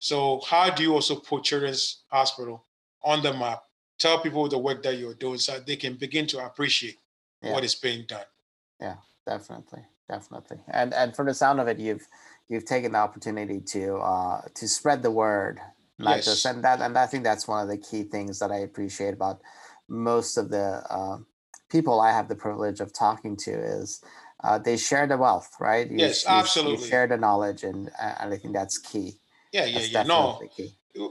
So 0.00 0.40
how 0.46 0.70
do 0.70 0.82
you 0.82 0.94
also 0.94 1.16
put 1.16 1.44
Children's 1.44 2.02
Hospital 2.08 2.64
on 3.02 3.22
the 3.22 3.32
map? 3.32 3.62
Tell 3.98 4.18
people 4.18 4.48
the 4.48 4.58
work 4.58 4.82
that 4.82 4.98
you're 4.98 5.14
doing 5.14 5.38
so 5.38 5.60
they 5.60 5.76
can 5.76 5.94
begin 5.94 6.26
to 6.28 6.44
appreciate 6.44 6.98
yeah. 7.40 7.52
what 7.52 7.64
is 7.64 7.76
being 7.76 8.04
done. 8.06 8.24
Yeah, 8.84 8.96
definitely, 9.26 9.82
definitely. 10.08 10.58
And 10.68 10.92
and 10.92 11.16
from 11.16 11.26
the 11.26 11.34
sound 11.34 11.58
of 11.60 11.68
it, 11.68 11.78
you've 11.78 12.06
you've 12.48 12.66
taken 12.66 12.92
the 12.92 12.98
opportunity 12.98 13.60
to 13.60 13.96
uh, 13.96 14.42
to 14.54 14.68
spread 14.68 15.02
the 15.02 15.10
word, 15.10 15.58
not 15.98 16.16
yes. 16.16 16.26
just 16.26 16.44
and 16.44 16.62
that 16.64 16.80
and 16.82 16.96
I 16.98 17.06
think 17.06 17.24
that's 17.24 17.48
one 17.48 17.62
of 17.62 17.68
the 17.68 17.78
key 17.78 18.02
things 18.02 18.38
that 18.40 18.50
I 18.50 18.58
appreciate 18.58 19.14
about 19.14 19.40
most 19.88 20.36
of 20.36 20.50
the 20.50 20.82
uh, 20.90 21.18
people 21.70 22.00
I 22.00 22.12
have 22.12 22.28
the 22.28 22.36
privilege 22.36 22.80
of 22.80 22.92
talking 22.92 23.36
to 23.38 23.52
is 23.52 24.02
uh, 24.42 24.58
they 24.58 24.76
share 24.76 25.06
the 25.06 25.16
wealth, 25.16 25.50
right? 25.58 25.90
You, 25.90 25.96
yes, 25.98 26.24
you, 26.24 26.30
absolutely. 26.30 26.84
You 26.84 26.90
share 26.90 27.06
the 27.06 27.16
knowledge, 27.16 27.64
and 27.64 27.90
and 27.98 28.34
I 28.34 28.36
think 28.36 28.52
that's 28.52 28.76
key. 28.76 29.14
Yeah, 29.52 29.64
yeah, 29.64 29.78
That's 29.78 29.92
yeah. 29.92 30.02
No, 30.02 30.42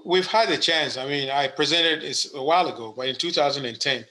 we've 0.05 0.27
had 0.27 0.49
the 0.49 0.57
chance. 0.57 0.97
I 0.97 1.07
mean, 1.07 1.29
I 1.29 1.47
presented 1.47 2.01
this 2.01 2.33
a 2.35 2.43
while 2.43 2.67
ago, 2.67 2.93
but 2.95 3.07
in 3.07 3.15
2010, 3.15 4.05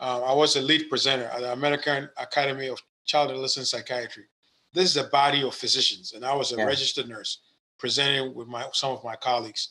uh, 0.00 0.22
I 0.22 0.34
was 0.34 0.54
a 0.56 0.62
lead 0.62 0.88
presenter 0.88 1.24
at 1.24 1.40
the 1.40 1.52
American 1.52 2.08
Academy 2.16 2.68
of 2.68 2.80
Child 3.10 3.30
Adolescent 3.30 3.66
Psychiatry. 3.66 4.24
This 4.72 4.88
is 4.88 4.96
a 4.96 5.08
body 5.08 5.42
of 5.42 5.52
physicians, 5.52 6.12
and 6.12 6.24
I 6.24 6.32
was 6.32 6.52
a 6.52 6.56
yeah. 6.56 6.64
registered 6.64 7.08
nurse 7.08 7.40
presenting 7.76 8.34
with 8.34 8.46
my 8.46 8.66
some 8.72 8.92
of 8.92 9.02
my 9.02 9.16
colleagues. 9.16 9.70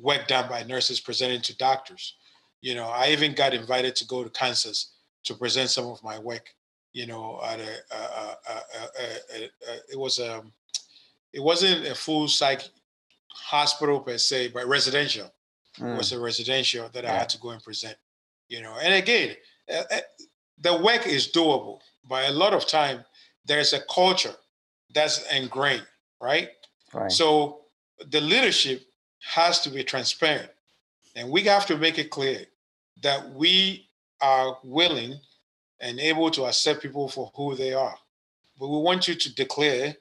Work 0.00 0.26
done 0.26 0.48
by 0.48 0.64
nurses 0.64 0.98
presenting 0.98 1.40
to 1.42 1.56
doctors. 1.56 2.16
You 2.62 2.74
know, 2.74 2.88
I 2.88 3.10
even 3.10 3.34
got 3.34 3.54
invited 3.54 3.94
to 3.96 4.06
go 4.06 4.24
to 4.24 4.30
Kansas 4.30 4.94
to 5.24 5.34
present 5.34 5.70
some 5.70 5.86
of 5.86 6.02
my 6.02 6.18
work. 6.18 6.52
You 6.92 7.06
know, 7.06 7.40
at 7.44 7.60
a, 7.60 7.72
a, 7.92 8.36
a, 8.50 9.10
a 9.36 9.50
it 9.92 9.98
was 9.98 10.18
a 10.18 10.38
um, 10.38 10.52
it 11.32 11.40
wasn't 11.40 11.86
a 11.86 11.94
full 11.94 12.26
psych 12.26 12.62
hospital 13.28 14.00
per 14.00 14.18
se, 14.18 14.48
but 14.48 14.66
residential 14.66 15.32
mm. 15.78 15.96
was 15.96 16.10
a 16.10 16.18
residential 16.18 16.88
that 16.92 17.04
yeah. 17.04 17.12
I 17.12 17.18
had 17.18 17.28
to 17.28 17.38
go 17.38 17.50
and 17.50 17.62
present. 17.62 17.96
You 18.48 18.62
know, 18.62 18.74
and 18.82 18.94
again, 18.94 19.36
uh, 19.72 19.98
the 20.58 20.76
work 20.76 21.06
is 21.06 21.30
doable, 21.30 21.78
but 22.08 22.28
a 22.28 22.32
lot 22.32 22.54
of 22.54 22.66
time 22.66 23.04
there's 23.44 23.72
a 23.72 23.80
culture 23.92 24.34
that's 24.94 25.30
ingrained, 25.32 25.86
right? 26.20 26.48
right? 26.92 27.10
So 27.10 27.62
the 28.10 28.20
leadership 28.20 28.82
has 29.34 29.60
to 29.60 29.70
be 29.70 29.84
transparent, 29.84 30.50
and 31.16 31.30
we 31.30 31.42
have 31.42 31.66
to 31.66 31.76
make 31.76 31.98
it 31.98 32.10
clear 32.10 32.44
that 33.02 33.32
we 33.34 33.88
are 34.20 34.58
willing 34.62 35.14
and 35.80 35.98
able 35.98 36.30
to 36.30 36.44
accept 36.44 36.82
people 36.82 37.08
for 37.08 37.30
who 37.34 37.54
they 37.54 37.72
are. 37.72 37.96
But 38.58 38.68
we 38.68 38.78
want 38.78 39.08
you 39.08 39.14
to 39.14 39.34
declare 39.34 39.96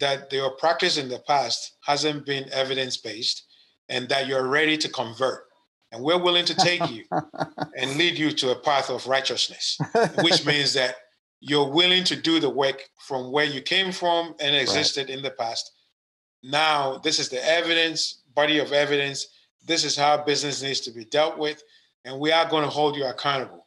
that 0.00 0.30
your 0.32 0.50
practice 0.50 0.98
in 0.98 1.08
the 1.08 1.18
past 1.20 1.76
hasn't 1.84 2.26
been 2.26 2.48
evidence 2.52 2.98
based 2.98 3.44
and 3.88 4.08
that 4.08 4.26
you're 4.26 4.46
ready 4.46 4.76
to 4.76 4.88
convert. 4.88 5.44
And 5.92 6.02
we're 6.02 6.22
willing 6.22 6.44
to 6.46 6.54
take 6.54 6.90
you 6.90 7.04
and 7.76 7.96
lead 7.96 8.18
you 8.18 8.32
to 8.32 8.50
a 8.50 8.56
path 8.56 8.90
of 8.90 9.06
righteousness, 9.06 9.78
which 10.20 10.44
means 10.46 10.74
that 10.74 10.96
you're 11.40 11.70
willing 11.70 12.04
to 12.04 12.16
do 12.16 12.40
the 12.40 12.48
work 12.48 12.82
from 12.98 13.30
where 13.30 13.44
you 13.44 13.60
came 13.60 13.92
from 13.92 14.34
and 14.40 14.54
existed 14.56 15.08
right. 15.08 15.16
in 15.16 15.22
the 15.22 15.30
past. 15.30 15.70
Now, 16.42 16.98
this 16.98 17.18
is 17.18 17.28
the 17.28 17.44
evidence, 17.46 18.22
body 18.34 18.58
of 18.58 18.72
evidence. 18.72 19.26
This 19.66 19.84
is 19.84 19.96
how 19.96 20.24
business 20.24 20.62
needs 20.62 20.80
to 20.80 20.90
be 20.90 21.04
dealt 21.04 21.38
with. 21.38 21.62
And 22.04 22.20
we 22.20 22.32
are 22.32 22.48
going 22.48 22.64
to 22.64 22.70
hold 22.70 22.96
you 22.96 23.04
accountable. 23.04 23.66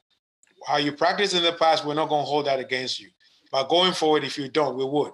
How 0.66 0.78
you 0.78 0.92
practiced 0.92 1.36
in 1.36 1.44
the 1.44 1.54
past, 1.54 1.86
we're 1.86 1.94
not 1.94 2.10
going 2.10 2.24
to 2.24 2.30
hold 2.30 2.46
that 2.46 2.60
against 2.60 3.00
you. 3.00 3.10
But 3.52 3.70
going 3.70 3.94
forward, 3.94 4.24
if 4.24 4.38
you 4.38 4.48
don't, 4.48 4.78
we 4.78 4.86
would. 4.86 5.14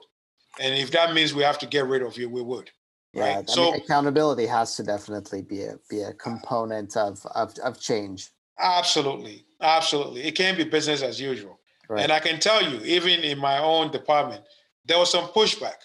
And 0.59 0.75
if 0.75 0.91
that 0.91 1.13
means 1.13 1.33
we 1.33 1.43
have 1.43 1.59
to 1.59 1.65
get 1.65 1.85
rid 1.87 2.01
of 2.01 2.17
you, 2.17 2.29
we 2.29 2.41
would. 2.41 2.69
Yeah, 3.13 3.35
right? 3.35 3.49
so 3.49 3.73
accountability 3.73 4.45
has 4.45 4.75
to 4.75 4.83
definitely 4.83 5.41
be 5.41 5.63
a 5.63 5.75
be 5.89 6.01
a 6.01 6.13
component 6.13 6.97
of 6.97 7.25
of, 7.33 7.57
of 7.59 7.79
change. 7.79 8.29
Absolutely, 8.59 9.45
absolutely. 9.61 10.23
It 10.23 10.33
can't 10.33 10.57
be 10.57 10.65
business 10.65 11.01
as 11.01 11.19
usual. 11.19 11.59
Right. 11.89 12.03
And 12.03 12.11
I 12.11 12.19
can 12.19 12.39
tell 12.39 12.61
you, 12.61 12.79
even 12.81 13.21
in 13.21 13.37
my 13.37 13.59
own 13.59 13.91
department, 13.91 14.43
there 14.85 14.97
was 14.97 15.11
some 15.11 15.27
pushback. 15.29 15.75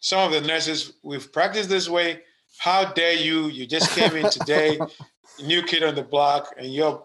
Some 0.00 0.20
of 0.26 0.32
the 0.32 0.46
nurses, 0.46 0.94
we've 1.02 1.32
practiced 1.32 1.68
this 1.68 1.88
way. 1.88 2.20
How 2.58 2.92
dare 2.92 3.14
you? 3.14 3.46
You 3.46 3.66
just 3.66 3.90
came 3.92 4.14
in 4.16 4.30
today, 4.30 4.78
new 5.42 5.62
kid 5.62 5.82
on 5.82 5.94
the 5.94 6.02
block, 6.02 6.54
and 6.58 6.72
you're 6.72 7.04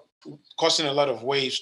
causing 0.60 0.88
a 0.88 0.94
lot 0.94 1.10
of 1.10 1.24
waves. 1.24 1.62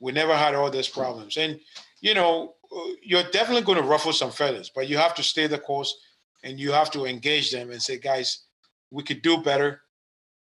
We 0.00 0.12
never 0.12 0.34
had 0.34 0.54
all 0.54 0.70
these 0.70 0.88
problems. 0.88 1.36
And, 1.36 1.60
you 2.00 2.14
know, 2.14 2.54
you're 3.02 3.28
definitely 3.30 3.62
going 3.62 3.78
to 3.78 3.84
ruffle 3.84 4.12
some 4.12 4.30
feathers, 4.30 4.70
but 4.74 4.88
you 4.88 4.96
have 4.96 5.14
to 5.16 5.22
stay 5.22 5.46
the 5.46 5.58
course 5.58 5.94
and 6.42 6.58
you 6.58 6.72
have 6.72 6.90
to 6.92 7.04
engage 7.04 7.50
them 7.50 7.70
and 7.70 7.82
say, 7.82 7.98
guys, 7.98 8.44
we 8.90 9.02
could 9.02 9.22
do 9.22 9.42
better. 9.42 9.82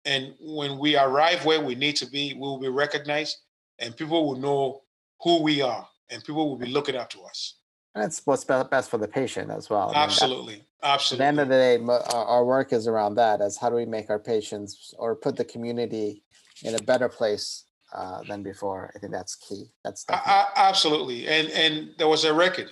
And 0.06 0.34
when 0.40 0.80
we 0.80 0.98
arrive 0.98 1.46
where 1.46 1.62
we 1.62 1.76
need 1.76 1.96
to 1.98 2.06
be, 2.06 2.34
we 2.34 2.40
will 2.40 2.60
be 2.60 2.70
recognized 2.70 3.38
and 3.80 3.96
people 3.96 4.26
will 4.28 4.40
know 4.40 4.82
who 5.24 5.42
we 5.42 5.62
are 5.62 5.88
and 6.10 6.24
people 6.24 6.50
will 6.50 6.58
be 6.58 6.68
looking 6.68 6.96
up 6.96 7.10
to 7.12 7.22
us. 7.22 7.56
And 7.96 8.04
it's 8.04 8.22
what's 8.26 8.44
best 8.46 8.90
for 8.90 8.98
the 8.98 9.08
patient 9.08 9.52
as 9.52 9.70
well. 9.70 9.92
Absolutely. 9.94 10.54
I 10.54 10.58
mean, 10.58 10.66
Absolutely. 10.84 11.26
At 11.26 11.26
the 11.26 11.28
end 11.28 11.40
of 11.40 11.48
the 11.50 11.98
day, 12.00 12.14
our 12.14 12.44
work 12.44 12.74
is 12.74 12.88
around 12.88 13.16
that 13.16 13.42
as 13.42 13.58
how 13.58 13.70
do 13.70 13.76
we 13.76 13.86
make 13.86 14.10
our 14.10 14.20
patients 14.20 14.94
or 14.98 15.16
put 15.16 15.36
the 15.36 15.46
community 15.46 16.24
in 16.64 16.76
a 16.76 16.80
better 16.84 17.08
place 17.08 17.66
uh, 17.94 18.24
than 18.28 18.42
before. 18.42 18.92
I 18.96 19.00
think 19.00 19.12
that's 19.12 19.36
key. 19.36 19.66
That's 19.84 20.06
I, 20.10 20.48
absolutely. 20.56 21.28
And 21.28 21.50
and 21.50 21.90
there 21.98 22.08
was 22.08 22.24
a 22.24 22.34
record. 22.34 22.72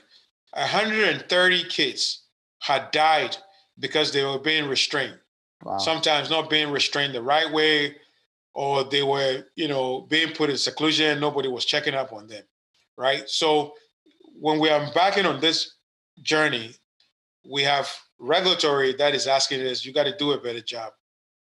130 0.54 1.64
kids 1.66 2.24
had 2.62 2.89
died 2.91 3.38
because 3.78 4.12
they 4.12 4.24
were 4.24 4.39
being 4.39 4.68
restrained. 4.68 5.20
Wow. 5.64 5.78
Sometimes 5.78 6.30
not 6.30 6.50
being 6.50 6.72
restrained 6.72 7.14
the 7.14 7.22
right 7.22 7.52
way, 7.52 7.95
or 8.54 8.84
they 8.84 9.04
were, 9.04 9.43
you 9.56 9.68
know, 9.68 10.02
being 10.10 10.34
put 10.34 10.50
in 10.50 10.58
seclusion. 10.58 11.20
Nobody 11.20 11.47
was 11.47 11.66
checking 11.66 11.93
up 11.93 12.14
on 12.14 12.28
them, 12.28 12.43
right? 12.97 13.28
So 13.28 13.74
when 14.39 14.60
we 14.60 14.70
are 14.70 14.84
embarking 14.84 15.26
on 15.26 15.39
this 15.39 15.76
journey, 16.22 16.76
we 17.50 17.64
have 17.64 17.89
regulatory 18.20 18.93
that 18.93 19.16
is 19.16 19.28
asking 19.28 19.62
us, 19.62 19.86
you 19.86 19.93
got 19.93 20.04
to 20.04 20.16
do 20.18 20.32
a 20.32 20.41
better 20.41 20.62
job, 20.62 20.93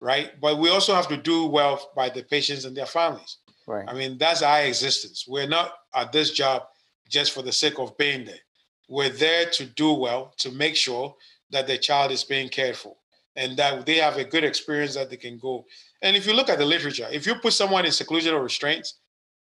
right? 0.00 0.32
But 0.40 0.59
we 0.59 0.70
also 0.70 0.94
have 0.94 1.09
to 1.09 1.16
do 1.16 1.46
well 1.46 1.90
by 1.94 2.09
the 2.09 2.22
patients 2.22 2.64
and 2.64 2.76
their 2.76 2.86
families. 2.86 3.38
Right. 3.66 3.88
I 3.88 3.94
mean, 3.94 4.18
that's 4.18 4.42
our 4.42 4.62
existence. 4.62 5.24
We're 5.26 5.48
not 5.48 5.72
at 5.94 6.12
this 6.12 6.32
job 6.32 6.64
just 7.09 7.32
for 7.32 7.42
the 7.42 7.52
sake 7.52 7.78
of 7.78 7.96
being 7.96 8.24
there. 8.24 8.34
We're 8.88 9.11
there 9.11 9.46
to 9.50 9.64
do 9.64 9.92
well, 9.92 10.34
to 10.38 10.50
make 10.50 10.76
sure 10.76 11.14
that 11.50 11.66
the 11.66 11.78
child 11.78 12.12
is 12.12 12.24
being 12.24 12.48
cared 12.48 12.76
for 12.76 12.94
and 13.36 13.57
that 13.57 13.86
they 13.86 13.96
have 13.96 14.16
a 14.16 14.24
good 14.24 14.44
experience 14.44 14.94
that 14.94 15.11
they 15.11 15.16
can 15.16 15.38
go. 15.38 15.64
And 16.05 16.14
if 16.14 16.26
you 16.26 16.34
look 16.34 16.50
at 16.50 16.59
the 16.59 16.66
literature, 16.66 17.09
if 17.11 17.26
you 17.26 17.34
put 17.34 17.55
someone 17.55 17.86
in 17.86 17.90
seclusion 17.90 18.34
or 18.34 18.42
restraints, 18.42 19.00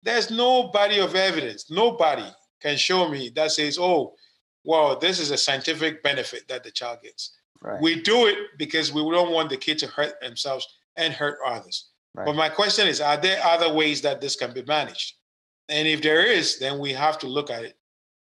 there's 0.03 0.30
no 0.30 0.68
body 0.68 1.00
of 1.00 1.14
evidence. 1.14 1.70
Nobody 1.70 2.26
can 2.61 2.76
show 2.76 3.09
me 3.09 3.30
that 3.34 3.53
says, 3.53 3.78
oh, 3.80 4.14
well, 4.62 4.98
this 4.98 5.18
is 5.18 5.30
a 5.30 5.36
scientific 5.38 6.03
benefit 6.03 6.46
that 6.48 6.62
the 6.62 6.70
child 6.70 6.98
gets. 7.03 7.36
Right. 7.62 7.80
We 7.80 8.03
do 8.03 8.26
it 8.26 8.36
because 8.59 8.92
we 8.92 9.00
don't 9.00 9.32
want 9.32 9.48
the 9.48 9.57
kid 9.57 9.78
to 9.78 9.86
hurt 9.86 10.20
themselves 10.20 10.66
and 10.96 11.14
hurt 11.14 11.38
others. 11.44 11.88
Right. 12.14 12.26
But 12.26 12.36
my 12.36 12.50
question 12.50 12.86
is, 12.86 13.00
are 13.00 13.16
there 13.16 13.42
other 13.42 13.72
ways 13.72 14.03
that 14.03 14.20
this 14.20 14.36
can 14.36 14.53
be 14.53 14.62
managed? 14.64 15.14
And 15.70 15.88
if 15.88 16.03
there 16.03 16.26
is, 16.26 16.59
then 16.59 16.78
we 16.78 16.92
have 16.92 17.18
to 17.20 17.26
look 17.26 17.50
at 17.50 17.64
it 17.64 17.78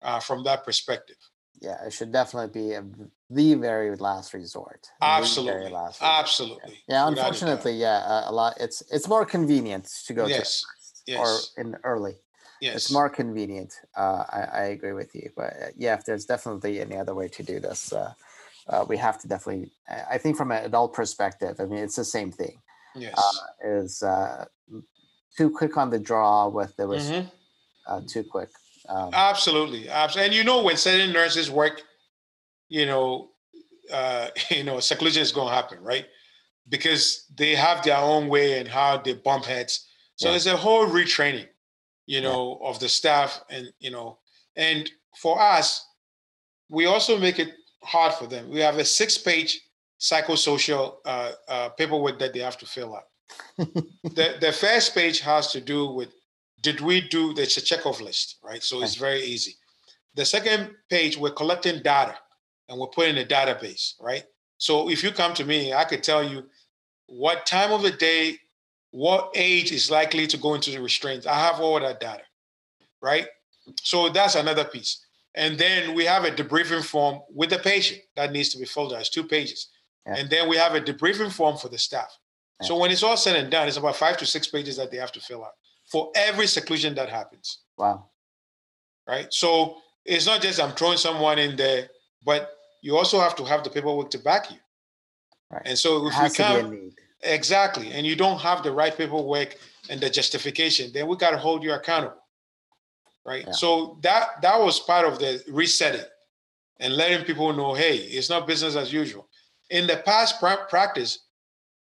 uh, 0.02 0.20
from 0.20 0.44
that 0.44 0.64
perspective. 0.64 1.16
Yeah, 1.60 1.84
it 1.84 1.92
should 1.92 2.10
definitely 2.10 2.62
be 2.62 2.72
a, 2.72 2.84
the 3.28 3.54
very 3.54 3.94
last 3.96 4.32
resort. 4.32 4.88
Absolutely, 5.02 5.70
last 5.70 6.00
resort. 6.00 6.18
absolutely. 6.18 6.78
Yeah, 6.88 7.02
yeah 7.02 7.08
unfortunately, 7.08 7.72
yeah, 7.72 8.28
a 8.28 8.32
lot. 8.32 8.56
It's 8.58 8.82
it's 8.90 9.08
more 9.08 9.26
convenient 9.26 9.84
to 10.06 10.14
go 10.14 10.26
yes. 10.26 10.64
to 11.06 11.12
yes. 11.12 11.52
or 11.56 11.60
in 11.60 11.76
early. 11.84 12.14
Yes. 12.60 12.76
It's 12.76 12.92
more 12.92 13.08
convenient. 13.08 13.74
Uh, 13.96 14.24
I, 14.28 14.40
I 14.52 14.62
agree 14.64 14.92
with 14.92 15.14
you, 15.14 15.30
but 15.34 15.52
uh, 15.52 15.66
yeah, 15.76 15.94
if 15.94 16.04
there's 16.04 16.26
definitely 16.26 16.80
any 16.80 16.96
other 16.96 17.14
way 17.14 17.28
to 17.28 17.42
do 17.42 17.58
this, 17.58 17.92
uh, 17.92 18.12
uh, 18.68 18.84
we 18.88 18.96
have 18.96 19.18
to 19.20 19.28
definitely. 19.28 19.70
I 19.88 20.18
think 20.18 20.36
from 20.36 20.50
an 20.52 20.64
adult 20.64 20.92
perspective, 20.92 21.56
I 21.58 21.64
mean, 21.64 21.80
it's 21.80 21.96
the 21.96 22.04
same 22.04 22.30
thing. 22.30 22.60
Yes. 22.94 23.14
Uh, 23.16 23.68
is 23.68 24.02
uh, 24.02 24.46
too 25.36 25.50
quick 25.50 25.76
on 25.76 25.90
the 25.90 25.98
draw 25.98 26.48
with 26.48 26.76
the 26.76 26.84
mm-hmm. 26.84 27.28
uh, 27.86 28.00
too 28.06 28.24
quick. 28.24 28.50
Um, 28.90 29.10
absolutely, 29.12 29.88
absolutely. 29.88 30.26
And 30.26 30.34
you 30.34 30.44
know, 30.44 30.62
when 30.62 30.76
certain 30.76 31.12
nurses 31.12 31.50
work, 31.50 31.82
you 32.68 32.86
know, 32.86 33.30
uh, 33.92 34.28
you 34.50 34.64
know, 34.64 34.80
seclusion 34.80 35.22
is 35.22 35.32
going 35.32 35.48
to 35.48 35.54
happen, 35.54 35.78
right? 35.82 36.06
Because 36.68 37.26
they 37.36 37.54
have 37.54 37.82
their 37.84 37.98
own 37.98 38.28
way 38.28 38.58
and 38.58 38.68
how 38.68 38.98
they 38.98 39.14
bump 39.14 39.44
heads. 39.44 39.86
So 40.16 40.26
yeah. 40.26 40.32
there's 40.32 40.46
a 40.46 40.56
whole 40.56 40.86
retraining, 40.86 41.48
you 42.06 42.20
know, 42.20 42.58
yeah. 42.60 42.68
of 42.68 42.80
the 42.80 42.88
staff, 42.88 43.42
and 43.48 43.72
you 43.78 43.90
know, 43.90 44.18
and 44.56 44.90
for 45.16 45.40
us, 45.40 45.86
we 46.68 46.86
also 46.86 47.18
make 47.18 47.38
it 47.38 47.50
hard 47.82 48.12
for 48.14 48.26
them. 48.26 48.50
We 48.50 48.60
have 48.60 48.78
a 48.78 48.84
six-page 48.84 49.60
psychosocial 49.98 50.96
uh, 51.04 51.32
uh, 51.48 51.68
paperwork 51.70 52.18
that 52.18 52.32
they 52.32 52.40
have 52.40 52.58
to 52.58 52.66
fill 52.66 52.94
out. 52.94 53.04
the, 53.58 54.36
the 54.40 54.52
first 54.52 54.94
page 54.94 55.20
has 55.20 55.52
to 55.52 55.60
do 55.60 55.86
with 55.86 56.08
did 56.60 56.80
we 56.80 57.00
do 57.00 57.32
there's 57.34 57.56
a 57.56 57.60
checkoff 57.60 58.00
list, 58.00 58.36
right? 58.42 58.62
So 58.62 58.82
it's 58.82 58.94
very 58.94 59.22
easy. 59.22 59.54
The 60.14 60.24
second 60.24 60.74
page, 60.88 61.16
we're 61.16 61.30
collecting 61.30 61.82
data 61.82 62.16
and 62.68 62.78
we're 62.78 62.88
putting 62.88 63.18
a 63.18 63.24
database, 63.24 63.94
right? 64.00 64.24
So 64.58 64.90
if 64.90 65.02
you 65.02 65.10
come 65.10 65.34
to 65.34 65.44
me, 65.44 65.72
I 65.72 65.84
could 65.84 66.02
tell 66.02 66.22
you 66.22 66.44
what 67.06 67.46
time 67.46 67.72
of 67.72 67.82
the 67.82 67.92
day, 67.92 68.36
what 68.90 69.30
age 69.34 69.72
is 69.72 69.90
likely 69.90 70.26
to 70.26 70.36
go 70.36 70.54
into 70.54 70.70
the 70.70 70.80
restraints. 70.80 71.26
I 71.26 71.34
have 71.34 71.60
all 71.60 71.78
that 71.80 72.00
data, 72.00 72.22
right? 73.00 73.26
So 73.82 74.08
that's 74.08 74.34
another 74.34 74.64
piece. 74.64 75.04
And 75.36 75.56
then 75.56 75.94
we 75.94 76.04
have 76.04 76.24
a 76.24 76.30
debriefing 76.30 76.84
form 76.84 77.20
with 77.32 77.50
the 77.50 77.58
patient 77.58 78.00
that 78.16 78.32
needs 78.32 78.48
to 78.50 78.58
be 78.58 78.64
filled 78.64 78.92
out. 78.92 79.00
It's 79.00 79.10
two 79.10 79.24
pages. 79.24 79.68
Yeah. 80.06 80.16
And 80.16 80.30
then 80.30 80.48
we 80.48 80.56
have 80.56 80.74
a 80.74 80.80
debriefing 80.80 81.32
form 81.32 81.56
for 81.56 81.68
the 81.68 81.78
staff. 81.78 82.16
Yeah. 82.60 82.66
So 82.66 82.78
when 82.78 82.90
it's 82.90 83.04
all 83.04 83.16
said 83.16 83.36
and 83.36 83.50
done, 83.50 83.68
it's 83.68 83.76
about 83.76 83.96
five 83.96 84.16
to 84.18 84.26
six 84.26 84.48
pages 84.48 84.76
that 84.76 84.90
they 84.90 84.96
have 84.96 85.12
to 85.12 85.20
fill 85.20 85.44
out 85.44 85.52
for 85.90 86.10
every 86.14 86.46
seclusion 86.46 86.94
that 86.94 87.08
happens. 87.08 87.58
Wow. 87.76 88.06
Right. 89.06 89.32
So 89.32 89.78
it's 90.04 90.26
not 90.26 90.40
just 90.42 90.60
I'm 90.60 90.72
throwing 90.72 90.98
someone 90.98 91.38
in 91.38 91.56
there, 91.56 91.88
but 92.24 92.50
you 92.82 92.96
also 92.96 93.18
have 93.18 93.34
to 93.36 93.44
have 93.44 93.64
the 93.64 93.70
paperwork 93.70 94.10
to 94.10 94.18
back 94.18 94.50
you. 94.50 94.58
Right. 95.50 95.62
And 95.64 95.78
so 95.78 96.06
if 96.06 96.22
we 96.22 96.30
can 96.30 96.92
exactly, 97.22 97.90
and 97.92 98.06
you 98.06 98.16
don't 98.16 98.40
have 98.40 98.62
the 98.62 98.72
right 98.72 98.96
paperwork 98.96 99.56
and 99.88 100.00
the 100.00 100.08
justification, 100.08 100.90
then 100.92 101.06
we 101.08 101.16
got 101.16 101.30
to 101.30 101.38
hold 101.38 101.62
you 101.62 101.72
accountable. 101.72 102.16
Right. 103.26 103.44
Yeah. 103.46 103.52
So 103.52 103.98
that 104.02 104.40
that 104.42 104.58
was 104.58 104.80
part 104.80 105.06
of 105.06 105.18
the 105.18 105.42
resetting 105.48 106.06
and 106.78 106.94
letting 106.94 107.24
people 107.24 107.52
know, 107.52 107.74
hey, 107.74 107.96
it's 107.96 108.30
not 108.30 108.46
business 108.46 108.76
as 108.76 108.92
usual 108.92 109.28
in 109.70 109.86
the 109.86 109.96
past 110.04 110.38
pra- 110.38 110.66
practice, 110.68 111.20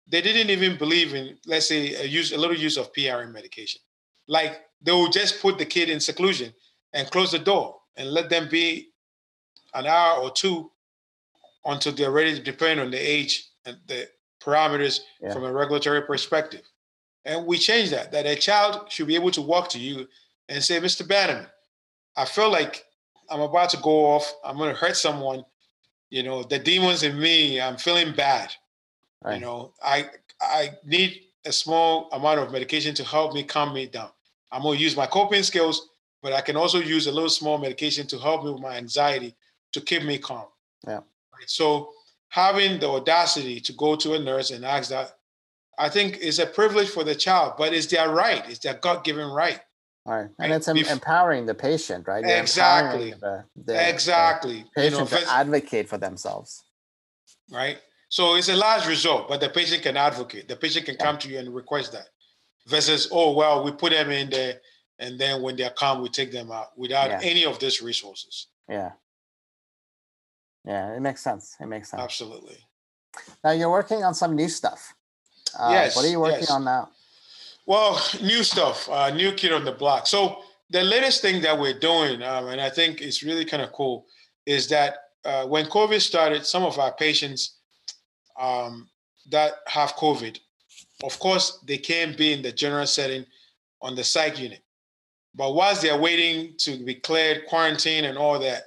they 0.07 0.22
didn't 0.22 0.49
even 0.49 0.78
believe 0.78 1.14
in, 1.14 1.38
let's 1.45 1.68
say, 1.68 1.95
a 1.95 2.03
use 2.03 2.32
a 2.32 2.38
little 2.38 2.55
use 2.55 2.78
of 2.78 2.93
PRN 2.93 3.34
medication. 3.34 3.82
Like 4.30 4.62
they 4.82 4.94
will 4.94 5.10
just 5.10 5.42
put 5.42 5.58
the 5.58 5.66
kid 5.66 5.90
in 5.90 6.00
seclusion 6.00 6.54
and 6.94 7.12
close 7.12 7.32
the 7.32 7.40
door 7.40 7.76
and 7.98 8.12
let 8.12 8.30
them 8.30 8.48
be 8.50 8.92
an 9.74 9.86
hour 9.86 10.22
or 10.22 10.32
two 10.32 10.72
until 11.66 11.92
they're 11.92 12.12
ready, 12.12 12.40
depending 12.42 12.86
on 12.86 12.92
the 12.92 12.98
age 12.98 13.50
and 13.66 13.78
the 13.88 14.08
parameters 14.42 15.02
yeah. 15.22 15.34
from 15.34 15.44
a 15.44 15.52
regulatory 15.52 16.02
perspective. 16.04 16.62
And 17.26 17.46
we 17.46 17.58
changed 17.58 17.92
that, 17.92 18.14
that 18.14 18.26
a 18.26 18.36
child 18.38 18.90
should 18.90 19.08
be 19.08 19.16
able 19.16 19.32
to 19.32 19.42
walk 19.42 19.68
to 19.72 19.80
you 19.80 20.08
and 20.48 20.64
say, 20.64 20.80
Mr. 20.80 21.06
Bannerman, 21.06 21.48
I 22.16 22.24
feel 22.24 22.50
like 22.50 22.86
I'm 23.30 23.42
about 23.42 23.70
to 23.72 23.78
go 23.78 24.06
off, 24.06 24.34
I'm 24.46 24.58
going 24.58 24.74
to 24.74 24.80
hurt 24.80 24.96
someone 24.96 25.44
you 26.10 26.24
know 26.24 26.44
the 26.44 26.60
demons 26.60 27.04
in 27.04 27.20
me 27.20 27.62
i'm 27.62 27.78
feeling 27.78 28.14
bad 28.14 28.52
right. 29.24 29.36
you 29.36 29.42
know 29.42 29.74
i 29.84 30.06
i 30.42 30.72
need 30.86 31.22
a 31.46 31.52
small 31.52 32.10
amount 32.12 32.40
of 32.40 32.52
medication 32.52 32.94
to 32.94 33.04
help 33.04 33.34
me 33.34 33.44
calm 33.44 33.74
me 33.74 33.88
down 33.88 34.10
i'm 34.52 34.62
going 34.64 34.78
to 34.78 34.84
use 34.84 34.95
my 34.95 35.06
coping 35.06 35.43
skills 35.43 35.89
but 36.22 36.34
i 36.34 36.41
can 36.41 36.56
also 36.56 36.80
use 36.80 37.08
a 37.08 37.12
little 37.12 37.30
small 37.30 37.58
medication 37.58 38.06
to 38.08 38.18
help 38.18 38.43
me 38.43 38.52
with 38.52 38.62
my 38.62 38.76
anxiety 38.78 39.36
to 39.74 39.80
keep 39.82 40.04
me 40.04 40.18
calm 40.18 40.45
Yeah. 40.88 41.02
Right? 41.34 41.47
So 41.47 41.91
having 42.30 42.80
the 42.80 42.88
audacity 42.89 43.60
to 43.62 43.74
go 43.74 43.95
to 43.95 44.14
a 44.14 44.20
nurse 44.20 44.52
and 44.52 44.64
ask 44.66 44.89
that, 44.89 45.16
I 45.80 45.89
think 45.89 46.18
is 46.18 46.38
a 46.39 46.45
privilege 46.45 46.89
for 46.89 47.04
the 47.04 47.16
child, 47.16 47.54
but 47.58 47.74
it's 47.74 47.88
their 47.88 48.10
right. 48.10 48.43
It's 48.50 48.60
their 48.60 48.76
God-given 48.76 49.28
right. 49.30 49.60
Right. 50.06 50.28
And 50.39 50.52
Right. 50.52 50.52
it's 50.52 50.68
em- 50.68 50.78
empowering 50.78 51.45
the 51.47 51.56
patient, 51.56 52.08
right? 52.08 52.24
You're 52.26 52.38
Exactly. 52.38 53.14
The, 53.14 53.45
the, 53.56 53.89
exactly. 53.89 54.66
The 54.76 54.84
You 54.86 54.89
know, 54.91 55.00
to 55.00 55.06
vis- 55.06 55.28
advocate 55.30 55.88
for 55.89 55.97
themselves. 55.97 56.64
right? 57.52 57.78
So 58.10 58.36
it's 58.36 58.50
a 58.50 58.56
last 58.56 58.88
resort, 58.88 59.28
but 59.30 59.39
the 59.39 59.50
patient 59.50 59.82
can 59.84 59.95
advocate. 59.97 60.47
The 60.47 60.56
patient 60.56 60.86
can 60.86 60.95
Yeah. 61.00 61.06
come 61.06 61.18
to 61.20 61.30
you 61.30 61.39
and 61.39 61.54
request 61.54 61.91
that. 61.93 62.08
Versus, 62.68 63.07
oh 63.12 63.32
well, 63.34 63.64
we 63.64 63.72
put 63.72 63.91
them 63.91 64.12
in 64.12 64.30
there, 64.30 64.60
and 64.99 65.20
then 65.20 65.41
when 65.41 65.55
they're 65.55 65.70
calm, 65.72 66.01
we 66.01 66.10
take 66.10 66.32
them 66.32 66.51
out 66.51 66.78
without 66.78 67.10
Yeah. 67.10 67.20
any 67.24 67.45
of 67.45 67.60
these 67.60 67.82
resources. 67.82 68.47
Yeah. 68.68 68.91
Yeah, 70.66 70.93
it 70.95 70.99
makes 70.99 71.22
sense. 71.22 71.55
It 71.60 71.66
makes 71.66 71.89
sense. 71.89 72.01
Absolutely. 72.01 72.57
Now 73.43 73.51
you're 73.51 73.72
working 73.72 74.03
on 74.03 74.14
some 74.14 74.36
new 74.36 74.49
stuff. 74.49 74.93
Uh, 75.57 75.70
Yes, 75.72 75.95
What 75.95 76.05
are 76.05 76.10
you 76.10 76.20
working 76.20 76.41
yes. 76.41 76.51
on 76.51 76.64
now? 76.64 76.91
Well, 77.66 77.99
new 78.22 78.43
stuff, 78.43 78.88
uh, 78.89 79.10
new 79.12 79.32
kid 79.32 79.51
on 79.53 79.64
the 79.66 79.72
block. 79.72 80.05
So 80.07 80.43
the 80.70 80.84
latest 80.84 81.22
thing 81.22 81.41
that 81.41 81.57
we're 81.60 81.78
doing, 81.80 82.22
um, 82.22 82.47
and 82.47 82.62
I 82.62 82.70
think 82.70 83.01
it's 83.01 83.24
really 83.24 83.45
kind 83.45 83.64
of 83.64 83.72
cool, 83.72 84.05
is 84.45 84.68
that 84.70 84.97
uh, 85.26 85.45
when 85.47 85.66
COVID 85.66 86.01
started, 86.01 86.45
some 86.45 86.64
of 86.64 86.78
our 86.80 86.91
patients 86.93 87.57
um, 88.39 88.89
that 89.30 89.55
have 89.68 89.93
COVID, 89.95 90.39
of 91.04 91.18
course, 91.20 91.60
they 91.66 91.78
can 91.78 92.16
be 92.16 92.34
in 92.34 92.41
the 92.41 92.52
general 92.52 92.88
setting 92.88 93.26
on 93.82 93.95
the 93.95 94.04
psych 94.04 94.39
unit. 94.39 94.62
But 95.36 95.54
whilst 95.54 95.82
they're 95.82 96.00
waiting 96.00 96.56
to 96.60 96.84
be 96.84 96.95
cleared, 96.95 97.45
quarantine, 97.47 98.06
and 98.06 98.18
all 98.18 98.39
that, 98.39 98.64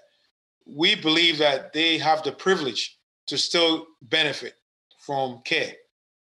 we 0.67 0.95
believe 0.95 1.39
that 1.39 1.73
they 1.73 1.99
have 1.99 2.23
the 2.23 2.33
privilege 2.33 2.99
to 3.27 3.37
still 3.37 3.87
benefit 4.03 4.55
from 4.99 5.43
care. 5.45 5.73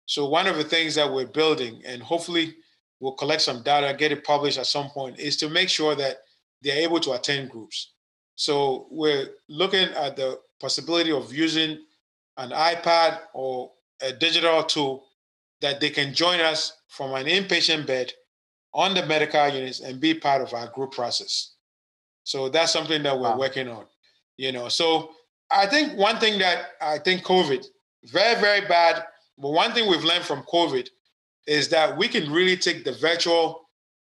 So 0.06 0.28
one 0.28 0.46
of 0.46 0.58
the 0.58 0.64
things 0.64 0.96
that 0.96 1.12
we're 1.12 1.26
building, 1.26 1.82
and 1.86 2.02
hopefully 2.04 2.56
we'll 3.00 3.14
collect 3.14 3.42
some 3.42 3.64
data, 3.64 3.96
get 3.98 4.12
it 4.12 4.24
published 4.24 4.60
at 4.60 4.68
some 4.68 4.90
point, 4.90 5.20
is 5.20 5.38
to 5.38 5.50
make 5.50 5.70
sure 5.70 5.96
that 5.96 6.18
they're 6.62 6.84
able 6.84 7.00
to 7.00 7.14
attend 7.14 7.50
groups. 7.50 7.94
So 8.36 8.88
we're 8.92 9.30
looking 9.48 9.90
at 9.90 10.16
the 10.16 10.40
possibility 10.60 11.12
of 11.12 11.34
using 11.34 11.80
an 12.38 12.52
iPad 12.52 13.20
or 13.34 13.72
a 14.02 14.12
digital 14.12 14.64
tool 14.64 15.06
that 15.62 15.80
they 15.80 15.90
can 15.90 16.14
join 16.14 16.40
us 16.40 16.74
from 16.90 17.14
an 17.14 17.26
inpatient 17.26 17.86
bed 17.88 18.12
on 18.74 18.94
the 18.94 19.06
medical 19.06 19.48
units 19.48 19.80
and 19.80 20.00
be 20.02 20.14
part 20.14 20.42
of 20.42 20.54
our 20.54 20.68
group 20.68 20.92
process. 20.92 21.54
So 22.24 22.50
that's 22.50 22.72
something 22.74 23.04
that 23.04 23.18
we're 23.18 23.30
Wow. 23.32 23.38
working 23.38 23.68
on. 23.70 23.86
You 24.38 24.52
know, 24.52 24.68
so 24.70 25.12
I 25.50 25.66
think 25.68 25.98
one 25.98 26.20
thing 26.20 26.40
that 26.40 26.72
I 26.82 26.98
think 27.00 27.24
COVID, 27.24 27.66
very, 28.06 28.40
very 28.42 28.68
bad, 28.68 29.06
but 29.38 29.50
one 29.50 29.74
thing 29.74 29.90
we've 29.90 30.04
learned 30.04 30.26
from 30.26 30.44
COVID 30.44 30.90
is 31.48 31.70
that 31.70 31.96
we 31.98 32.08
can 32.08 32.32
really 32.32 32.58
take 32.58 32.84
the 32.84 32.92
virtual 32.94 33.70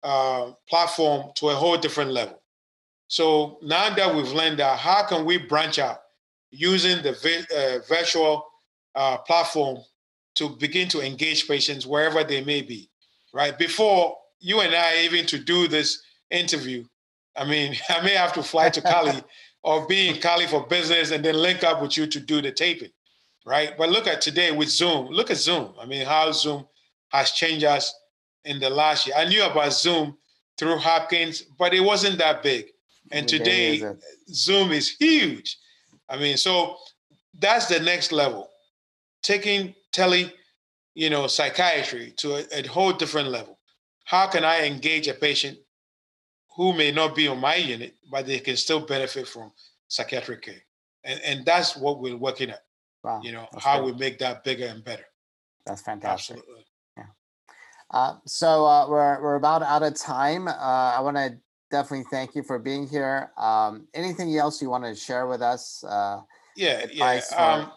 uh, 0.04 0.52
platform 0.70 1.32
to 1.36 1.50
a 1.50 1.56
whole 1.56 1.78
different 1.78 2.12
level. 2.12 2.42
So 3.10 3.60
now 3.62 3.94
that 3.94 4.16
we've 4.16 4.32
learned 4.32 4.60
that, 4.60 4.80
how 4.80 5.06
can 5.06 5.26
we 5.26 5.38
branch 5.38 5.80
out 5.80 6.00
using 6.52 7.02
the 7.04 7.14
vi- 7.14 7.46
uh, 7.56 7.80
virtual 7.88 8.46
uh, 8.96 9.18
platform 9.20 9.78
to 10.38 10.50
begin 10.50 10.88
to 10.90 11.02
engage 11.02 11.48
patients 11.48 11.86
wherever 11.86 12.24
they 12.24 12.44
may 12.44 12.62
be, 12.62 12.90
right? 13.34 13.58
Before 13.58 14.18
you 14.40 14.62
and 14.62 14.74
I 14.74 15.02
even 15.02 15.26
to 15.28 15.40
do 15.40 15.68
this 15.68 16.04
interview, 16.30 16.86
I 17.36 17.46
mean, 17.46 17.76
I 17.90 18.02
may 18.02 18.14
have 18.14 18.34
to 18.34 18.44
fly 18.44 18.70
to 18.70 18.82
Cali 18.82 19.22
or 19.64 19.88
be 19.88 20.10
in 20.10 20.18
Cali 20.18 20.48
for 20.48 20.66
business 20.68 21.12
and 21.12 21.24
then 21.24 21.36
link 21.36 21.64
up 21.64 21.82
with 21.82 21.98
you 21.98 22.08
to 22.08 22.20
do 22.20 22.42
the 22.42 22.52
taping, 22.52 22.92
right? 23.46 23.74
But 23.78 23.90
look 23.90 24.08
at 24.08 24.22
today 24.22 24.52
with 24.52 24.70
Zoom. 24.70 25.08
Look 25.08 25.32
at 25.32 25.38
Zoom. 25.38 25.74
I 25.80 25.86
mean, 25.86 26.06
how 26.06 26.32
Zoom 26.32 26.68
has 27.10 27.32
changed 27.32 27.66
us 27.66 27.94
in 28.46 28.60
the 28.60 28.70
last 28.70 29.08
year. 29.08 29.16
I 29.18 29.26
knew 29.26 29.44
about 29.44 29.74
Zoom 29.74 30.18
through 30.58 30.78
Hopkins, 30.78 31.44
but 31.58 31.74
it 31.74 31.82
wasn't 31.82 32.18
that 32.20 32.44
big. 32.44 32.68
And 33.12 33.28
today. 33.28 33.82
Zoom 34.30 34.72
is 34.72 34.90
huge. 34.90 35.58
I 36.10 36.18
mean, 36.18 36.38
so 36.38 36.78
that's 37.40 37.68
the 37.68 37.80
next 37.80 38.12
level. 38.12 38.50
Taking 39.24 39.74
tele, 39.98 40.32
you 40.94 41.10
know, 41.10 41.28
psychiatry 41.28 42.14
to 42.18 42.36
a, 42.36 42.60
a 42.60 42.68
whole 42.68 42.94
different 42.94 43.30
level. 43.30 43.60
How 44.06 44.28
can 44.28 44.44
I 44.46 44.66
engage 44.66 45.08
a 45.08 45.14
patient 45.14 45.58
who 46.56 46.74
may 46.74 46.92
not 46.92 47.16
be 47.16 47.28
on 47.28 47.40
my 47.40 47.56
unit, 47.56 47.96
but 48.12 48.26
they 48.26 48.40
can 48.40 48.56
still 48.56 48.80
benefit 48.80 49.28
from 49.28 49.52
psychiatric 49.88 50.42
care? 50.44 50.64
And 51.04 51.20
and 51.26 51.46
that's 51.46 51.76
what 51.76 52.00
we're 52.00 52.18
working 52.18 52.50
at. 52.52 52.64
Wow. 53.04 53.22
You 53.24 53.32
know, 53.34 53.48
that's 53.52 53.66
how 53.66 53.82
great. 53.82 53.94
we 53.94 54.00
make 54.00 54.20
that 54.20 54.44
bigger 54.44 54.68
and 54.68 54.84
better. 54.84 55.06
That's 55.66 55.82
fantastic. 55.82 56.38
Absolutely. 56.38 56.68
Uh, 57.92 58.16
so 58.26 58.66
uh, 58.66 58.88
we're 58.90 59.22
we're 59.22 59.36
about 59.36 59.64
out 59.64 59.84
of 59.84 59.96
time. 59.96 60.48
Uh, 60.48 60.52
I 60.52 61.00
want 61.00 61.16
to 61.18 61.38
definitely 61.72 62.06
thank 62.12 62.36
you 62.36 62.44
for 62.44 62.60
being 62.60 62.88
here. 62.88 63.32
Um, 63.38 63.88
anything 63.94 64.36
else 64.38 64.62
you 64.62 64.70
want 64.70 64.84
to 64.84 64.96
share 64.96 65.28
with 65.28 65.42
us 65.42 65.84
uh, 65.84 66.22
Yeah, 66.56 66.86
yeah. 66.92 67.22
Um, 67.38 67.72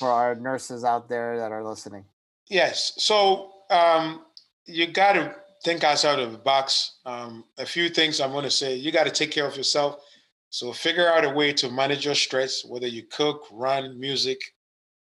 for 0.00 0.10
our 0.10 0.34
nurses 0.34 0.82
out 0.82 1.08
there 1.10 1.38
that 1.38 1.52
are 1.52 1.62
listening? 1.62 2.04
Yes. 2.48 2.94
So 2.96 3.52
um, 3.70 4.24
you 4.64 4.86
got 4.86 5.12
to 5.12 5.36
think 5.62 5.84
outside 5.84 6.18
of 6.18 6.32
the 6.32 6.38
box. 6.38 6.98
Um, 7.04 7.44
a 7.58 7.66
few 7.66 7.90
things 7.90 8.18
I'm 8.18 8.32
going 8.32 8.44
to 8.44 8.50
say. 8.50 8.74
You 8.74 8.90
got 8.90 9.04
to 9.04 9.10
take 9.10 9.30
care 9.30 9.46
of 9.46 9.56
yourself. 9.56 10.02
So 10.48 10.72
figure 10.72 11.06
out 11.06 11.24
a 11.24 11.30
way 11.30 11.52
to 11.52 11.70
manage 11.70 12.06
your 12.06 12.14
stress, 12.14 12.64
whether 12.64 12.88
you 12.88 13.04
cook, 13.04 13.46
run, 13.52 14.00
music, 14.00 14.40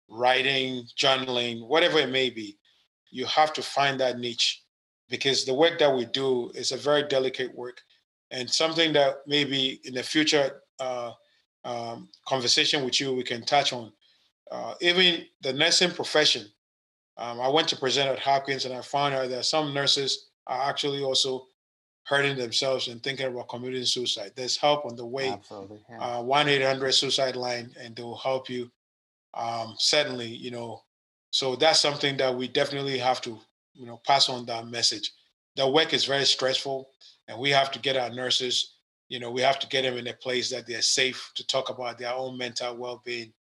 writing, 0.09 0.85
journaling, 0.97 1.67
whatever 1.67 1.99
it 1.99 2.09
may 2.09 2.31
be. 2.31 2.57
You 3.11 3.27
have 3.27 3.53
to 3.55 3.63
find 3.63 3.99
that 3.99 4.19
niche 4.19 4.63
because 5.11 5.45
the 5.45 5.55
work 5.55 5.81
that 5.81 5.95
we 5.95 6.07
do 6.07 6.51
is 6.55 6.71
a 6.71 6.77
very 6.77 7.03
delicate 7.03 7.53
work 7.55 7.83
and 8.31 8.49
something 8.49 8.93
that 8.93 9.17
maybe 9.27 9.81
in 9.85 9.95
the 9.95 10.03
future 10.03 10.63
uh, 10.79 11.11
um, 11.65 12.09
conversation 12.27 12.85
with 12.85 13.01
you 13.01 13.13
we 13.13 13.25
can 13.25 13.45
touch 13.45 13.73
on. 13.73 13.93
Uh, 14.55 14.75
even 14.81 15.25
the 15.43 15.53
nursing 15.53 15.91
profession 15.91 16.47
um, 17.17 17.41
I 17.41 17.49
went 17.49 17.69
to 17.69 17.77
present 17.77 18.09
at 18.09 18.19
Hopkins 18.19 18.65
and 18.65 18.75
I 18.75 18.81
found 18.83 19.15
out 19.15 19.29
that 19.31 19.45
some 19.45 19.75
nurses 19.75 20.31
are 20.47 20.69
actually 20.69 21.03
also 21.03 21.47
hurting 22.05 22.37
themselves 22.37 22.89
and 22.89 23.03
thinking 23.03 23.27
about 23.27 23.49
committing 23.49 23.85
suicide. 23.85 24.33
There's 24.35 24.57
help 24.57 24.85
on 24.85 24.95
the 24.97 25.07
way, 25.07 25.31
Absolutely. 25.31 25.81
Yeah. 25.89 26.19
uh, 26.19 26.23
1 26.23 26.49
800 26.49 26.93
suicide 26.93 27.37
line, 27.37 27.71
and 27.81 27.97
they 27.97 28.03
will 28.03 28.19
help 28.19 28.51
you. 28.51 28.71
Um, 29.33 29.75
certainly, 29.79 30.27
you 30.27 30.51
know, 30.51 30.83
so 31.31 31.57
that's 31.57 31.81
something 31.81 32.17
that 32.19 32.35
we 32.35 32.47
definitely 32.47 32.99
have 32.99 33.21
to, 33.23 33.39
you 33.73 33.87
know, 33.87 34.01
pass 34.07 34.29
on 34.29 34.45
that 34.47 34.69
message. 34.69 35.11
The 35.57 35.69
work 35.69 35.95
is 35.95 36.05
very 36.05 36.27
stressful, 36.27 36.89
and 37.27 37.39
we 37.39 37.51
have 37.51 37.73
to 37.73 37.79
get 37.79 37.97
our 37.97 38.11
nurses, 38.11 38.75
you 39.09 39.19
know, 39.19 39.31
we 39.31 39.41
have 39.41 39.59
to 39.61 39.69
get 39.69 39.83
them 39.83 39.97
in 39.97 40.07
a 40.09 40.15
place 40.15 40.51
that 40.51 40.67
they're 40.67 40.83
safe 40.83 41.33
to 41.37 41.47
talk 41.47 41.71
about 41.71 41.99
their 41.99 42.13
own 42.13 42.37
mental 42.37 42.77
well 42.77 43.03
being 43.05 43.33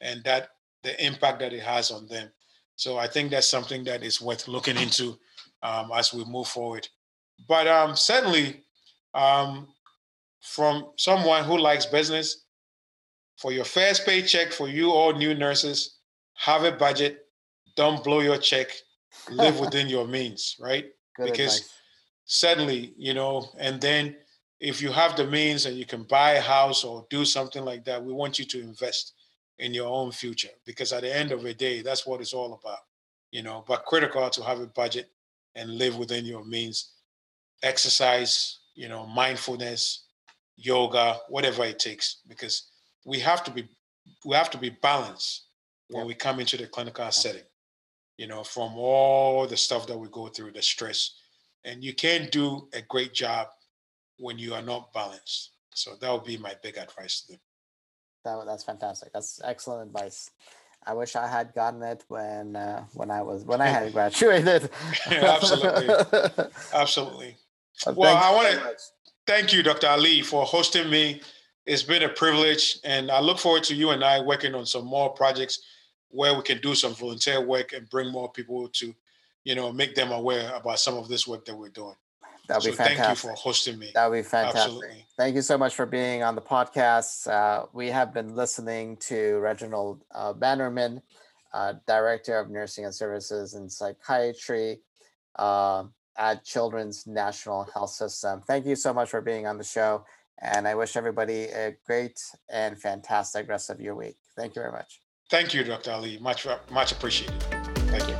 and 0.00 0.22
that 0.24 0.50
the 0.82 1.04
impact 1.04 1.40
that 1.40 1.52
it 1.52 1.62
has 1.62 1.90
on 1.90 2.06
them. 2.08 2.28
So 2.76 2.96
I 2.96 3.06
think 3.06 3.30
that's 3.30 3.46
something 3.46 3.84
that 3.84 4.02
is 4.02 4.20
worth 4.20 4.48
looking 4.48 4.76
into 4.76 5.18
um, 5.62 5.90
as 5.94 6.14
we 6.14 6.24
move 6.24 6.48
forward. 6.48 6.88
But 7.48 7.66
um, 7.66 7.96
certainly, 7.96 8.62
um, 9.14 9.68
from 10.40 10.92
someone 10.96 11.44
who 11.44 11.58
likes 11.58 11.86
business, 11.86 12.44
for 13.36 13.52
your 13.52 13.64
first 13.64 14.04
paycheck, 14.04 14.52
for 14.52 14.68
you 14.68 14.90
all 14.90 15.12
new 15.12 15.34
nurses, 15.34 15.98
have 16.36 16.64
a 16.64 16.72
budget. 16.72 17.26
Don't 17.76 18.02
blow 18.04 18.20
your 18.20 18.38
check. 18.38 18.68
Live 19.30 19.60
within 19.64 19.88
your 19.88 20.06
means, 20.06 20.56
right? 20.60 20.86
Good 21.16 21.32
because- 21.32 21.56
advice. 21.56 21.74
Certainly, 22.26 22.94
you 22.96 23.12
know. 23.12 23.48
And 23.58 23.80
then, 23.80 24.14
if 24.60 24.80
you 24.80 24.92
have 24.92 25.16
the 25.16 25.26
means 25.26 25.66
and 25.66 25.76
you 25.76 25.84
can 25.84 26.04
buy 26.04 26.32
a 26.32 26.40
house 26.40 26.84
or 26.84 27.04
do 27.10 27.24
something 27.24 27.64
like 27.64 27.84
that, 27.86 28.04
we 28.04 28.12
want 28.12 28.38
you 28.38 28.44
to 28.44 28.60
invest 28.60 29.14
in 29.60 29.74
your 29.74 29.88
own 29.88 30.10
future 30.10 30.48
because 30.64 30.92
at 30.92 31.02
the 31.02 31.14
end 31.14 31.32
of 31.32 31.42
the 31.42 31.54
day, 31.54 31.82
that's 31.82 32.06
what 32.06 32.20
it's 32.20 32.32
all 32.32 32.54
about, 32.54 32.78
you 33.30 33.42
know. 33.42 33.64
But 33.68 33.84
critical 33.84 34.28
to 34.28 34.42
have 34.42 34.60
a 34.60 34.66
budget 34.66 35.10
and 35.54 35.78
live 35.78 35.96
within 35.98 36.24
your 36.24 36.44
means. 36.44 36.92
Exercise, 37.62 38.60
you 38.74 38.88
know, 38.88 39.06
mindfulness, 39.06 40.04
yoga, 40.56 41.18
whatever 41.28 41.64
it 41.64 41.78
takes, 41.78 42.22
because 42.26 42.70
we 43.04 43.20
have 43.20 43.44
to 43.44 43.50
be 43.50 43.68
we 44.24 44.34
have 44.34 44.50
to 44.50 44.58
be 44.58 44.70
balanced 44.70 45.44
when 45.88 46.02
Yeah. 46.02 46.06
we 46.06 46.14
come 46.14 46.40
into 46.40 46.56
the 46.56 46.66
clinical 46.66 47.10
setting. 47.12 47.44
You 48.16 48.26
know, 48.26 48.44
from 48.44 48.76
all 48.76 49.46
the 49.46 49.56
stuff 49.56 49.86
that 49.86 49.96
we 49.98 50.08
go 50.08 50.28
through, 50.28 50.52
the 50.52 50.62
stress, 50.62 51.12
and 51.64 51.84
you 51.84 51.94
can't 51.94 52.30
do 52.32 52.68
a 52.72 52.82
great 52.82 53.12
job 53.14 53.48
when 54.18 54.38
you 54.38 54.54
are 54.54 54.62
not 54.62 54.92
balanced. 54.92 55.52
So 55.74 55.96
that 55.96 56.10
would 56.10 56.24
be 56.24 56.36
my 56.36 56.54
big 56.62 56.76
advice 56.76 57.22
to 57.22 57.32
them. 57.32 57.40
That, 58.24 58.44
that's 58.46 58.64
fantastic. 58.64 59.12
That's 59.12 59.40
excellent 59.44 59.88
advice. 59.88 60.30
I 60.86 60.94
wish 60.94 61.14
I 61.16 61.26
had 61.26 61.54
gotten 61.54 61.82
it 61.82 62.04
when 62.08 62.56
uh, 62.56 62.84
when 62.94 63.10
I 63.10 63.22
was 63.22 63.44
when 63.44 63.60
I 63.60 63.66
had 63.66 63.92
graduated. 63.96 64.70
Absolutely. 65.10 66.44
Absolutely. 66.72 67.36
But 67.84 67.96
Well, 67.96 68.14
I 68.16 68.34
wanna- 68.34 68.74
Thank 69.26 69.54
you, 69.54 69.62
Dr. 69.62 69.86
Ali, 69.86 70.20
for 70.22 70.44
hosting 70.44 70.90
me 70.90 71.22
it's 71.66 71.82
been 71.82 72.02
a 72.02 72.08
privilege, 72.08 72.78
and 72.84 73.10
I 73.10 73.20
look 73.20 73.38
forward 73.38 73.62
to 73.64 73.74
you 73.74 73.90
and 73.90 74.02
I 74.02 74.20
working 74.20 74.54
on 74.54 74.66
some 74.66 74.84
more 74.84 75.10
projects 75.10 75.60
where 76.08 76.34
we 76.34 76.42
can 76.42 76.58
do 76.58 76.74
some 76.74 76.94
volunteer 76.94 77.40
work 77.40 77.72
and 77.72 77.88
bring 77.88 78.10
more 78.10 78.30
people 78.32 78.68
to, 78.68 78.94
you 79.44 79.54
know, 79.54 79.72
make 79.72 79.94
them 79.94 80.10
aware 80.10 80.52
about 80.54 80.80
some 80.80 80.96
of 80.96 81.06
this 81.08 81.28
work 81.28 81.44
that 81.44 81.54
we're 81.56 81.68
doing. 81.68 81.94
That'd 82.50 82.64
so 82.64 82.70
be 82.70 82.76
fantastic. 82.76 83.04
thank 83.04 83.10
you 83.10 83.28
for 83.28 83.34
hosting 83.34 83.78
me. 83.78 83.92
That 83.94 84.10
would 84.10 84.16
be 84.16 84.22
fantastic. 84.22 84.60
Absolutely. 84.60 85.06
Thank 85.16 85.36
you 85.36 85.42
so 85.42 85.56
much 85.56 85.76
for 85.76 85.86
being 85.86 86.24
on 86.24 86.34
the 86.34 86.40
podcast. 86.40 87.30
Uh, 87.30 87.66
we 87.72 87.88
have 87.90 88.12
been 88.12 88.34
listening 88.34 88.96
to 89.08 89.38
Reginald 89.38 90.02
uh, 90.12 90.32
Bannerman, 90.32 91.00
uh, 91.54 91.74
Director 91.86 92.40
of 92.40 92.50
Nursing 92.50 92.86
and 92.86 92.94
Services 92.94 93.54
and 93.54 93.70
Psychiatry 93.70 94.80
uh, 95.36 95.84
at 96.18 96.44
Children's 96.44 97.06
National 97.06 97.62
Health 97.72 97.90
System. 97.90 98.40
Thank 98.40 98.66
you 98.66 98.74
so 98.74 98.92
much 98.92 99.10
for 99.10 99.20
being 99.20 99.46
on 99.46 99.56
the 99.56 99.64
show. 99.64 100.04
And 100.42 100.66
I 100.66 100.74
wish 100.74 100.96
everybody 100.96 101.44
a 101.44 101.76
great 101.86 102.20
and 102.48 102.80
fantastic 102.80 103.48
rest 103.48 103.70
of 103.70 103.80
your 103.80 103.94
week. 103.94 104.16
Thank 104.36 104.56
you 104.56 104.62
very 104.62 104.72
much. 104.72 105.00
Thank 105.30 105.54
you, 105.54 105.62
Dr. 105.62 105.92
Ali. 105.92 106.18
Much, 106.18 106.48
much 106.72 106.90
appreciated. 106.90 107.40
Thank 107.90 108.08
you 108.08 108.19